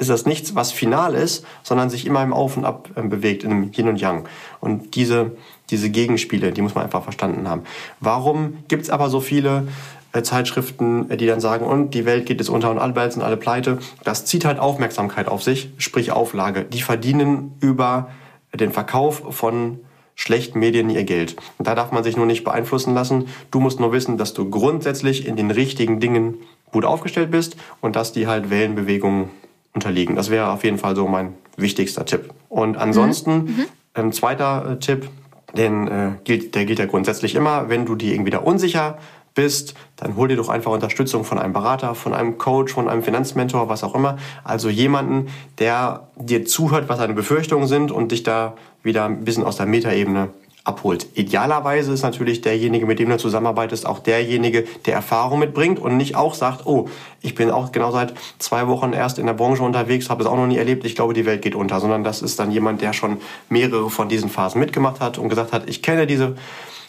ist 0.00 0.10
das 0.10 0.26
nichts, 0.26 0.54
was 0.54 0.72
final 0.72 1.14
ist, 1.14 1.44
sondern 1.62 1.90
sich 1.90 2.06
immer 2.06 2.22
im 2.22 2.32
Auf 2.32 2.56
und 2.56 2.64
Ab 2.64 2.88
äh, 2.96 3.02
bewegt, 3.02 3.44
in 3.44 3.52
einem 3.52 3.70
Yin 3.72 3.88
und 3.88 4.00
Yang. 4.00 4.26
Und 4.60 4.96
diese, 4.96 5.32
diese 5.68 5.90
Gegenspiele, 5.90 6.52
die 6.52 6.62
muss 6.62 6.74
man 6.74 6.84
einfach 6.84 7.04
verstanden 7.04 7.48
haben. 7.48 7.62
Warum 8.00 8.64
gibt 8.66 8.82
es 8.82 8.90
aber 8.90 9.10
so 9.10 9.20
viele 9.20 9.68
äh, 10.12 10.22
Zeitschriften, 10.22 11.10
äh, 11.10 11.16
die 11.16 11.26
dann 11.26 11.40
sagen, 11.40 11.66
und 11.66 11.92
die 11.92 12.06
Welt 12.06 12.26
geht 12.26 12.40
jetzt 12.40 12.48
unter 12.48 12.70
und 12.70 12.78
alle 12.78 12.96
Welt 12.96 13.12
sind 13.12 13.22
alle 13.22 13.36
pleite? 13.36 13.78
Das 14.02 14.24
zieht 14.24 14.46
halt 14.46 14.58
Aufmerksamkeit 14.58 15.28
auf 15.28 15.42
sich, 15.42 15.70
sprich 15.76 16.12
Auflage. 16.12 16.64
Die 16.64 16.80
verdienen 16.80 17.54
über 17.60 18.10
den 18.54 18.72
Verkauf 18.72 19.22
von 19.30 19.80
schlechten 20.14 20.58
Medien 20.58 20.90
ihr 20.90 21.04
Geld. 21.04 21.36
Und 21.58 21.68
da 21.68 21.74
darf 21.74 21.92
man 21.92 22.04
sich 22.04 22.16
nur 22.16 22.26
nicht 22.26 22.44
beeinflussen 22.44 22.94
lassen. 22.94 23.28
Du 23.50 23.60
musst 23.60 23.80
nur 23.80 23.92
wissen, 23.92 24.18
dass 24.18 24.34
du 24.34 24.50
grundsätzlich 24.50 25.26
in 25.26 25.36
den 25.36 25.50
richtigen 25.50 26.00
Dingen 26.00 26.34
gut 26.72 26.84
aufgestellt 26.84 27.30
bist 27.30 27.56
und 27.80 27.96
dass 27.96 28.12
die 28.12 28.26
halt 28.26 28.50
Wellenbewegungen 28.50 29.30
unterliegen. 29.74 30.16
Das 30.16 30.30
wäre 30.30 30.50
auf 30.50 30.64
jeden 30.64 30.78
Fall 30.78 30.96
so 30.96 31.06
mein 31.06 31.34
wichtigster 31.56 32.04
Tipp. 32.04 32.32
Und 32.48 32.76
ansonsten, 32.76 33.32
mhm. 33.32 33.46
mhm. 33.46 33.66
ein 33.94 34.12
zweiter 34.12 34.72
äh, 34.72 34.78
Tipp, 34.78 35.08
den, 35.56 35.88
äh, 35.88 36.10
gilt, 36.24 36.54
der 36.54 36.64
gilt 36.64 36.78
ja 36.78 36.86
grundsätzlich 36.86 37.34
immer, 37.34 37.68
wenn 37.68 37.86
du 37.86 37.94
dir 37.94 38.12
irgendwie 38.12 38.30
da 38.30 38.38
unsicher 38.38 38.98
bist, 39.34 39.74
dann 39.96 40.16
hol 40.16 40.28
dir 40.28 40.36
doch 40.36 40.48
einfach 40.48 40.72
Unterstützung 40.72 41.24
von 41.24 41.38
einem 41.38 41.52
Berater, 41.52 41.94
von 41.94 42.14
einem 42.14 42.38
Coach, 42.38 42.72
von 42.72 42.88
einem 42.88 43.02
Finanzmentor, 43.02 43.68
was 43.68 43.84
auch 43.84 43.94
immer. 43.94 44.18
Also 44.42 44.68
jemanden, 44.68 45.28
der 45.58 46.08
dir 46.16 46.44
zuhört, 46.44 46.88
was 46.88 46.98
deine 46.98 47.14
Befürchtungen 47.14 47.68
sind 47.68 47.92
und 47.92 48.12
dich 48.12 48.22
da 48.22 48.54
wieder 48.82 49.04
ein 49.04 49.24
bisschen 49.24 49.44
aus 49.44 49.56
der 49.56 49.66
Metaebene 49.66 50.30
abholt. 50.70 51.06
Idealerweise 51.14 51.92
ist 51.92 52.02
natürlich 52.02 52.40
derjenige, 52.40 52.86
mit 52.86 52.98
dem 52.98 53.10
du 53.10 53.18
zusammenarbeitest, 53.18 53.84
auch 53.86 53.98
derjenige, 53.98 54.64
der 54.86 54.94
Erfahrung 54.94 55.40
mitbringt 55.40 55.78
und 55.78 55.96
nicht 55.96 56.14
auch 56.16 56.34
sagt, 56.34 56.66
oh, 56.66 56.88
ich 57.20 57.34
bin 57.34 57.50
auch 57.50 57.72
genau 57.72 57.90
seit 57.90 58.14
zwei 58.38 58.68
Wochen 58.68 58.92
erst 58.92 59.18
in 59.18 59.26
der 59.26 59.34
Branche 59.34 59.62
unterwegs, 59.62 60.08
habe 60.08 60.22
es 60.22 60.28
auch 60.28 60.36
noch 60.36 60.46
nie 60.46 60.56
erlebt, 60.56 60.84
ich 60.84 60.94
glaube, 60.94 61.12
die 61.12 61.26
Welt 61.26 61.42
geht 61.42 61.54
unter, 61.54 61.80
sondern 61.80 62.04
das 62.04 62.22
ist 62.22 62.38
dann 62.38 62.50
jemand, 62.50 62.80
der 62.80 62.92
schon 62.92 63.18
mehrere 63.48 63.90
von 63.90 64.08
diesen 64.08 64.30
Phasen 64.30 64.60
mitgemacht 64.60 65.00
hat 65.00 65.18
und 65.18 65.28
gesagt 65.28 65.52
hat, 65.52 65.68
ich 65.68 65.82
kenne 65.82 66.06
diese 66.06 66.36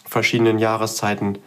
verschiedenen 0.05 0.59
Jahreszeiten, 0.59 1.39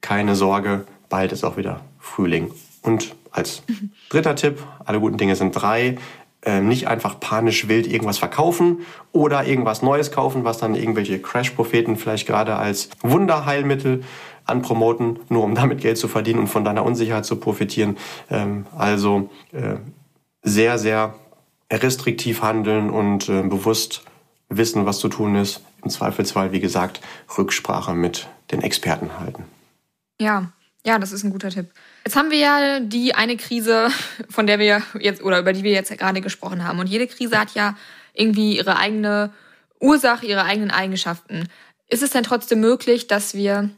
keine 0.00 0.34
Sorge, 0.34 0.86
bald 1.08 1.32
ist 1.32 1.44
auch 1.44 1.56
wieder 1.56 1.80
Frühling. 1.98 2.50
Und 2.82 3.14
als 3.30 3.62
dritter 4.10 4.36
Tipp, 4.36 4.62
alle 4.84 5.00
guten 5.00 5.16
Dinge 5.16 5.36
sind 5.36 5.52
drei, 5.52 5.96
ähm, 6.44 6.68
nicht 6.68 6.88
einfach 6.88 7.20
panisch 7.20 7.68
wild 7.68 7.86
irgendwas 7.86 8.18
verkaufen 8.18 8.80
oder 9.12 9.46
irgendwas 9.46 9.82
Neues 9.82 10.10
kaufen, 10.10 10.44
was 10.44 10.58
dann 10.58 10.74
irgendwelche 10.74 11.20
Crash-Propheten 11.20 11.96
vielleicht 11.96 12.26
gerade 12.26 12.56
als 12.56 12.90
Wunderheilmittel 13.02 14.04
anpromoten, 14.44 15.20
nur 15.28 15.42
um 15.42 15.54
damit 15.54 15.80
Geld 15.80 15.98
zu 15.98 16.08
verdienen 16.08 16.40
und 16.40 16.46
von 16.48 16.64
deiner 16.64 16.84
Unsicherheit 16.84 17.24
zu 17.24 17.36
profitieren. 17.36 17.96
Ähm, 18.30 18.66
also 18.76 19.30
äh, 19.52 19.76
sehr, 20.42 20.78
sehr 20.78 21.14
restriktiv 21.72 22.42
handeln 22.42 22.90
und 22.90 23.28
äh, 23.28 23.42
bewusst 23.42 24.04
wissen, 24.48 24.86
was 24.86 24.98
zu 24.98 25.08
tun 25.08 25.36
ist. 25.36 25.62
Im 25.82 25.90
Zweifelsfall, 25.90 26.52
wie 26.52 26.60
gesagt, 26.60 27.00
Rücksprache 27.36 27.94
mit 27.94 28.28
den 28.50 28.62
Experten 28.62 29.18
halten. 29.18 29.44
Ja, 30.20 30.52
ja, 30.84 30.98
das 30.98 31.12
ist 31.12 31.24
ein 31.24 31.30
guter 31.30 31.50
Tipp. 31.50 31.70
Jetzt 32.06 32.16
haben 32.16 32.30
wir 32.30 32.38
ja 32.38 32.80
die 32.80 33.14
eine 33.14 33.36
Krise, 33.36 33.88
von 34.28 34.46
der 34.46 34.58
wir 34.58 34.82
jetzt 35.00 35.22
oder 35.22 35.38
über 35.38 35.52
die 35.52 35.62
wir 35.62 35.72
jetzt 35.72 35.96
gerade 35.96 36.20
gesprochen 36.20 36.64
haben. 36.64 36.78
Und 36.78 36.86
jede 36.86 37.06
Krise 37.06 37.38
hat 37.38 37.54
ja 37.54 37.76
irgendwie 38.12 38.58
ihre 38.58 38.76
eigene 38.76 39.32
Ursache, 39.80 40.26
ihre 40.26 40.44
eigenen 40.44 40.70
Eigenschaften. 40.70 41.48
Ist 41.88 42.02
es 42.02 42.10
denn 42.10 42.22
trotzdem 42.22 42.60
möglich, 42.60 43.06
dass 43.06 43.34
wir 43.34 43.70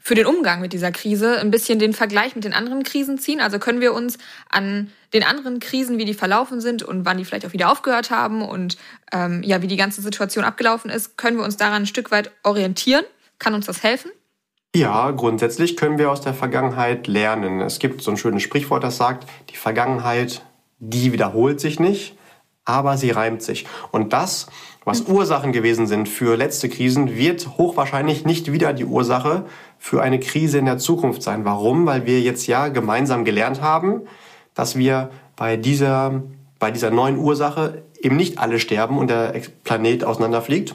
für 0.00 0.14
den 0.14 0.26
Umgang 0.26 0.60
mit 0.60 0.72
dieser 0.72 0.92
Krise 0.92 1.40
ein 1.40 1.50
bisschen 1.50 1.78
den 1.78 1.94
Vergleich 1.94 2.34
mit 2.34 2.44
den 2.44 2.52
anderen 2.52 2.82
Krisen 2.82 3.16
ziehen? 3.18 3.40
Also 3.40 3.58
können 3.58 3.80
wir 3.80 3.94
uns 3.94 4.18
an 4.50 4.90
den 5.14 5.22
anderen 5.22 5.60
Krisen, 5.60 5.98
wie 5.98 6.04
die 6.04 6.14
verlaufen 6.14 6.60
sind 6.60 6.82
und 6.82 7.06
wann 7.06 7.16
die 7.16 7.24
vielleicht 7.24 7.46
auch 7.46 7.52
wieder 7.52 7.70
aufgehört 7.70 8.10
haben 8.10 8.42
und 8.42 8.76
ähm, 9.12 9.42
ja, 9.42 9.62
wie 9.62 9.66
die 9.66 9.76
ganze 9.76 10.02
Situation 10.02 10.44
abgelaufen 10.44 10.90
ist, 10.90 11.16
können 11.16 11.38
wir 11.38 11.44
uns 11.44 11.56
daran 11.56 11.82
ein 11.82 11.86
Stück 11.86 12.10
weit 12.10 12.32
orientieren? 12.42 13.04
Kann 13.38 13.54
uns 13.54 13.66
das 13.66 13.82
helfen? 13.82 14.10
Ja, 14.76 15.12
grundsätzlich 15.12 15.76
können 15.76 15.98
wir 15.98 16.10
aus 16.10 16.20
der 16.20 16.34
Vergangenheit 16.34 17.06
lernen. 17.06 17.60
Es 17.60 17.78
gibt 17.78 18.02
so 18.02 18.10
ein 18.10 18.16
schönes 18.16 18.42
Sprichwort, 18.42 18.82
das 18.82 18.96
sagt, 18.96 19.24
die 19.50 19.56
Vergangenheit, 19.56 20.42
die 20.80 21.12
wiederholt 21.12 21.60
sich 21.60 21.78
nicht, 21.78 22.16
aber 22.64 22.96
sie 22.96 23.12
reimt 23.12 23.40
sich. 23.40 23.66
Und 23.92 24.12
das, 24.12 24.48
was 24.84 25.06
mhm. 25.06 25.14
Ursachen 25.14 25.52
gewesen 25.52 25.86
sind 25.86 26.08
für 26.08 26.36
letzte 26.36 26.68
Krisen, 26.68 27.14
wird 27.14 27.56
hochwahrscheinlich 27.56 28.24
nicht 28.24 28.50
wieder 28.50 28.72
die 28.72 28.84
Ursache 28.84 29.44
für 29.78 30.02
eine 30.02 30.18
Krise 30.18 30.58
in 30.58 30.64
der 30.64 30.78
Zukunft 30.78 31.22
sein. 31.22 31.44
Warum? 31.44 31.86
Weil 31.86 32.04
wir 32.04 32.20
jetzt 32.20 32.48
ja 32.48 32.66
gemeinsam 32.66 33.24
gelernt 33.24 33.62
haben, 33.62 34.02
dass 34.54 34.76
wir 34.76 35.10
bei 35.36 35.56
dieser, 35.56 36.24
bei 36.58 36.72
dieser 36.72 36.90
neuen 36.90 37.18
Ursache 37.18 37.84
eben 38.02 38.16
nicht 38.16 38.38
alle 38.38 38.58
sterben 38.58 38.98
und 38.98 39.08
der 39.08 39.40
Planet 39.62 40.02
auseinanderfliegt, 40.02 40.74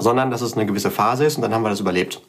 sondern 0.00 0.32
dass 0.32 0.40
es 0.40 0.54
eine 0.54 0.66
gewisse 0.66 0.90
Phase 0.90 1.26
ist 1.26 1.36
und 1.36 1.42
dann 1.42 1.54
haben 1.54 1.62
wir 1.62 1.70
das 1.70 1.78
überlebt. 1.78 2.20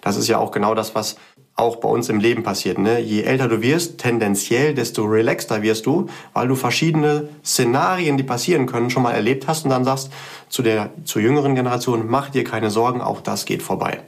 Das 0.00 0.16
ist 0.16 0.28
ja 0.28 0.38
auch 0.38 0.50
genau 0.50 0.74
das, 0.74 0.94
was 0.94 1.16
auch 1.56 1.76
bei 1.76 1.88
uns 1.88 2.08
im 2.08 2.20
Leben 2.20 2.42
passiert. 2.42 2.78
Ne? 2.78 3.00
Je 3.00 3.22
älter 3.22 3.48
du 3.48 3.60
wirst, 3.60 3.98
tendenziell, 3.98 4.74
desto 4.74 5.04
relaxter 5.04 5.62
wirst 5.62 5.86
du, 5.86 6.08
weil 6.32 6.48
du 6.48 6.54
verschiedene 6.54 7.28
Szenarien, 7.44 8.16
die 8.16 8.22
passieren 8.22 8.66
können, 8.66 8.90
schon 8.90 9.02
mal 9.02 9.12
erlebt 9.12 9.46
hast 9.46 9.64
und 9.64 9.70
dann 9.70 9.84
sagst 9.84 10.10
zu 10.48 10.62
der 10.62 10.90
zur 11.04 11.22
jüngeren 11.22 11.54
Generation, 11.54 12.06
mach 12.08 12.30
dir 12.30 12.44
keine 12.44 12.70
Sorgen, 12.70 13.00
auch 13.00 13.20
das 13.20 13.44
geht 13.44 13.62
vorbei. 13.62 14.00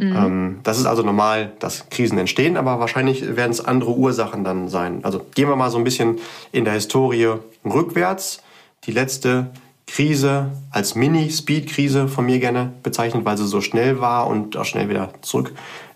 Mhm. 0.00 0.16
Ähm, 0.16 0.60
das 0.62 0.78
ist 0.78 0.86
also 0.86 1.02
normal, 1.02 1.52
dass 1.58 1.88
Krisen 1.90 2.18
entstehen, 2.18 2.56
aber 2.56 2.80
wahrscheinlich 2.80 3.36
werden 3.36 3.52
es 3.52 3.64
andere 3.64 3.92
Ursachen 3.92 4.42
dann 4.42 4.68
sein. 4.68 5.04
Also 5.04 5.20
gehen 5.34 5.48
wir 5.48 5.56
mal 5.56 5.70
so 5.70 5.78
ein 5.78 5.84
bisschen 5.84 6.18
in 6.50 6.64
der 6.64 6.74
Historie 6.74 7.34
rückwärts. 7.64 8.42
Die 8.84 8.92
letzte 8.92 9.50
Krise 9.86 10.52
als 10.70 10.94
Mini-Speed-Krise 10.94 12.08
von 12.08 12.24
mir 12.24 12.38
gerne 12.38 12.72
bezeichnet, 12.82 13.24
weil 13.24 13.36
sie 13.36 13.46
so 13.46 13.60
schnell 13.60 14.00
war 14.00 14.26
und 14.26 14.56
auch 14.56 14.64
schnell 14.64 14.88
wieder 14.88 15.10
zurück 15.22 15.52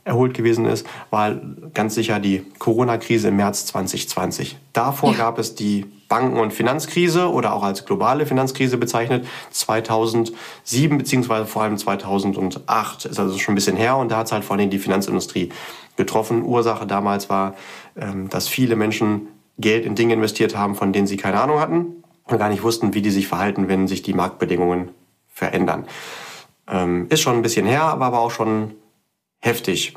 erholt 0.06 0.34
gewesen 0.34 0.66
ist, 0.66 0.86
war 1.10 1.34
ganz 1.74 1.96
sicher 1.96 2.20
die 2.20 2.44
Corona-Krise 2.58 3.28
im 3.28 3.36
März 3.36 3.66
2020. 3.66 4.56
Davor 4.72 5.10
ja. 5.12 5.18
gab 5.18 5.38
es 5.38 5.56
die 5.56 5.84
Banken- 6.08 6.38
und 6.38 6.52
Finanzkrise 6.52 7.28
oder 7.28 7.52
auch 7.52 7.64
als 7.64 7.84
globale 7.84 8.24
Finanzkrise 8.24 8.76
bezeichnet. 8.76 9.26
2007 9.50 10.96
beziehungsweise 10.96 11.46
vor 11.46 11.62
allem 11.62 11.76
2008 11.76 13.06
ist 13.06 13.18
also 13.18 13.36
schon 13.38 13.52
ein 13.52 13.56
bisschen 13.56 13.76
her 13.76 13.96
und 13.96 14.12
da 14.12 14.18
hat 14.18 14.26
es 14.26 14.32
halt 14.32 14.44
vor 14.44 14.56
allem 14.56 14.70
die 14.70 14.78
Finanzindustrie 14.78 15.48
getroffen. 15.96 16.44
Ursache 16.44 16.86
damals 16.86 17.28
war, 17.28 17.56
ähm, 17.96 18.28
dass 18.28 18.46
viele 18.46 18.76
Menschen 18.76 19.26
Geld 19.58 19.84
in 19.84 19.96
Dinge 19.96 20.14
investiert 20.14 20.56
haben, 20.56 20.76
von 20.76 20.92
denen 20.92 21.08
sie 21.08 21.16
keine 21.16 21.40
Ahnung 21.40 21.58
hatten 21.58 22.04
gar 22.28 22.48
nicht 22.48 22.62
wussten, 22.62 22.94
wie 22.94 23.02
die 23.02 23.10
sich 23.10 23.28
verhalten, 23.28 23.68
wenn 23.68 23.86
sich 23.86 24.02
die 24.02 24.14
Marktbedingungen 24.14 24.90
verändern. 25.28 25.86
Ähm, 26.68 27.06
ist 27.08 27.20
schon 27.20 27.36
ein 27.36 27.42
bisschen 27.42 27.66
her, 27.66 27.82
aber, 27.82 28.06
aber 28.06 28.18
auch 28.18 28.30
schon 28.30 28.74
heftig. 29.40 29.94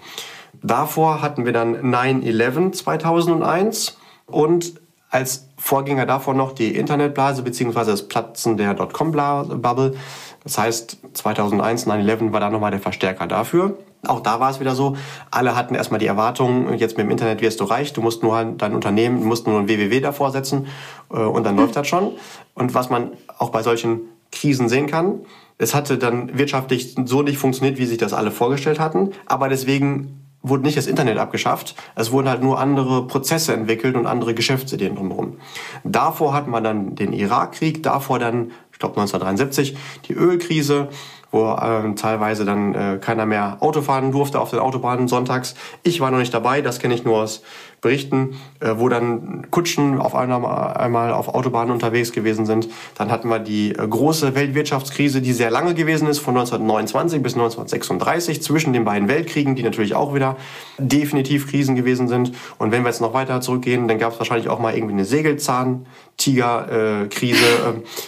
Davor 0.62 1.22
hatten 1.22 1.46
wir 1.46 1.54
dann 1.54 1.76
9-11 1.94 2.74
2001 2.74 3.98
und 4.28 4.80
als 5.10 5.48
Vorgänger 5.58 6.06
davon 6.06 6.38
noch 6.38 6.52
die 6.54 6.76
Internetblase 6.76 7.42
beziehungsweise 7.42 7.92
das 7.92 8.08
Platzen 8.08 8.58
der 8.58 8.76
Dotcom-Bubble. 8.76 9.96
Das 10.44 10.58
heißt, 10.58 10.98
2001, 11.14 11.88
9-11 11.88 12.32
war 12.32 12.40
da 12.40 12.50
nochmal 12.50 12.72
der 12.72 12.80
Verstärker 12.80 13.26
dafür. 13.26 13.78
Auch 14.08 14.22
da 14.22 14.40
war 14.40 14.50
es 14.50 14.60
wieder 14.60 14.76
so, 14.76 14.96
alle 15.30 15.56
hatten 15.56 15.76
erstmal 15.76 16.00
die 16.00 16.06
Erwartung, 16.08 16.74
jetzt 16.76 16.98
mit 16.98 17.06
dem 17.06 17.12
Internet 17.12 17.42
wirst 17.42 17.60
du 17.60 17.66
reich, 17.66 17.92
du 17.92 18.02
musst 18.02 18.24
nur 18.24 18.44
dein 18.58 18.74
Unternehmen, 18.74 19.20
du 19.20 19.28
musst 19.28 19.46
nur 19.46 19.60
ein 19.60 19.68
www 19.68 20.00
davor 20.00 20.32
setzen 20.32 20.68
äh, 21.12 21.18
und 21.18 21.46
dann 21.46 21.58
läuft 21.58 21.76
das 21.76 21.88
schon. 21.88 22.14
Und 22.54 22.74
was 22.74 22.90
man 22.90 23.12
auch 23.38 23.50
bei 23.50 23.62
solchen 23.62 24.02
Krisen 24.32 24.70
sehen 24.70 24.88
kann, 24.88 25.20
es 25.58 25.76
hatte 25.76 25.98
dann 25.98 26.38
wirtschaftlich 26.38 26.96
so 27.04 27.22
nicht 27.22 27.38
funktioniert, 27.38 27.78
wie 27.78 27.86
sich 27.86 27.98
das 27.98 28.14
alle 28.14 28.32
vorgestellt 28.32 28.80
hatten, 28.80 29.12
aber 29.26 29.50
deswegen 29.50 30.20
wurde 30.42 30.64
nicht 30.64 30.78
das 30.78 30.88
Internet 30.88 31.18
abgeschafft, 31.18 31.76
es 31.96 32.12
wurden 32.12 32.30
halt 32.30 32.42
nur 32.42 32.60
andere 32.60 33.06
Prozesse 33.08 33.54
entwickelt 33.54 33.96
und 33.96 34.06
andere 34.06 34.34
Geschäftsideen 34.34 34.96
drumherum. 34.96 35.38
Davor 35.84 36.34
hatten 36.34 36.52
wir 36.52 36.62
dann 36.62 36.96
den 36.96 37.12
Irakkrieg, 37.12 37.84
davor 37.84 38.20
dann, 38.20 38.52
ich 38.72 38.80
glaube 38.80 38.96
1973, 39.02 39.76
die 40.08 40.14
Ölkrise, 40.14 40.88
wo 41.32 41.54
äh, 41.54 41.94
teilweise 41.96 42.46
dann 42.46 42.74
äh, 42.74 42.98
keiner 43.00 43.26
mehr 43.26 43.58
Auto 43.60 43.82
fahren 43.82 44.12
durfte 44.12 44.40
auf 44.40 44.50
den 44.50 44.60
Autobahnen 44.60 45.08
sonntags. 45.08 45.56
Ich 45.84 46.02
war 46.02 46.12
noch 46.12 46.20
nicht 46.20 46.34
dabei, 46.34 46.62
das 46.62 46.80
kenne 46.80 46.96
ich 46.96 47.04
nur 47.04 47.18
aus 47.18 47.44
Berichten, 47.82 48.36
äh, 48.60 48.74
wo 48.76 48.90
dann 48.90 49.50
Kutschen 49.52 50.00
auf 50.00 50.16
einmal, 50.16 50.76
einmal 50.76 51.14
auf 51.14 51.30
Autobahnen 51.30 51.72
unterwegs 51.72 52.12
gewesen 52.12 52.46
sind. 52.46 52.68
Dann 52.98 53.10
hatten 53.10 53.30
wir 53.30 53.40
die 53.40 53.72
äh, 53.72 53.88
große 53.88 54.36
Weltwirtschaftskrise, 54.36 55.22
die 55.22 55.32
sehr 55.32 55.50
lange 55.50 55.76
gewesen 55.76 56.10
ist, 56.10 56.20
von 56.20 56.36
1929 56.36 57.24
bis 57.24 57.36
1936, 57.36 58.44
zwischen 58.44 58.74
den 58.74 58.84
beiden 58.84 59.08
Weltkriegen, 59.08 59.56
die 59.56 59.64
natürlich 59.64 59.96
auch 59.96 60.14
wieder 60.14 60.36
definitiv 60.78 61.50
Krisen 61.50 61.76
gewesen 61.76 62.10
sind. 62.10 62.34
Und 62.58 62.72
wenn 62.72 62.84
wir 62.84 62.90
jetzt 62.90 63.00
noch 63.02 63.14
weiter 63.14 63.40
zurückgehen, 63.40 63.88
dann 63.88 63.98
gab 63.98 64.12
es 64.14 64.20
wahrscheinlich 64.20 64.50
auch 64.50 64.60
mal 64.60 64.76
irgendwie 64.76 64.96
eine 64.96 65.06
Segelzahn-Tiger-Krise. 65.06 67.46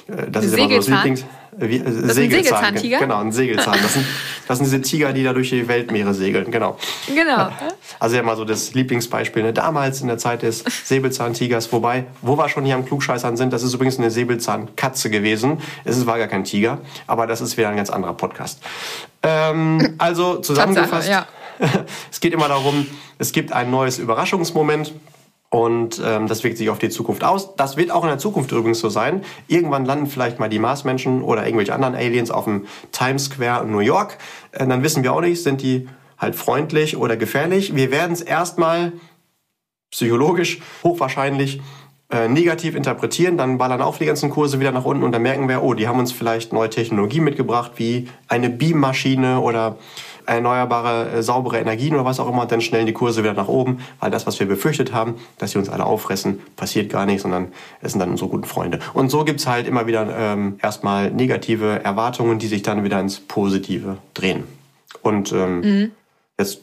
Äh, 0.10 0.12
äh, 0.12 0.30
das 0.30 0.44
ist 0.46 0.58
immer 0.58 0.70
so 0.70 0.76
das 0.76 0.88
Lieblings... 0.88 1.24
Wie, 1.58 1.78
äh, 1.78 1.84
das 1.84 2.16
Segelzahn, 2.16 2.20
ein 2.20 2.30
Segelzahntiger? 2.30 3.00
Genau, 3.00 3.18
ein 3.20 3.32
Segelzahn. 3.32 3.78
Das 3.82 3.94
sind, 3.94 4.06
das 4.48 4.58
sind 4.58 4.66
diese 4.66 4.82
Tiger, 4.82 5.14
die 5.14 5.24
da 5.24 5.34
durch 5.34 5.50
die 5.50 5.68
Weltmeere 5.68 6.14
segeln, 6.14 6.52
genau. 6.52 6.78
Genau. 7.08 7.50
Also 8.00 8.16
ja 8.16 8.24
mal 8.24 8.36
so 8.36 8.46
das 8.46 8.74
Lieblingsbeispiel, 8.74 9.44
ne? 9.44 9.54
damals 9.54 10.02
in 10.02 10.08
der 10.08 10.18
Zeit 10.18 10.42
des 10.42 10.64
Säbelzahntigers, 10.86 11.72
wobei, 11.72 12.06
wo 12.24 12.36
wir 12.36 12.50
schon 12.50 12.66
hier 12.66 12.74
am 12.74 12.84
Klugscheißern 12.84 13.38
sind, 13.38 13.54
das 13.54 13.62
ist 13.62 13.76
übrigens 13.76 14.00
eine 14.00 14.10
Säbelzahnkatze 14.10 15.12
gewesen. 15.12 15.60
Es 15.84 16.04
war 16.08 16.18
gar 16.18 16.28
kein 16.28 16.44
Tiger, 16.44 16.80
aber 17.06 17.28
das 17.28 17.42
ist 17.42 17.58
wieder 17.58 17.70
ein 17.70 17.76
ganz 17.76 17.92
anderer 17.92 18.14
Podcast. 18.14 18.60
Ähm, 19.22 19.96
also 20.00 20.38
zusammengefasst, 20.38 21.10
ja. 21.10 21.28
es 22.12 22.20
geht 22.20 22.34
immer 22.34 22.48
darum, 22.48 22.88
es 23.20 23.32
gibt 23.32 23.52
ein 23.52 23.70
neues 23.70 24.00
Überraschungsmoment, 24.00 24.94
und 25.52 26.02
ähm, 26.04 26.28
das 26.28 26.46
wirkt 26.46 26.58
sich 26.58 26.70
auf 26.70 26.80
die 26.80 26.90
Zukunft 26.90 27.26
aus. 27.26 27.58
Das 27.58 27.76
wird 27.76 27.92
auch 27.92 28.04
in 28.04 28.10
der 28.10 28.18
Zukunft 28.18 28.54
übrigens 28.54 28.80
so 28.80 28.88
sein. 28.88 29.26
Irgendwann 29.48 29.84
landen 29.84 30.08
vielleicht 30.08 30.40
mal 30.40 30.48
die 30.48 30.60
Marsmenschen 30.60 31.22
oder 31.22 31.46
irgendwelche 31.46 31.74
anderen 31.76 31.94
Aliens 31.94 32.32
auf 32.32 32.46
dem 32.46 32.66
Times 32.94 33.26
Square 33.26 33.66
in 33.66 33.72
New 33.72 33.80
York. 33.80 34.18
Äh, 34.54 34.66
dann 34.66 34.82
wissen 34.82 35.04
wir 35.04 35.12
auch 35.12 35.20
nicht, 35.20 35.44
sind 35.44 35.62
die 35.62 35.90
halt 36.18 36.36
freundlich 36.36 36.96
oder 36.96 37.18
gefährlich. 37.18 37.76
Wir 37.76 37.92
werden 37.92 38.14
es 38.14 38.22
erstmal 38.22 38.94
psychologisch 39.92 40.62
hochwahrscheinlich 40.84 41.60
äh, 42.10 42.30
negativ 42.30 42.76
interpretieren, 42.76 43.38
dann 43.38 43.58
ballern 43.58 43.82
auch 43.82 43.98
die 43.98 44.06
ganzen 44.06 44.30
Kurse 44.30 44.60
wieder 44.62 44.72
nach 44.72 44.86
unten 44.86 45.04
und 45.04 45.12
dann 45.12 45.22
merken 45.22 45.50
wir, 45.50 45.64
oh, 45.64 45.74
die 45.74 45.88
haben 45.90 46.00
uns 46.00 46.14
vielleicht 46.14 46.54
neue 46.54 46.70
Technologie 46.70 47.20
mitgebracht, 47.20 47.74
wie 47.76 48.08
eine 48.30 48.50
Beammaschine 48.50 49.42
oder 49.42 49.78
erneuerbare, 50.26 51.10
äh, 51.10 51.24
saubere 51.24 51.60
Energien 51.60 51.94
oder 51.94 52.06
was 52.06 52.20
auch 52.20 52.30
immer, 52.30 52.46
dann 52.46 52.62
schnellen 52.62 52.86
die 52.86 52.94
Kurse 52.94 53.24
wieder 53.24 53.34
nach 53.34 53.48
oben, 53.48 53.80
weil 54.00 54.12
das, 54.12 54.28
was 54.28 54.40
wir 54.40 54.48
befürchtet 54.48 54.94
haben, 54.94 55.16
dass 55.38 55.52
sie 55.52 55.58
uns 55.58 55.70
alle 55.70 55.86
auffressen, 55.86 56.40
passiert 56.56 56.90
gar 56.90 57.06
nicht, 57.06 57.22
sondern 57.22 57.50
es 57.82 57.92
sind 57.92 58.00
dann 58.00 58.10
unsere 58.12 58.30
guten 58.30 58.46
Freunde. 58.46 58.80
Und 58.94 59.10
so 59.10 59.24
gibt's 59.24 59.48
halt 59.48 59.68
immer 59.68 59.88
wieder 59.88 60.08
ähm, 60.16 60.60
erstmal 60.62 61.12
negative 61.12 61.84
Erwartungen, 61.84 62.40
die 62.40 62.48
sich 62.48 62.62
dann 62.62 62.84
wieder 62.84 63.00
ins 63.00 63.20
Positive 63.20 63.98
drehen. 64.14 64.44
Und 65.02 65.32
ähm, 65.32 65.62
mhm. 65.62 65.92
jetzt 66.38 66.62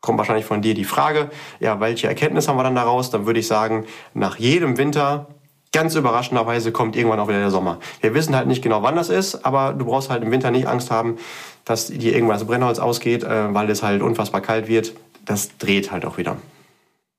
kommt 0.00 0.18
wahrscheinlich 0.18 0.44
von 0.44 0.62
dir 0.62 0.74
die 0.74 0.84
Frage, 0.84 1.30
ja, 1.60 1.80
welche 1.80 2.06
Erkenntnis 2.06 2.46
haben 2.46 2.58
wir 2.58 2.62
dann 2.62 2.74
daraus? 2.74 3.10
Dann 3.10 3.26
würde 3.26 3.40
ich 3.40 3.46
sagen, 3.46 3.86
nach 4.12 4.36
jedem 4.36 4.76
Winter 4.76 5.28
ganz 5.74 5.96
überraschenderweise 5.96 6.72
kommt 6.72 6.96
irgendwann 6.96 7.18
auch 7.18 7.28
wieder 7.28 7.40
der 7.40 7.50
Sommer. 7.50 7.80
Wir 8.00 8.14
wissen 8.14 8.34
halt 8.34 8.46
nicht 8.46 8.62
genau, 8.62 8.82
wann 8.82 8.94
das 8.94 9.08
ist, 9.08 9.44
aber 9.44 9.74
du 9.74 9.84
brauchst 9.84 10.08
halt 10.08 10.22
im 10.22 10.30
Winter 10.30 10.50
nicht 10.52 10.66
Angst 10.66 10.90
haben, 10.90 11.18
dass 11.64 11.88
dir 11.88 12.14
irgendwann 12.14 12.38
das 12.38 12.46
Brennholz 12.46 12.78
ausgeht, 12.78 13.24
äh, 13.24 13.52
weil 13.52 13.68
es 13.68 13.82
halt 13.82 14.00
unfassbar 14.00 14.40
kalt 14.40 14.68
wird. 14.68 14.92
Das 15.24 15.58
dreht 15.58 15.90
halt 15.90 16.04
auch 16.04 16.16
wieder. 16.16 16.36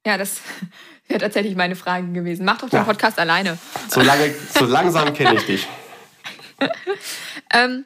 Ja, 0.06 0.18
das 0.18 0.40
wäre 1.08 1.20
tatsächlich 1.20 1.56
meine 1.56 1.76
Frage 1.76 2.08
gewesen. 2.14 2.46
Mach 2.46 2.60
doch 2.60 2.70
den 2.70 2.80
ja. 2.80 2.84
Podcast 2.86 3.20
alleine. 3.20 3.58
So, 3.90 4.02
lange, 4.02 4.34
so 4.58 4.66
langsam 4.66 5.14
kenne 5.14 5.36
ich 5.36 5.46
dich. 5.46 5.68
ähm, 7.54 7.84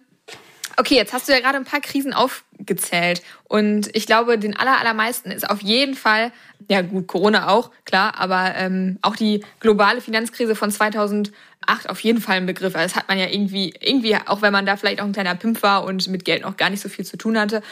okay, 0.77 0.95
jetzt 0.95 1.13
hast 1.13 1.27
du 1.27 1.33
ja 1.33 1.39
gerade 1.39 1.57
ein 1.57 1.65
paar 1.65 1.81
Krisen 1.81 2.13
aufgezählt. 2.13 3.23
Und 3.45 3.89
ich 3.95 4.05
glaube, 4.05 4.37
den 4.37 4.55
aller, 4.55 4.77
allermeisten 4.77 5.31
ist 5.31 5.49
auf 5.49 5.61
jeden 5.61 5.95
Fall 5.95 6.31
ja 6.69 6.83
gut, 6.83 7.07
Corona 7.07 7.49
auch, 7.49 7.71
klar, 7.83 8.13
aber 8.17 8.53
ähm, 8.55 8.99
auch 9.01 9.15
die 9.15 9.43
globale 9.59 10.01
Finanzkrise 10.01 10.55
von 10.55 10.69
2008 10.69 11.33
auf 11.87 11.99
jeden 12.01 12.21
Fall 12.21 12.37
ein 12.37 12.45
Begriff. 12.45 12.75
Also 12.75 12.87
das 12.87 12.95
hat 12.95 13.07
man 13.07 13.17
ja 13.17 13.25
irgendwie, 13.27 13.73
irgendwie, 13.79 14.15
auch 14.15 14.43
wenn 14.43 14.53
man 14.53 14.67
da 14.67 14.77
vielleicht 14.77 15.01
auch 15.01 15.05
ein 15.05 15.11
kleiner 15.11 15.33
Pimp 15.35 15.63
war 15.63 15.83
und 15.83 16.07
mit 16.07 16.25
Geld 16.25 16.43
noch 16.43 16.57
gar 16.57 16.69
nicht 16.69 16.81
so 16.81 16.87
viel 16.87 17.05
zu 17.05 17.17
tun 17.17 17.39
hatte, 17.39 17.63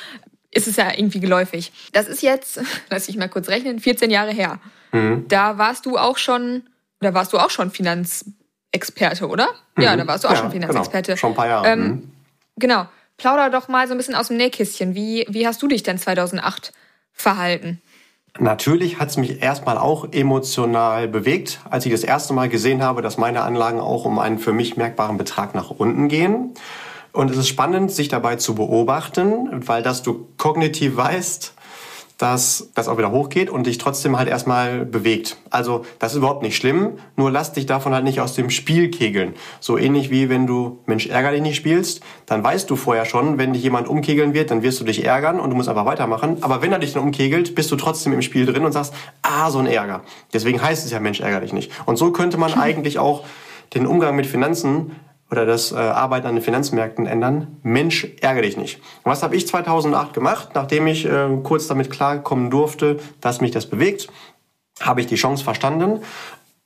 ist 0.49 0.67
es 0.67 0.77
ja 0.77 0.91
irgendwie 0.91 1.19
geläufig. 1.19 1.71
Das 1.93 2.07
ist 2.07 2.23
jetzt, 2.23 2.59
lass 2.89 3.07
ich 3.07 3.17
mal 3.17 3.29
kurz 3.29 3.49
rechnen, 3.49 3.79
14 3.79 4.09
Jahre 4.09 4.31
her. 4.31 4.59
Mhm. 4.91 5.25
Da 5.27 5.59
warst 5.59 5.85
du 5.85 5.97
auch 5.97 6.17
schon, 6.17 6.63
da 6.99 7.13
warst 7.13 7.33
du 7.33 7.37
auch 7.37 7.51
schon 7.51 7.69
Finanzexperte, 7.69 9.27
oder? 9.27 9.49
Mhm. 9.75 9.83
Ja, 9.83 9.95
da 9.95 10.07
warst 10.07 10.23
du 10.23 10.27
auch 10.27 10.31
ja, 10.33 10.37
schon 10.37 10.49
genau. 10.49 10.67
Finanzexperte. 10.67 11.11
Genau. 11.11 11.19
Schon 11.19 11.31
ein 11.33 11.35
paar 11.35 11.47
Jahre. 11.47 11.67
Ähm, 11.67 11.87
mhm. 11.87 12.11
Genau. 12.55 12.87
Plauder 13.17 13.51
doch 13.51 13.67
mal 13.67 13.87
so 13.87 13.93
ein 13.93 13.97
bisschen 13.97 14.15
aus 14.15 14.29
dem 14.29 14.37
Nähkästchen. 14.37 14.95
Wie, 14.95 15.27
wie 15.29 15.45
hast 15.45 15.61
du 15.61 15.67
dich 15.67 15.83
denn 15.83 15.99
2008 15.99 16.71
verhalten? 17.13 17.81
Natürlich 18.39 18.99
hat 18.99 19.09
es 19.09 19.17
mich 19.17 19.41
erstmal 19.41 19.77
auch 19.77 20.11
emotional 20.11 21.07
bewegt, 21.07 21.59
als 21.69 21.85
ich 21.85 21.91
das 21.91 22.03
erste 22.03 22.33
Mal 22.33 22.49
gesehen 22.49 22.83
habe, 22.83 23.01
dass 23.01 23.17
meine 23.17 23.41
Anlagen 23.41 23.79
auch 23.79 24.05
um 24.05 24.19
einen 24.19 24.38
für 24.38 24.53
mich 24.53 24.77
merkbaren 24.77 25.17
Betrag 25.17 25.55
nach 25.55 25.71
unten 25.71 26.07
gehen. 26.07 26.53
Und 27.13 27.31
es 27.31 27.38
ist 27.38 27.47
spannend, 27.47 27.91
sich 27.91 28.09
dabei 28.09 28.35
zu 28.35 28.53
beobachten, 28.53 29.67
weil 29.67 29.81
dass 29.81 30.03
du 30.03 30.27
kognitiv 30.38 30.97
weißt, 30.97 31.53
dass 32.18 32.70
das 32.74 32.88
auch 32.88 32.97
wieder 32.97 33.11
hochgeht 33.11 33.49
und 33.49 33.68
dich 33.68 33.78
trotzdem 33.78 34.18
halt 34.18 34.28
erstmal 34.28 34.86
bewegt. 34.86 35.38
Also 35.51 35.86
das 35.99 36.13
ist 36.13 36.18
überhaupt 36.18 36.41
nicht 36.41 36.55
schlimm, 36.55 36.93
nur 37.15 37.32
lass 37.32 37.53
dich 37.53 37.68
davon 37.68 37.93
halt 37.93 38.03
nicht 38.03 38.22
aus 38.22 38.34
dem 38.34 38.49
Spiel 38.49 38.89
kegeln. 38.89 39.34
So 39.59 39.78
ähnlich 39.78 40.09
wie 40.09 40.28
wenn 40.30 40.47
du 40.47 40.80
Mensch 40.88 41.07
ärger 41.07 41.32
dich 41.32 41.41
nicht 41.41 41.55
spielst, 41.55 42.01
dann 42.26 42.43
weißt 42.43 42.70
du 42.70 42.76
vorher 42.76 43.05
schon, 43.05 43.38
wenn 43.38 43.53
dich 43.53 43.61
jemand 43.61 43.88
umkegeln 43.88 44.34
wird, 44.34 44.49
dann 44.49 44.63
wirst 44.63 44.80
du 44.80 44.84
dich 44.84 45.05
ärgern 45.05 45.39
und 45.39 45.51
du 45.51 45.55
musst 45.55 45.70
einfach 45.70 45.86
weitermachen. 45.86 46.38
Aber 46.41 46.61
wenn 46.63 46.72
er 46.72 46.80
dich 46.80 46.93
dann 46.93 47.03
umkegelt, 47.03 47.53
bist 47.53 47.72
du 47.72 47.76
trotzdem 47.76 48.13
im 48.13 48.24
Spiel 48.24 48.47
drin 48.47 48.65
und 48.65 48.72
sagst, 48.72 48.93
ah, 49.22 49.51
so 49.51 49.59
ein 49.59 49.68
Ärger. 49.68 50.01
Deswegen 50.34 50.61
heißt 50.61 50.86
es 50.86 50.91
ja 50.91 50.99
Mensch 50.99 51.20
ärger 51.20 51.41
dich 51.41 51.53
nicht. 51.53 51.72
Und 51.86 51.97
so 51.97 52.11
könnte 52.11 52.38
man 52.38 52.53
eigentlich 52.55 52.97
auch 52.97 53.26
den 53.76 53.86
Umgang 53.86 54.15
mit 54.15 54.26
Finanzen 54.26 54.95
oder 55.30 55.45
das 55.45 55.71
äh, 55.71 55.75
Arbeiten 55.75 56.28
an 56.28 56.36
den 56.36 56.43
Finanzmärkten 56.43 57.05
ändern. 57.05 57.57
Mensch, 57.63 58.07
ärgere 58.21 58.43
dich 58.43 58.57
nicht. 58.57 58.82
was 59.03 59.23
habe 59.23 59.36
ich 59.36 59.47
2008 59.47 60.13
gemacht, 60.13 60.49
nachdem 60.53 60.88
ich 60.88 61.05
äh, 61.05 61.28
kurz 61.43 61.67
damit 61.67 61.91
klarkommen 61.91 62.49
durfte, 62.49 62.97
dass 63.21 63.41
mich 63.41 63.51
das 63.51 63.65
bewegt? 63.65 64.07
Habe 64.80 65.01
ich 65.01 65.07
die 65.07 65.15
Chance 65.15 65.43
verstanden 65.43 66.01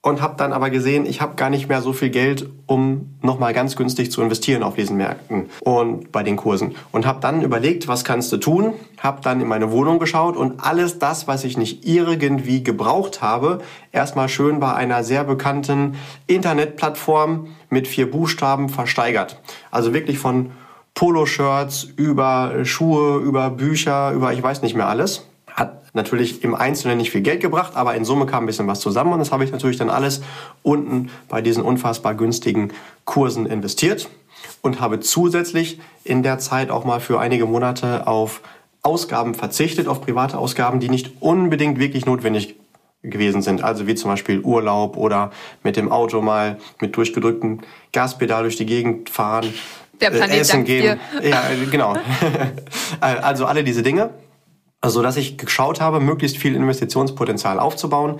und 0.04 0.20
habe 0.20 0.34
dann 0.36 0.52
aber 0.52 0.72
gesehen, 0.72 1.06
ich 1.06 1.22
habe 1.22 1.36
gar 1.36 1.52
nicht 1.52 1.70
mehr 1.70 1.82
so 1.82 1.94
viel 1.94 2.10
Geld, 2.10 2.50
um 2.66 3.18
nochmal 3.22 3.54
ganz 3.54 3.76
günstig 3.76 4.12
zu 4.12 4.22
investieren 4.22 4.64
auf 4.64 4.76
diesen 4.76 4.98
Märkten 4.98 5.50
und 5.62 6.12
bei 6.12 6.24
den 6.24 6.38
Kursen. 6.38 6.76
Und 6.92 7.06
habe 7.06 7.20
dann 7.22 7.44
überlegt, 7.44 7.88
was 7.88 8.04
kannst 8.04 8.32
du 8.32 8.38
tun? 8.38 8.74
Habe 8.98 9.22
dann 9.22 9.40
in 9.42 9.48
meine 9.48 9.72
Wohnung 9.72 10.00
geschaut 10.00 10.36
und 10.36 10.64
alles 10.64 10.98
das, 10.98 11.28
was 11.28 11.44
ich 11.44 11.56
nicht 11.56 11.86
irgendwie 11.86 12.64
gebraucht 12.64 13.22
habe, 13.22 13.62
erstmal 13.92 14.28
schön 14.28 14.60
bei 14.60 14.74
einer 14.74 15.04
sehr 15.04 15.24
bekannten 15.24 15.96
Internetplattform 16.26 17.48
mit 17.70 17.88
vier 17.88 18.10
Buchstaben 18.10 18.70
versteigert. 18.70 19.40
Also 19.70 19.94
wirklich 19.94 20.18
von 20.18 20.52
Poloshirts 20.96 21.84
über 21.96 22.66
Schuhe, 22.66 23.20
über 23.20 23.52
Bücher, 23.52 24.12
über 24.12 24.34
ich 24.34 24.42
weiß 24.42 24.64
nicht 24.64 24.76
mehr 24.76 24.88
alles. 24.88 25.28
Natürlich 25.94 26.44
im 26.44 26.56
Einzelnen 26.56 26.98
nicht 26.98 27.12
viel 27.12 27.22
Geld 27.22 27.42
gebracht, 27.42 27.74
aber 27.76 27.96
in 27.96 28.06
Summe 28.06 28.26
kam 28.26 28.44
ein 28.44 28.48
bisschen 28.48 28.68
was 28.68 28.80
zusammen 28.80 29.12
und 29.12 29.20
das 29.20 29.32
habe 29.32 29.44
ich 29.44 29.52
natürlich 29.52 29.78
dann 29.78 29.90
alles 29.90 30.22
unten 30.64 31.10
bei 31.28 31.42
diesen 31.42 31.64
unfassbar 31.64 32.16
günstigen 32.16 32.72
Kursen 33.04 33.46
investiert 33.46 34.10
und 34.62 34.80
habe 34.80 35.02
zusätzlich 35.02 35.80
in 36.04 36.24
der 36.24 36.40
Zeit 36.40 36.70
auch 36.70 36.86
mal 36.86 37.02
für 37.02 37.20
einige 37.20 37.46
Monate 37.46 38.08
auf 38.08 38.42
Ausgaben 38.84 39.36
verzichtet, 39.36 39.88
auf 39.88 40.02
private 40.02 40.38
Ausgaben, 40.38 40.80
die 40.80 40.90
nicht 40.90 41.12
unbedingt 41.20 41.78
wirklich 41.78 42.06
notwendig 42.06 42.56
gewesen 43.04 43.42
sind. 43.42 43.64
Also 43.64 43.88
wie 43.88 43.96
zum 43.96 44.12
Beispiel 44.12 44.40
Urlaub 44.40 44.98
oder 44.98 45.32
mit 45.64 45.76
dem 45.76 45.92
Auto 45.92 46.22
mal 46.22 46.58
mit 46.80 46.96
durchgedrücktem 46.96 47.60
Gaspedal 47.92 48.44
durch 48.44 48.56
die 48.56 48.66
Gegend 48.66 49.10
fahren. 49.10 49.54
Äh, 50.00 50.40
essen 50.40 50.64
gehen. 50.64 51.00
Dir. 51.22 51.30
Ja, 51.30 51.44
genau. 51.70 51.96
also 53.00 53.46
alle 53.46 53.64
diese 53.64 53.84
Dinge. 53.84 54.12
Also, 54.82 55.02
dass 55.04 55.16
ich 55.16 55.38
geschaut 55.38 55.80
habe, 55.80 56.00
möglichst 56.00 56.38
viel 56.38 56.56
Investitionspotenzial 56.56 57.60
aufzubauen 57.60 58.20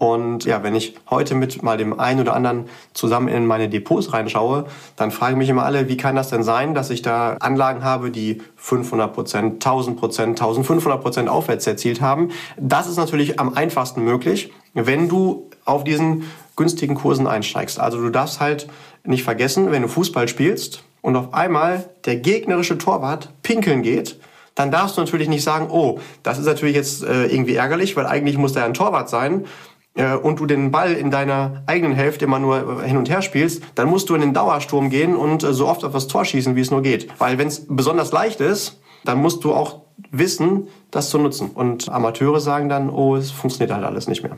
und 0.00 0.46
ja, 0.46 0.62
wenn 0.62 0.74
ich 0.74 0.94
heute 1.10 1.34
mit 1.34 1.62
mal 1.62 1.76
dem 1.76 2.00
einen 2.00 2.20
oder 2.20 2.32
anderen 2.32 2.70
zusammen 2.94 3.28
in 3.28 3.44
meine 3.44 3.68
Depots 3.68 4.14
reinschaue, 4.14 4.64
dann 4.96 5.10
fragen 5.10 5.36
mich 5.36 5.50
immer 5.50 5.66
alle, 5.66 5.90
wie 5.90 5.98
kann 5.98 6.16
das 6.16 6.30
denn 6.30 6.42
sein, 6.42 6.74
dass 6.74 6.88
ich 6.88 7.02
da 7.02 7.36
Anlagen 7.38 7.84
habe, 7.84 8.10
die 8.10 8.40
500 8.56 9.12
Prozent, 9.12 9.52
1000 9.56 10.00
Prozent, 10.00 10.40
1500 10.40 11.02
Prozent 11.02 11.28
aufwärts 11.28 11.66
erzielt 11.66 12.00
haben. 12.00 12.30
Das 12.56 12.86
ist 12.86 12.96
natürlich 12.96 13.38
am 13.38 13.52
einfachsten 13.52 14.02
möglich, 14.02 14.50
wenn 14.72 15.10
du 15.10 15.50
auf 15.66 15.84
diesen 15.84 16.24
günstigen 16.56 16.94
Kursen 16.94 17.26
einsteigst. 17.26 17.78
Also 17.78 18.00
du 18.00 18.08
darfst 18.08 18.40
halt 18.40 18.68
nicht 19.04 19.22
vergessen, 19.22 19.70
wenn 19.70 19.82
du 19.82 19.88
Fußball 19.88 20.28
spielst 20.28 20.82
und 21.02 21.14
auf 21.14 21.34
einmal 21.34 21.90
der 22.06 22.16
gegnerische 22.16 22.78
Torwart 22.78 23.28
pinkeln 23.42 23.82
geht, 23.82 24.18
dann 24.54 24.70
darfst 24.70 24.96
du 24.96 25.00
natürlich 25.00 25.28
nicht 25.28 25.42
sagen, 25.42 25.68
oh, 25.70 26.00
das 26.22 26.38
ist 26.38 26.46
natürlich 26.46 26.74
jetzt 26.74 27.02
äh, 27.02 27.26
irgendwie 27.26 27.54
ärgerlich, 27.54 27.96
weil 27.96 28.06
eigentlich 28.06 28.36
muss 28.36 28.52
da 28.52 28.64
ein 28.64 28.74
Torwart 28.74 29.08
sein 29.08 29.46
äh, 29.94 30.14
und 30.14 30.40
du 30.40 30.46
den 30.46 30.70
Ball 30.70 30.92
in 30.92 31.10
deiner 31.10 31.62
eigenen 31.66 31.94
Hälfte 31.94 32.24
immer 32.24 32.38
nur 32.38 32.82
äh, 32.82 32.88
hin 32.88 32.96
und 32.96 33.08
her 33.08 33.22
spielst, 33.22 33.62
dann 33.74 33.88
musst 33.88 34.08
du 34.08 34.14
in 34.14 34.20
den 34.20 34.34
Dauersturm 34.34 34.90
gehen 34.90 35.16
und 35.16 35.42
äh, 35.42 35.52
so 35.52 35.68
oft 35.68 35.84
auf 35.84 35.92
das 35.92 36.08
Tor 36.08 36.24
schießen, 36.24 36.56
wie 36.56 36.60
es 36.60 36.70
nur 36.70 36.82
geht. 36.82 37.08
Weil 37.18 37.38
wenn 37.38 37.48
es 37.48 37.66
besonders 37.68 38.12
leicht 38.12 38.40
ist, 38.40 38.80
dann 39.04 39.18
musst 39.18 39.44
du 39.44 39.52
auch 39.54 39.82
wissen, 40.10 40.68
das 40.90 41.10
zu 41.10 41.18
nutzen. 41.18 41.50
Und 41.50 41.88
Amateure 41.88 42.40
sagen 42.40 42.68
dann, 42.68 42.90
oh, 42.90 43.16
es 43.16 43.30
funktioniert 43.30 43.72
halt 43.72 43.84
alles 43.84 44.08
nicht 44.08 44.22
mehr. 44.22 44.36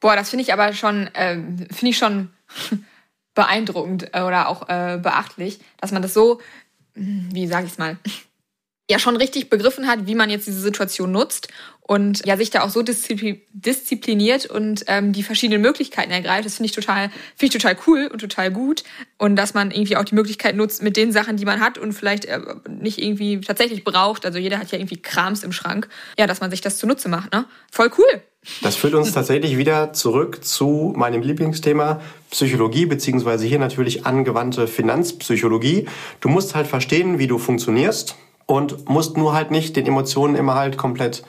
Boah, 0.00 0.16
das 0.16 0.30
finde 0.30 0.42
ich 0.42 0.52
aber 0.52 0.72
schon, 0.72 1.08
äh, 1.14 1.36
finde 1.70 1.90
ich 1.90 1.98
schon 1.98 2.30
beeindruckend 3.34 4.10
oder 4.14 4.48
auch 4.48 4.68
äh, 4.68 4.98
beachtlich, 5.02 5.60
dass 5.80 5.92
man 5.92 6.02
das 6.02 6.14
so, 6.14 6.40
wie 6.94 7.46
sage 7.46 7.66
ich 7.66 7.72
es 7.72 7.78
mal, 7.78 7.96
ja 8.90 8.98
schon 8.98 9.16
richtig 9.16 9.48
begriffen 9.48 9.86
hat, 9.86 10.06
wie 10.06 10.14
man 10.14 10.28
jetzt 10.28 10.46
diese 10.46 10.60
Situation 10.60 11.10
nutzt 11.10 11.48
und 11.80 12.24
ja 12.26 12.36
sich 12.36 12.50
da 12.50 12.62
auch 12.62 12.70
so 12.70 12.82
diszipliniert 12.82 14.46
und 14.46 14.84
ähm, 14.86 15.12
die 15.12 15.22
verschiedenen 15.22 15.62
Möglichkeiten 15.62 16.10
ergreift. 16.10 16.44
Das 16.44 16.56
finde 16.56 16.66
ich 16.66 16.72
total, 16.72 17.10
finde 17.36 17.56
ich 17.56 17.62
total 17.62 17.76
cool 17.86 18.08
und 18.12 18.18
total 18.18 18.50
gut 18.50 18.84
und 19.18 19.36
dass 19.36 19.54
man 19.54 19.70
irgendwie 19.70 19.96
auch 19.96 20.04
die 20.04 20.14
Möglichkeit 20.14 20.56
nutzt 20.56 20.82
mit 20.82 20.96
den 20.96 21.12
Sachen, 21.12 21.36
die 21.36 21.44
man 21.44 21.60
hat 21.60 21.78
und 21.78 21.92
vielleicht 21.92 22.26
äh, 22.26 22.40
nicht 22.68 22.98
irgendwie 22.98 23.40
tatsächlich 23.40 23.84
braucht. 23.84 24.26
Also 24.26 24.38
jeder 24.38 24.58
hat 24.58 24.70
ja 24.70 24.78
irgendwie 24.78 25.00
Krams 25.00 25.44
im 25.44 25.52
Schrank. 25.52 25.88
Ja, 26.18 26.26
dass 26.26 26.40
man 26.40 26.50
sich 26.50 26.60
das 26.60 26.76
zunutze 26.76 27.08
macht. 27.08 27.32
Ne, 27.32 27.46
voll 27.70 27.90
cool. 27.98 28.22
Das 28.60 28.76
führt 28.76 28.92
uns 28.94 29.12
tatsächlich 29.12 29.56
wieder 29.56 29.94
zurück 29.94 30.44
zu 30.44 30.92
meinem 30.94 31.22
Lieblingsthema 31.22 32.02
Psychologie, 32.30 32.84
beziehungsweise 32.84 33.46
hier 33.46 33.58
natürlich 33.58 34.04
angewandte 34.04 34.66
Finanzpsychologie. 34.68 35.86
Du 36.20 36.28
musst 36.28 36.54
halt 36.54 36.66
verstehen, 36.66 37.18
wie 37.18 37.26
du 37.26 37.38
funktionierst 37.38 38.16
und 38.46 38.88
musst 38.88 39.16
nur 39.16 39.34
halt 39.34 39.50
nicht 39.50 39.76
den 39.76 39.86
Emotionen 39.86 40.34
immer 40.34 40.54
halt 40.54 40.76
komplett 40.76 41.24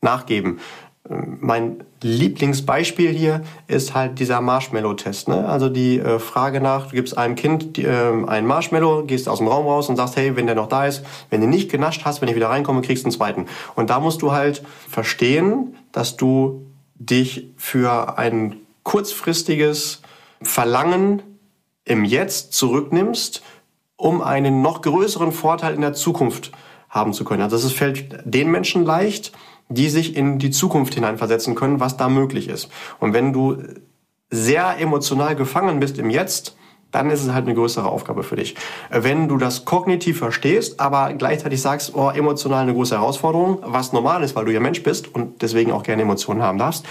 nachgeben. 0.00 0.60
Mein 1.08 1.84
Lieblingsbeispiel 2.02 3.10
hier 3.10 3.42
ist 3.66 3.94
halt 3.94 4.18
dieser 4.18 4.40
Marshmallow-Test. 4.40 5.28
Ne? 5.28 5.48
Also 5.48 5.68
die 5.68 5.98
äh, 5.98 6.18
Frage 6.18 6.60
nach, 6.60 6.88
du 6.88 6.96
gibst 6.96 7.16
einem 7.16 7.34
Kind 7.34 7.76
die, 7.76 7.84
äh, 7.84 8.26
einen 8.26 8.46
Marshmallow, 8.46 9.04
gehst 9.04 9.28
aus 9.28 9.38
dem 9.38 9.48
Raum 9.48 9.66
raus 9.66 9.88
und 9.88 9.96
sagst, 9.96 10.16
hey, 10.16 10.36
wenn 10.36 10.46
der 10.46 10.54
noch 10.54 10.68
da 10.68 10.86
ist, 10.86 11.04
wenn 11.30 11.40
du 11.40 11.46
nicht 11.46 11.70
genascht 11.70 12.02
hast, 12.04 12.20
wenn 12.20 12.28
ich 12.28 12.36
wieder 12.36 12.50
reinkomme, 12.50 12.82
kriegst 12.82 13.04
du 13.04 13.08
einen 13.08 13.16
zweiten. 13.16 13.46
Und 13.74 13.90
da 13.90 13.98
musst 13.98 14.22
du 14.22 14.32
halt 14.32 14.62
verstehen, 14.88 15.74
dass 15.90 16.16
du 16.16 16.66
dich 16.94 17.48
für 17.56 18.18
ein 18.18 18.56
kurzfristiges 18.82 20.02
Verlangen 20.42 21.22
im 21.84 22.04
Jetzt 22.04 22.52
zurücknimmst, 22.52 23.42
um 24.00 24.22
einen 24.22 24.62
noch 24.62 24.82
größeren 24.82 25.32
Vorteil 25.32 25.74
in 25.74 25.82
der 25.82 25.92
Zukunft 25.92 26.52
haben 26.88 27.12
zu 27.12 27.24
können. 27.24 27.42
Also 27.42 27.56
es 27.56 27.72
fällt 27.72 28.22
den 28.24 28.50
Menschen 28.50 28.84
leicht, 28.84 29.32
die 29.68 29.88
sich 29.88 30.16
in 30.16 30.38
die 30.38 30.50
Zukunft 30.50 30.94
hineinversetzen 30.94 31.54
können, 31.54 31.78
was 31.78 31.96
da 31.96 32.08
möglich 32.08 32.48
ist. 32.48 32.68
Und 32.98 33.12
wenn 33.12 33.32
du 33.32 33.58
sehr 34.30 34.78
emotional 34.78 35.36
gefangen 35.36 35.80
bist 35.80 35.98
im 35.98 36.10
Jetzt, 36.10 36.56
dann 36.90 37.10
ist 37.10 37.22
es 37.22 37.32
halt 37.32 37.46
eine 37.46 37.54
größere 37.54 37.88
Aufgabe 37.88 38.24
für 38.24 38.36
dich. 38.36 38.56
Wenn 38.90 39.28
du 39.28 39.36
das 39.36 39.64
kognitiv 39.64 40.18
verstehst, 40.18 40.80
aber 40.80 41.12
gleichzeitig 41.12 41.62
sagst, 41.62 41.94
oh, 41.94 42.10
emotional 42.10 42.62
eine 42.62 42.74
große 42.74 42.96
Herausforderung, 42.96 43.58
was 43.62 43.92
normal 43.92 44.24
ist, 44.24 44.34
weil 44.34 44.44
du 44.44 44.52
ja 44.52 44.60
Mensch 44.60 44.82
bist 44.82 45.14
und 45.14 45.42
deswegen 45.42 45.70
auch 45.70 45.84
gerne 45.84 46.02
Emotionen 46.02 46.42
haben 46.42 46.58
darfst. 46.58 46.84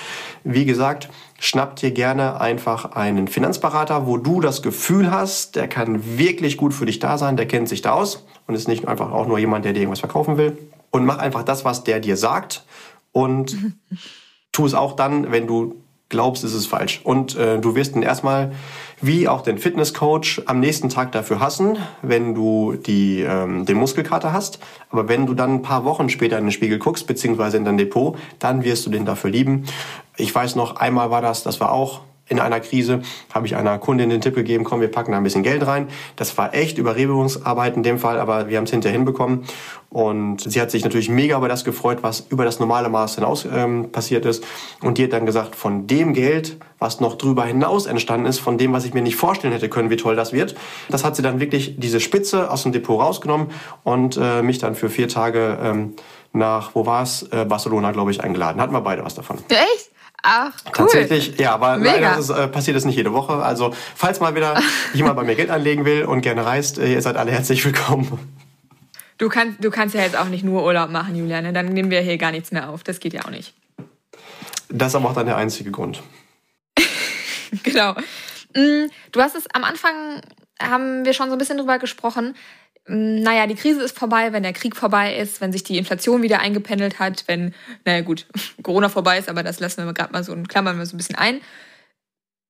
Wie 0.46 0.66
gesagt, 0.66 1.10
schnapp 1.40 1.78
dir 1.78 1.92
gerne 1.92 2.40
einfach 2.40 2.92
einen 2.94 3.28
Finanzberater, 3.28 4.06
wo 4.06 4.18
du 4.18 4.42
das 4.42 4.62
Gefühl 4.62 5.12
hast, 5.12 5.56
der 5.56 5.68
kann 5.68 6.18
wirklich 6.18 6.58
gut 6.58 6.74
für 6.74 6.86
dich 6.86 7.00
da 7.00 7.18
sein, 7.18 7.38
der 7.38 7.48
kennt 7.48 7.70
sich 7.70 7.82
da 7.82 7.94
aus 7.94 8.26
und 8.48 8.56
ist 8.56 8.68
nicht 8.68 8.88
einfach 8.88 9.12
auch 9.12 9.28
nur 9.28 9.40
jemand, 9.40 9.66
der 9.66 9.74
dir 9.74 9.80
irgendwas 9.80 10.02
verkaufen 10.02 10.38
will. 10.38 10.58
Und 10.92 11.06
mach 11.06 11.20
einfach 11.20 11.44
das, 11.44 11.66
was 11.66 11.84
der 11.84 12.00
dir 12.00 12.18
sagt 12.18 12.66
und 13.12 13.58
tu 14.52 14.66
es 14.66 14.74
auch 14.74 14.96
dann, 14.96 15.32
wenn 15.32 15.48
du 15.48 15.76
glaubst, 16.10 16.44
ist 16.44 16.54
es 16.54 16.66
falsch. 16.66 17.02
Und 17.04 17.36
äh, 17.36 17.60
du 17.60 17.76
wirst 17.76 17.96
ihn 17.96 18.02
erstmal 18.02 18.52
wie 19.02 19.28
auch 19.28 19.42
den 19.42 19.58
Fitnesscoach 19.58 20.42
am 20.46 20.60
nächsten 20.60 20.90
Tag 20.90 21.12
dafür 21.12 21.40
hassen, 21.40 21.78
wenn 22.02 22.36
du 22.36 22.74
die, 22.74 23.22
ähm, 23.22 23.66
den 23.66 23.78
Muskelkater 23.78 24.34
hast. 24.34 24.60
Aber 24.90 25.08
wenn 25.08 25.26
du 25.26 25.34
dann 25.34 25.56
ein 25.56 25.62
paar 25.62 25.86
Wochen 25.86 26.10
später 26.10 26.38
in 26.38 26.46
den 26.46 26.52
Spiegel 26.52 26.80
guckst, 26.80 27.08
beziehungsweise 27.08 27.58
in 27.58 27.66
dein 27.66 27.78
Depot, 27.78 28.18
dann 28.40 28.64
wirst 28.64 28.86
du 28.86 28.90
den 28.90 29.06
dafür 29.06 29.30
lieben. 29.30 29.66
Ich 30.18 30.34
weiß 30.34 30.56
noch, 30.56 30.76
einmal 30.76 31.12
war 31.12 31.22
das, 31.22 31.44
das 31.44 31.60
war 31.60 31.72
auch 31.72 32.02
in 32.30 32.40
einer 32.40 32.60
Krise 32.60 33.02
habe 33.34 33.48
ich 33.48 33.56
einer 33.56 33.78
Kundin 33.80 34.10
den 34.10 34.22
Tipp 34.22 34.36
gegeben, 34.36 34.64
komm, 34.64 34.82
wir 34.82 34.90
packen 34.90 35.12
da 35.12 35.18
ein 35.18 35.24
bisschen 35.24 35.44
Geld 35.44 35.66
rein. 35.66 35.90
Das 36.16 36.38
war 36.38 36.54
echt 36.54 36.78
Überredungsarbeit 36.78 37.76
in 37.76 37.84
dem 37.84 38.00
Fall, 38.00 38.20
aber 38.20 38.48
wir 38.48 38.58
haben 38.58 38.66
es 38.66 38.72
hinterher 38.72 38.98
hinbekommen. 38.98 39.44
Und 39.90 40.42
sie 40.42 40.62
hat 40.62 40.70
sich 40.70 40.84
natürlich 40.84 41.10
mega 41.10 41.36
über 41.36 41.48
das 41.48 41.66
gefreut, 41.66 42.00
was 42.02 42.28
über 42.30 42.46
das 42.46 42.60
normale 42.60 42.90
Maß 42.90 43.16
hinaus 43.16 43.48
ähm, 43.52 43.92
passiert 43.92 44.26
ist. 44.26 44.46
Und 44.82 45.00
die 45.00 45.06
hat 45.06 45.14
dann 45.14 45.26
gesagt, 45.26 45.56
von 45.56 45.88
dem 45.88 46.14
Geld, 46.14 46.58
was 46.78 47.00
noch 47.00 47.18
drüber 47.18 47.44
hinaus 47.46 47.88
entstanden 47.88 48.28
ist, 48.28 48.40
von 48.40 48.60
dem, 48.60 48.72
was 48.72 48.86
ich 48.86 48.94
mir 48.94 49.02
nicht 49.02 49.16
vorstellen 49.16 49.52
hätte 49.52 49.68
können, 49.68 49.90
wie 49.90 49.96
toll 49.96 50.16
das 50.16 50.32
wird, 50.32 50.56
das 50.90 51.04
hat 51.04 51.16
sie 51.16 51.24
dann 51.24 51.40
wirklich 51.40 51.80
diese 51.80 52.00
Spitze 52.00 52.52
aus 52.52 52.64
dem 52.64 52.72
Depot 52.72 53.02
rausgenommen 53.02 53.48
und 53.84 54.18
äh, 54.22 54.44
mich 54.44 54.60
dann 54.60 54.76
für 54.76 54.90
vier 54.90 55.08
Tage 55.08 55.58
ähm, 55.62 55.96
nach, 56.34 56.76
wo 56.76 56.86
war 56.86 57.02
es, 57.02 57.24
äh, 57.32 57.46
Barcelona, 57.46 57.92
glaube 57.92 58.12
ich, 58.12 58.22
eingeladen. 58.24 58.62
Hatten 58.62 58.74
wir 58.74 58.82
beide 58.82 59.04
was 59.04 59.16
davon. 59.16 59.40
Echt? 59.50 59.90
Ach, 60.24 60.52
cool. 60.66 60.72
Tatsächlich, 60.74 61.38
ja, 61.40 61.54
aber 61.54 61.78
Mega. 61.78 61.94
leider 61.94 62.18
ist, 62.18 62.30
äh, 62.30 62.48
passiert 62.48 62.76
das 62.76 62.86
nicht 62.86 62.96
jede 62.96 63.14
Woche. 63.14 63.34
Also, 63.34 63.74
falls 63.96 64.20
mal 64.20 64.36
wieder 64.36 64.62
jemand 64.94 65.16
bei 65.16 65.24
mir 65.24 65.36
Geld 65.36 65.50
anlegen 65.50 65.86
will 65.86 66.06
und 66.06 66.22
gerne 66.22 66.46
reist, 66.46 66.78
äh, 66.78 66.94
ihr 66.94 67.02
seid 67.02 67.16
alle 67.16 67.32
herzlich 67.32 67.64
willkommen. 67.64 68.20
Du 69.18 69.30
kannst, 69.30 69.64
du 69.64 69.70
kannst 69.70 69.96
ja 69.96 70.02
jetzt 70.02 70.18
auch 70.18 70.30
nicht 70.30 70.44
nur 70.44 70.64
Urlaub 70.64 70.90
machen, 70.90 71.16
Juliane. 71.16 71.52
Dann 71.54 71.68
nehmen 71.68 71.92
wir 71.92 72.02
hier 72.02 72.18
gar 72.18 72.32
nichts 72.32 72.52
mehr 72.52 72.70
auf. 72.70 72.84
Das 72.84 73.00
geht 73.00 73.14
ja 73.14 73.26
auch 73.26 73.30
nicht. 73.30 73.54
Das 74.70 74.90
ist 74.90 74.96
aber 74.96 75.10
auch 75.10 75.14
dann 75.14 75.26
der 75.26 75.38
einzige 75.38 75.72
Grund. 75.72 76.02
genau. 77.64 77.94
Mm, 78.56 78.88
du 79.12 79.22
hast 79.22 79.36
es 79.36 79.46
am 79.54 79.64
Anfang, 79.64 80.22
haben 80.62 81.06
wir 81.06 81.14
schon 81.14 81.28
so 81.28 81.34
ein 81.34 81.38
bisschen 81.38 81.58
drüber 81.58 81.80
gesprochen, 81.80 82.36
naja, 82.90 83.46
die 83.46 83.56
Krise 83.56 83.84
ist 83.84 83.98
vorbei, 83.98 84.34
wenn 84.34 84.44
der 84.44 84.54
Krieg 84.54 84.76
vorbei 84.76 85.16
ist, 85.16 85.42
wenn 85.42 85.52
sich 85.52 85.64
die 85.64 85.78
Inflation 85.78 86.24
wieder 86.24 86.40
eingependelt 86.40 87.00
hat, 87.00 87.24
wenn, 87.28 87.54
naja 87.86 88.02
gut, 88.02 88.26
Corona 88.64 88.90
vorbei 88.90 89.20
ist, 89.20 89.30
aber 89.30 89.44
das 89.44 89.60
lassen 89.60 89.86
wir 89.86 89.94
gerade 89.94 90.12
mal 90.12 90.24
so 90.24 90.32
und 90.32 90.50
klammern 90.50 90.78
wir 90.78 90.86
so 90.86 90.96
ein 90.96 90.98
bisschen 90.98 91.16
ein. 91.16 91.40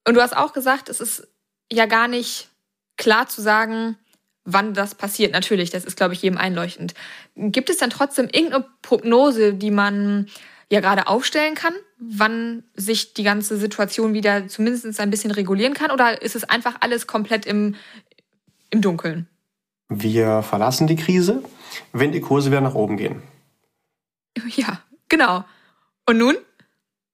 Und 0.08 0.16
du 0.16 0.22
hast 0.22 0.36
auch 0.36 0.54
gesagt, 0.54 0.88
es 0.90 1.02
ist 1.02 1.28
ja 1.72 1.86
gar 1.86 2.08
nicht 2.08 2.48
klar 2.98 3.28
zu 3.28 3.42
sagen, 3.42 3.98
wann 4.46 4.74
das 4.74 4.96
passiert. 4.96 5.34
Natürlich, 5.34 5.70
das 5.70 5.86
ist, 5.86 5.98
glaube 5.98 6.14
ich, 6.14 6.22
jedem 6.22 6.38
einleuchtend. 6.38 6.94
Gibt 7.36 7.70
es 7.70 7.78
dann 7.78 7.90
trotzdem 7.90 8.30
irgendeine 8.32 8.66
Prognose, 8.82 9.54
die 9.54 9.72
man 9.72 10.28
ja 10.72 10.80
gerade 10.80 11.08
aufstellen 11.08 11.56
kann, 11.56 11.74
wann 11.98 12.64
sich 12.76 13.14
die 13.14 13.24
ganze 13.24 13.58
Situation 13.58 14.14
wieder 14.14 14.48
zumindest 14.48 15.00
ein 15.00 15.10
bisschen 15.10 15.32
regulieren 15.32 15.74
kann? 15.74 15.92
Oder 15.92 16.22
ist 16.22 16.36
es 16.36 16.44
einfach 16.44 16.78
alles 16.80 17.08
komplett 17.08 17.46
im, 17.46 17.76
im 18.70 18.82
Dunkeln? 18.82 19.28
Wir 19.90 20.44
verlassen 20.44 20.88
die 20.88 20.96
Krise, 20.96 21.44
wenn 21.92 22.12
die 22.12 22.22
Kurse 22.22 22.52
wieder 22.52 22.62
nach 22.62 22.76
oben 22.76 22.96
gehen. 22.96 23.24
Ja, 24.56 24.82
genau. 25.10 25.44
Und 26.08 26.18
nun? 26.18 26.36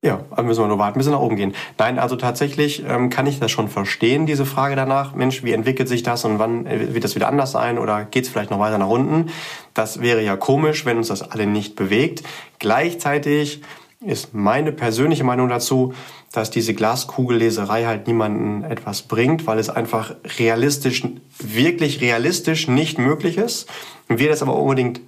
Ja, 0.05 0.23
aber 0.29 0.43
müssen 0.43 0.61
wir 0.61 0.67
nur 0.67 0.77
warten, 0.77 0.99
bis 0.99 1.07
wir 1.07 1.13
nach 1.13 1.21
oben 1.21 1.35
gehen. 1.35 1.55
Nein, 1.79 1.97
also 1.97 2.15
tatsächlich 2.15 2.83
ähm, 2.87 3.09
kann 3.09 3.25
ich 3.25 3.39
das 3.39 3.49
schon 3.49 3.69
verstehen, 3.69 4.27
diese 4.27 4.45
Frage 4.45 4.75
danach. 4.75 5.15
Mensch, 5.15 5.43
wie 5.43 5.51
entwickelt 5.51 5.87
sich 5.87 6.03
das 6.03 6.25
und 6.25 6.37
wann 6.37 6.67
äh, 6.67 6.93
wird 6.93 7.03
das 7.03 7.15
wieder 7.15 7.27
anders 7.27 7.51
sein 7.51 7.79
oder 7.79 8.05
geht 8.05 8.25
es 8.25 8.29
vielleicht 8.29 8.51
noch 8.51 8.59
weiter 8.59 8.77
nach 8.77 8.87
unten? 8.89 9.31
Das 9.73 10.01
wäre 10.01 10.21
ja 10.21 10.37
komisch, 10.37 10.85
wenn 10.85 10.97
uns 10.97 11.07
das 11.07 11.23
alle 11.23 11.47
nicht 11.47 11.75
bewegt. 11.75 12.21
Gleichzeitig 12.59 13.63
ist 14.05 14.33
meine 14.33 14.71
persönliche 14.71 15.23
Meinung 15.23 15.49
dazu, 15.49 15.93
dass 16.31 16.51
diese 16.51 16.73
Glaskugelleserei 16.73 17.85
halt 17.85 18.07
niemanden 18.07 18.63
etwas 18.63 19.03
bringt, 19.03 19.47
weil 19.47 19.59
es 19.59 19.69
einfach 19.69 20.15
realistisch, 20.37 21.03
wirklich 21.39 22.01
realistisch 22.01 22.67
nicht 22.67 22.97
möglich 22.97 23.37
ist. 23.37 23.67
Wir 24.07 24.29
das 24.29 24.41
aber 24.41 24.55
unbedingt 24.55 25.01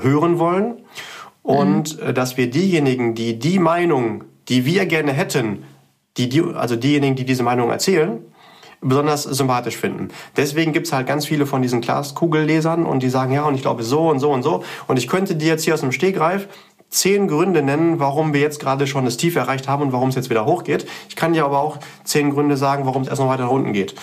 hören 0.00 0.38
wollen 0.38 0.76
und 1.42 2.00
mhm. 2.00 2.14
dass 2.14 2.36
wir 2.36 2.48
diejenigen, 2.48 3.14
die 3.14 3.38
die 3.38 3.58
Meinung, 3.58 4.24
die 4.48 4.64
wir 4.64 4.86
gerne 4.86 5.12
hätten, 5.12 5.64
die, 6.16 6.28
die, 6.28 6.42
also 6.42 6.76
diejenigen, 6.76 7.16
die 7.16 7.24
diese 7.24 7.42
Meinung 7.42 7.70
erzählen, 7.70 8.20
besonders 8.82 9.22
sympathisch 9.22 9.76
finden. 9.76 10.08
Deswegen 10.36 10.72
gibt's 10.72 10.92
halt 10.92 11.06
ganz 11.06 11.24
viele 11.24 11.46
von 11.46 11.62
diesen 11.62 11.80
Glaskugellesern 11.80 12.84
und 12.84 13.02
die 13.02 13.08
sagen, 13.08 13.32
ja, 13.32 13.44
und 13.44 13.54
ich 13.54 13.62
glaube 13.62 13.84
so 13.84 14.08
und 14.08 14.18
so 14.18 14.30
und 14.30 14.42
so. 14.42 14.64
Und 14.88 14.98
ich 14.98 15.06
könnte 15.06 15.36
dir 15.36 15.48
jetzt 15.48 15.64
hier 15.64 15.74
aus 15.74 15.80
dem 15.80 15.92
Stegreif 15.92 16.48
zehn 16.92 17.26
Gründe 17.26 17.62
nennen, 17.62 17.98
warum 17.98 18.32
wir 18.32 18.40
jetzt 18.40 18.60
gerade 18.60 18.86
schon 18.86 19.04
das 19.04 19.16
Tief 19.16 19.34
erreicht 19.34 19.66
haben 19.66 19.82
und 19.82 19.92
warum 19.92 20.10
es 20.10 20.14
jetzt 20.14 20.30
wieder 20.30 20.44
hochgeht. 20.44 20.86
Ich 21.08 21.16
kann 21.16 21.32
dir 21.32 21.44
aber 21.44 21.60
auch 21.60 21.78
zehn 22.04 22.30
Gründe 22.30 22.56
sagen, 22.56 22.86
warum 22.86 23.02
es 23.02 23.08
erst 23.08 23.20
noch 23.20 23.28
weiter 23.28 23.44
nach 23.44 23.50
unten 23.50 23.72
geht. 23.72 23.94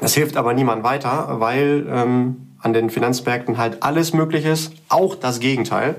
Das 0.00 0.14
hilft 0.14 0.36
aber 0.36 0.54
niemand 0.54 0.82
weiter, 0.82 1.36
weil 1.40 1.86
ähm, 1.88 2.48
an 2.58 2.72
den 2.72 2.90
Finanzmärkten 2.90 3.58
halt 3.58 3.82
alles 3.82 4.12
möglich 4.14 4.46
ist, 4.46 4.72
auch 4.88 5.14
das 5.14 5.40
Gegenteil. 5.40 5.96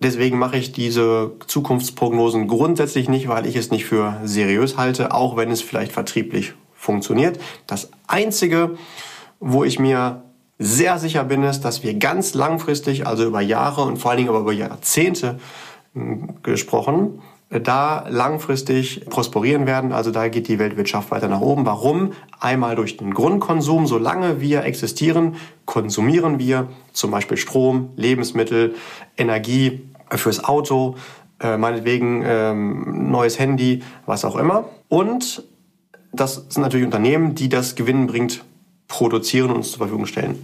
Deswegen 0.00 0.38
mache 0.38 0.56
ich 0.56 0.72
diese 0.72 1.32
Zukunftsprognosen 1.46 2.46
grundsätzlich 2.46 3.08
nicht, 3.08 3.28
weil 3.28 3.46
ich 3.46 3.56
es 3.56 3.70
nicht 3.70 3.84
für 3.84 4.20
seriös 4.24 4.76
halte, 4.76 5.12
auch 5.12 5.36
wenn 5.36 5.50
es 5.50 5.60
vielleicht 5.60 5.92
vertrieblich 5.92 6.54
funktioniert. 6.74 7.40
Das 7.66 7.90
Einzige, 8.06 8.76
wo 9.40 9.64
ich 9.64 9.78
mir 9.78 10.22
sehr 10.58 10.98
sicher 10.98 11.24
bin, 11.24 11.44
ist, 11.44 11.60
dass 11.62 11.82
wir 11.82 11.94
ganz 11.94 12.34
langfristig, 12.34 13.06
also 13.06 13.24
über 13.24 13.40
Jahre 13.40 13.82
und 13.82 13.98
vor 13.98 14.10
allen 14.10 14.18
Dingen 14.18 14.30
aber 14.30 14.40
über 14.40 14.52
Jahrzehnte 14.52 15.38
hm, 15.94 16.42
gesprochen, 16.42 17.20
da 17.50 18.06
langfristig 18.10 19.06
prosperieren 19.06 19.66
werden. 19.66 19.92
Also 19.92 20.10
da 20.10 20.28
geht 20.28 20.48
die 20.48 20.58
Weltwirtschaft 20.58 21.10
weiter 21.10 21.28
nach 21.28 21.40
oben. 21.40 21.64
Warum? 21.64 22.12
Einmal 22.40 22.76
durch 22.76 22.98
den 22.98 23.14
Grundkonsum. 23.14 23.86
Solange 23.86 24.40
wir 24.40 24.64
existieren, 24.64 25.36
konsumieren 25.64 26.38
wir 26.38 26.68
zum 26.92 27.10
Beispiel 27.10 27.38
Strom, 27.38 27.90
Lebensmittel, 27.96 28.74
Energie 29.16 29.88
fürs 30.10 30.44
Auto, 30.44 30.96
äh, 31.40 31.56
meinetwegen 31.56 32.22
ähm, 32.26 33.10
neues 33.10 33.38
Handy, 33.38 33.82
was 34.04 34.26
auch 34.26 34.36
immer. 34.36 34.66
Und 34.88 35.44
das 36.12 36.46
sind 36.48 36.58
natürlich 36.62 36.84
Unternehmen, 36.84 37.34
die 37.34 37.48
das 37.48 37.76
gewinnbringend 37.76 38.44
produzieren 38.88 39.50
und 39.50 39.56
uns 39.56 39.70
zur 39.70 39.78
Verfügung 39.78 40.06
stellen. 40.06 40.36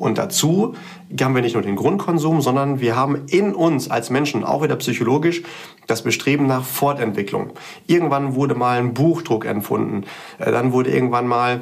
Und 0.00 0.16
dazu 0.16 0.74
haben 1.20 1.34
wir 1.34 1.42
nicht 1.42 1.52
nur 1.52 1.62
den 1.62 1.76
Grundkonsum, 1.76 2.40
sondern 2.40 2.80
wir 2.80 2.96
haben 2.96 3.26
in 3.28 3.54
uns 3.54 3.90
als 3.90 4.08
Menschen, 4.08 4.44
auch 4.44 4.62
wieder 4.62 4.76
psychologisch, 4.76 5.42
das 5.86 6.02
Bestreben 6.02 6.46
nach 6.46 6.64
Fortentwicklung. 6.64 7.52
Irgendwann 7.86 8.34
wurde 8.34 8.54
mal 8.54 8.78
ein 8.78 8.94
Buchdruck 8.94 9.44
empfunden. 9.44 10.04
Äh, 10.38 10.52
dann 10.52 10.72
wurde 10.72 10.90
irgendwann 10.90 11.28
mal 11.28 11.60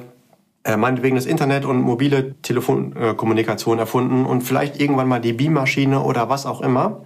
äh, 0.63 0.77
meinetwegen 0.77 1.17
das 1.17 1.27
Internet 1.27 1.65
und 1.65 1.81
mobile 1.81 2.41
Telefonkommunikation 2.43 3.81
erfunden 3.81 4.25
und 4.25 4.43
vielleicht 4.43 4.81
irgendwann 4.81 5.09
mal 5.09 5.21
die 5.21 5.33
Beammaschine 5.33 6.01
oder 6.01 6.29
was 6.29 6.47
auch 6.47 6.61
immer. 6.61 7.03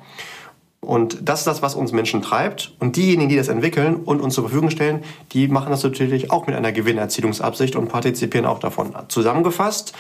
Und 0.85 1.29
das 1.29 1.41
ist 1.41 1.47
das, 1.47 1.63
was 1.63 1.77
uns 1.77 1.93
Menschen 1.93 2.23
treibt. 2.23 2.75
Und 2.81 2.97
diejenigen, 2.97 3.29
die 3.29 3.37
das 3.37 3.47
entwickeln 3.47 3.97
und 3.97 4.21
uns 4.21 4.35
zur 4.35 4.45
Verfügung 4.45 4.71
stellen, 4.71 5.05
die 5.33 5.47
machen 5.47 5.71
das 5.71 5.85
natürlich 5.85 6.33
auch 6.33 6.49
mit 6.49 6.57
einer 6.57 6.73
Gewinnerzielungsabsicht 6.73 7.77
und 7.77 7.89
partizipieren 7.89 8.47
auch 8.47 8.59
davon. 8.59 8.93
Zusammengefasst, 9.07 9.93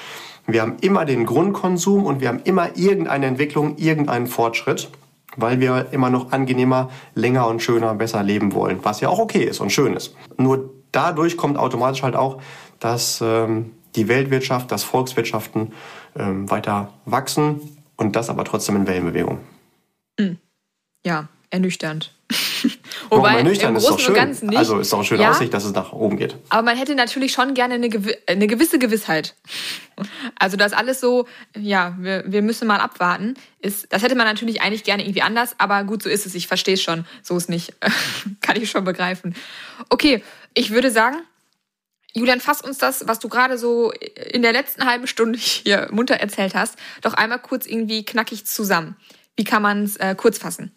wir 0.46 0.60
haben 0.60 0.76
immer 0.80 1.04
den 1.04 1.24
Grundkonsum 1.24 2.04
und 2.04 2.20
wir 2.20 2.28
haben 2.28 2.40
immer 2.42 2.76
irgendeine 2.76 3.26
Entwicklung, 3.26 3.76
irgendeinen 3.78 4.26
Fortschritt, 4.26 4.90
weil 5.36 5.60
wir 5.60 5.92
immer 5.92 6.10
noch 6.10 6.32
angenehmer, 6.32 6.90
länger 7.14 7.46
und 7.46 7.62
schöner, 7.62 7.94
besser 7.94 8.24
leben 8.24 8.52
wollen, 8.52 8.80
was 8.82 9.00
ja 9.00 9.08
auch 9.08 9.20
okay 9.20 9.44
ist 9.44 9.60
und 9.60 9.70
schön 9.70 9.94
ist. 9.94 10.16
Nur 10.36 10.70
dadurch 10.90 11.36
kommt 11.36 11.58
automatisch 11.58 12.02
halt 12.02 12.16
auch, 12.16 12.42
dass 12.80 13.20
ähm, 13.22 13.70
die 13.94 14.08
Weltwirtschaft, 14.08 14.72
dass 14.72 14.82
Volkswirtschaften 14.82 15.74
ähm, 16.16 16.50
weiter 16.50 16.92
wachsen 17.04 17.60
und 17.96 18.16
das 18.16 18.28
aber 18.30 18.42
trotzdem 18.42 18.74
in 18.74 18.88
Wellenbewegung. 18.88 19.38
Mhm 20.18 20.38
ja, 21.04 21.28
ernüchternd. 21.50 22.12
Wobei 23.10 23.40
im 23.40 23.46
Großen 23.46 23.76
ist 23.76 23.88
doch 23.88 23.98
schön. 23.98 24.14
Ganzen 24.14 24.48
nicht. 24.48 24.58
Also 24.58 24.78
ist 24.78 24.92
doch 24.92 24.98
eine 24.98 25.06
schöne 25.06 25.22
ja, 25.22 25.30
Aussicht, 25.30 25.52
dass 25.52 25.64
es 25.64 25.72
nach 25.72 25.92
oben 25.92 26.16
geht. 26.16 26.36
Aber 26.48 26.62
man 26.62 26.76
hätte 26.76 26.94
natürlich 26.94 27.32
schon 27.32 27.54
gerne 27.54 27.74
eine, 27.74 27.90
eine 28.26 28.46
gewisse 28.46 28.78
Gewissheit. 28.78 29.34
Also 30.38 30.56
das 30.56 30.72
alles 30.72 31.00
so, 31.00 31.26
ja, 31.56 31.94
wir, 31.98 32.24
wir 32.26 32.42
müssen 32.42 32.66
mal 32.66 32.80
abwarten. 32.80 33.34
Ist, 33.58 33.92
das 33.92 34.02
hätte 34.02 34.14
man 34.14 34.26
natürlich 34.26 34.62
eigentlich 34.62 34.84
gerne 34.84 35.02
irgendwie 35.02 35.22
anders, 35.22 35.54
aber 35.58 35.84
gut, 35.84 36.02
so 36.02 36.08
ist 36.08 36.24
es. 36.24 36.34
Ich 36.34 36.46
verstehe 36.46 36.74
es 36.74 36.82
schon. 36.82 37.04
So 37.22 37.36
ist 37.36 37.50
nicht. 37.50 37.74
Kann 38.40 38.56
ich 38.56 38.70
schon 38.70 38.84
begreifen. 38.84 39.34
Okay, 39.90 40.22
ich 40.54 40.70
würde 40.70 40.90
sagen, 40.90 41.18
Julian, 42.14 42.40
fass 42.40 42.60
uns 42.60 42.78
das, 42.78 43.06
was 43.08 43.18
du 43.18 43.28
gerade 43.28 43.56
so 43.56 43.92
in 44.30 44.42
der 44.42 44.52
letzten 44.52 44.84
halben 44.84 45.06
Stunde 45.06 45.38
hier 45.38 45.88
munter 45.90 46.14
erzählt 46.14 46.54
hast, 46.54 46.76
doch 47.00 47.14
einmal 47.14 47.38
kurz 47.40 47.66
irgendwie 47.66 48.04
knackig 48.04 48.46
zusammen. 48.46 48.96
Wie 49.36 49.44
kann 49.44 49.62
man 49.62 49.84
es 49.84 49.96
äh, 49.96 50.14
kurz 50.14 50.38
fassen? 50.38 50.72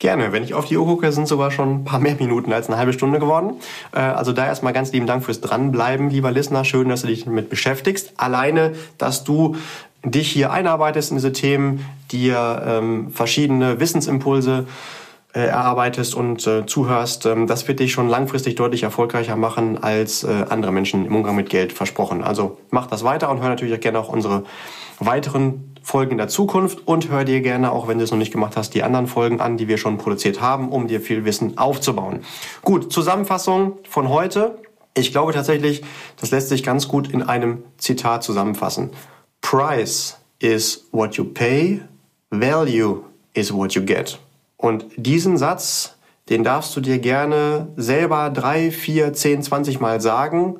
Gerne. 0.00 0.32
Wenn 0.32 0.42
ich 0.42 0.54
auf 0.54 0.64
die 0.64 0.78
Uhr 0.78 0.86
gucke, 0.86 1.12
sind 1.12 1.28
sogar 1.28 1.50
schon 1.50 1.74
ein 1.74 1.84
paar 1.84 2.00
mehr 2.00 2.14
Minuten 2.14 2.54
als 2.54 2.68
eine 2.68 2.78
halbe 2.78 2.94
Stunde 2.94 3.18
geworden. 3.18 3.56
Äh, 3.92 4.00
also 4.00 4.32
da 4.32 4.46
erstmal 4.46 4.72
ganz 4.72 4.92
lieben 4.92 5.06
Dank 5.06 5.22
fürs 5.22 5.42
Dranbleiben, 5.42 6.08
lieber 6.08 6.30
Listener. 6.30 6.64
Schön, 6.64 6.88
dass 6.88 7.02
du 7.02 7.08
dich 7.08 7.26
damit 7.26 7.50
beschäftigst. 7.50 8.14
Alleine, 8.16 8.72
dass 8.96 9.24
du 9.24 9.56
dich 10.02 10.30
hier 10.30 10.52
einarbeitest 10.52 11.10
in 11.10 11.18
diese 11.18 11.32
Themen, 11.32 11.84
dir 12.10 12.62
ähm, 12.66 13.10
verschiedene 13.12 13.78
Wissensimpulse 13.78 14.66
äh, 15.34 15.40
erarbeitest 15.40 16.14
und 16.14 16.46
äh, 16.46 16.64
zuhörst, 16.64 17.26
ähm, 17.26 17.46
das 17.46 17.68
wird 17.68 17.78
dich 17.78 17.92
schon 17.92 18.08
langfristig 18.08 18.54
deutlich 18.54 18.84
erfolgreicher 18.84 19.36
machen 19.36 19.82
als 19.82 20.24
andere 20.24 20.72
Menschen 20.72 21.04
im 21.04 21.14
Umgang 21.14 21.36
mit 21.36 21.50
Geld 21.50 21.74
versprochen. 21.74 22.24
Also 22.24 22.56
mach 22.70 22.86
das 22.86 23.04
weiter 23.04 23.30
und 23.30 23.42
hör 23.42 23.50
natürlich 23.50 23.74
auch 23.74 23.80
gerne 23.80 23.98
auch 23.98 24.08
unsere 24.08 24.44
weiteren 24.98 25.69
Folgen 25.82 26.18
der 26.18 26.28
Zukunft 26.28 26.86
und 26.86 27.08
hör 27.08 27.24
dir 27.24 27.40
gerne, 27.40 27.72
auch 27.72 27.88
wenn 27.88 27.98
du 27.98 28.04
es 28.04 28.10
noch 28.10 28.18
nicht 28.18 28.32
gemacht 28.32 28.56
hast, 28.56 28.74
die 28.74 28.82
anderen 28.82 29.06
Folgen 29.06 29.40
an, 29.40 29.56
die 29.56 29.68
wir 29.68 29.78
schon 29.78 29.98
produziert 29.98 30.40
haben, 30.40 30.70
um 30.70 30.88
dir 30.88 31.00
viel 31.00 31.24
Wissen 31.24 31.58
aufzubauen. 31.58 32.20
Gut, 32.62 32.92
Zusammenfassung 32.92 33.78
von 33.88 34.08
heute. 34.08 34.58
Ich 34.94 35.12
glaube 35.12 35.32
tatsächlich, 35.32 35.82
das 36.20 36.30
lässt 36.30 36.48
sich 36.48 36.62
ganz 36.62 36.88
gut 36.88 37.10
in 37.10 37.22
einem 37.22 37.62
Zitat 37.78 38.22
zusammenfassen. 38.22 38.90
Price 39.40 40.18
is 40.38 40.88
what 40.92 41.14
you 41.14 41.24
pay, 41.24 41.80
value 42.30 43.02
is 43.34 43.52
what 43.52 43.72
you 43.72 43.82
get. 43.82 44.18
Und 44.56 44.86
diesen 44.96 45.38
Satz, 45.38 45.96
den 46.28 46.44
darfst 46.44 46.76
du 46.76 46.80
dir 46.80 46.98
gerne 46.98 47.68
selber 47.76 48.30
drei, 48.30 48.70
vier, 48.70 49.12
zehn, 49.12 49.42
zwanzig 49.42 49.80
Mal 49.80 50.00
sagen 50.00 50.58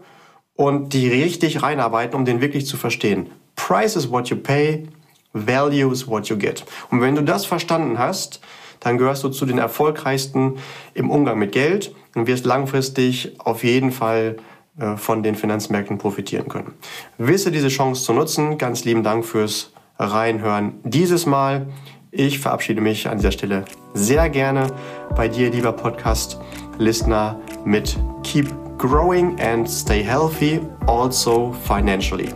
und 0.54 0.92
die 0.92 1.08
richtig 1.08 1.62
reinarbeiten, 1.62 2.16
um 2.16 2.24
den 2.24 2.40
wirklich 2.40 2.66
zu 2.66 2.76
verstehen. 2.76 3.30
Price 3.56 3.96
is 3.96 4.10
what 4.10 4.28
you 4.28 4.36
pay, 4.36 4.88
Value 5.32 5.92
is 5.92 6.06
what 6.06 6.28
you 6.28 6.36
get. 6.36 6.64
Und 6.90 7.00
wenn 7.00 7.14
du 7.14 7.22
das 7.22 7.46
verstanden 7.46 7.98
hast, 7.98 8.40
dann 8.80 8.98
gehörst 8.98 9.22
du 9.24 9.28
zu 9.28 9.46
den 9.46 9.58
erfolgreichsten 9.58 10.56
im 10.94 11.10
Umgang 11.10 11.38
mit 11.38 11.52
Geld 11.52 11.94
und 12.14 12.26
wirst 12.26 12.46
langfristig 12.46 13.38
auf 13.38 13.62
jeden 13.62 13.92
Fall 13.92 14.36
äh, 14.78 14.96
von 14.96 15.22
den 15.22 15.34
Finanzmärkten 15.34 15.98
profitieren 15.98 16.48
können. 16.48 16.74
Wisse 17.18 17.50
diese 17.50 17.68
Chance 17.68 18.04
zu 18.04 18.12
nutzen. 18.12 18.58
Ganz 18.58 18.84
lieben 18.84 19.02
Dank 19.02 19.24
fürs 19.24 19.72
Reinhören 19.98 20.80
dieses 20.82 21.26
Mal. 21.26 21.66
Ich 22.10 22.40
verabschiede 22.40 22.80
mich 22.80 23.08
an 23.08 23.18
dieser 23.18 23.30
Stelle 23.30 23.64
sehr 23.94 24.28
gerne 24.30 24.66
bei 25.14 25.28
dir, 25.28 25.50
lieber 25.50 25.72
Podcast-Listener, 25.72 27.38
mit 27.64 27.96
Keep 28.24 28.48
Growing 28.78 29.38
and 29.40 29.68
Stay 29.68 30.02
Healthy, 30.02 30.60
also 30.86 31.54
financially. 31.66 32.30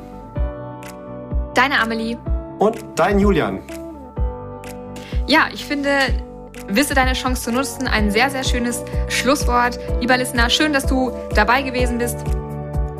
Deine 1.55 1.81
Amelie 1.81 2.19
und 2.59 2.85
dein 2.97 3.19
Julian. 3.19 3.61
Ja, 5.27 5.49
ich 5.53 5.65
finde, 5.65 5.91
wisse 6.69 6.95
deine 6.95 7.15
Chance 7.15 7.43
zu 7.43 7.53
nutzen. 7.53 7.87
Ein 7.87 8.11
sehr, 8.11 8.31
sehr 8.31 8.45
schönes 8.45 8.83
Schlusswort. 9.09 9.79
Lieber 10.01 10.17
Listener, 10.17 10.51
schön, 10.51 10.73
dass 10.73 10.87
du 10.87 11.13
dabei 11.35 11.63
gewesen 11.63 11.99
bist. 11.99 12.19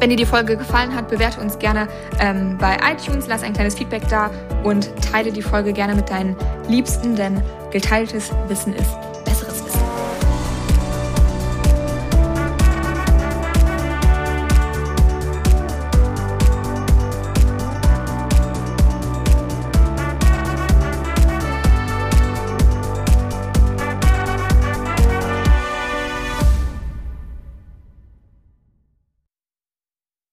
Wenn 0.01 0.11
dir 0.11 0.17
die 0.17 0.27
Folge 0.27 0.57
gefallen 0.57 0.95
hat, 0.95 1.09
bewerte 1.09 1.41
uns 1.41 1.59
gerne 1.59 1.89
ähm, 2.21 2.59
bei 2.59 2.77
iTunes, 2.93 3.27
lass 3.29 3.43
ein 3.43 3.53
kleines 3.53 3.75
Feedback 3.77 4.03
da 4.09 4.31
und 4.65 4.91
teile 5.01 5.33
die 5.33 5.43
Folge 5.43 5.73
gerne 5.73 5.95
mit 5.95 6.11
deinen 6.11 6.37
Liebsten, 6.69 7.15
denn 7.15 7.41
geteiltes 7.71 8.31
Wissen 8.49 8.75
ist 8.75 9.14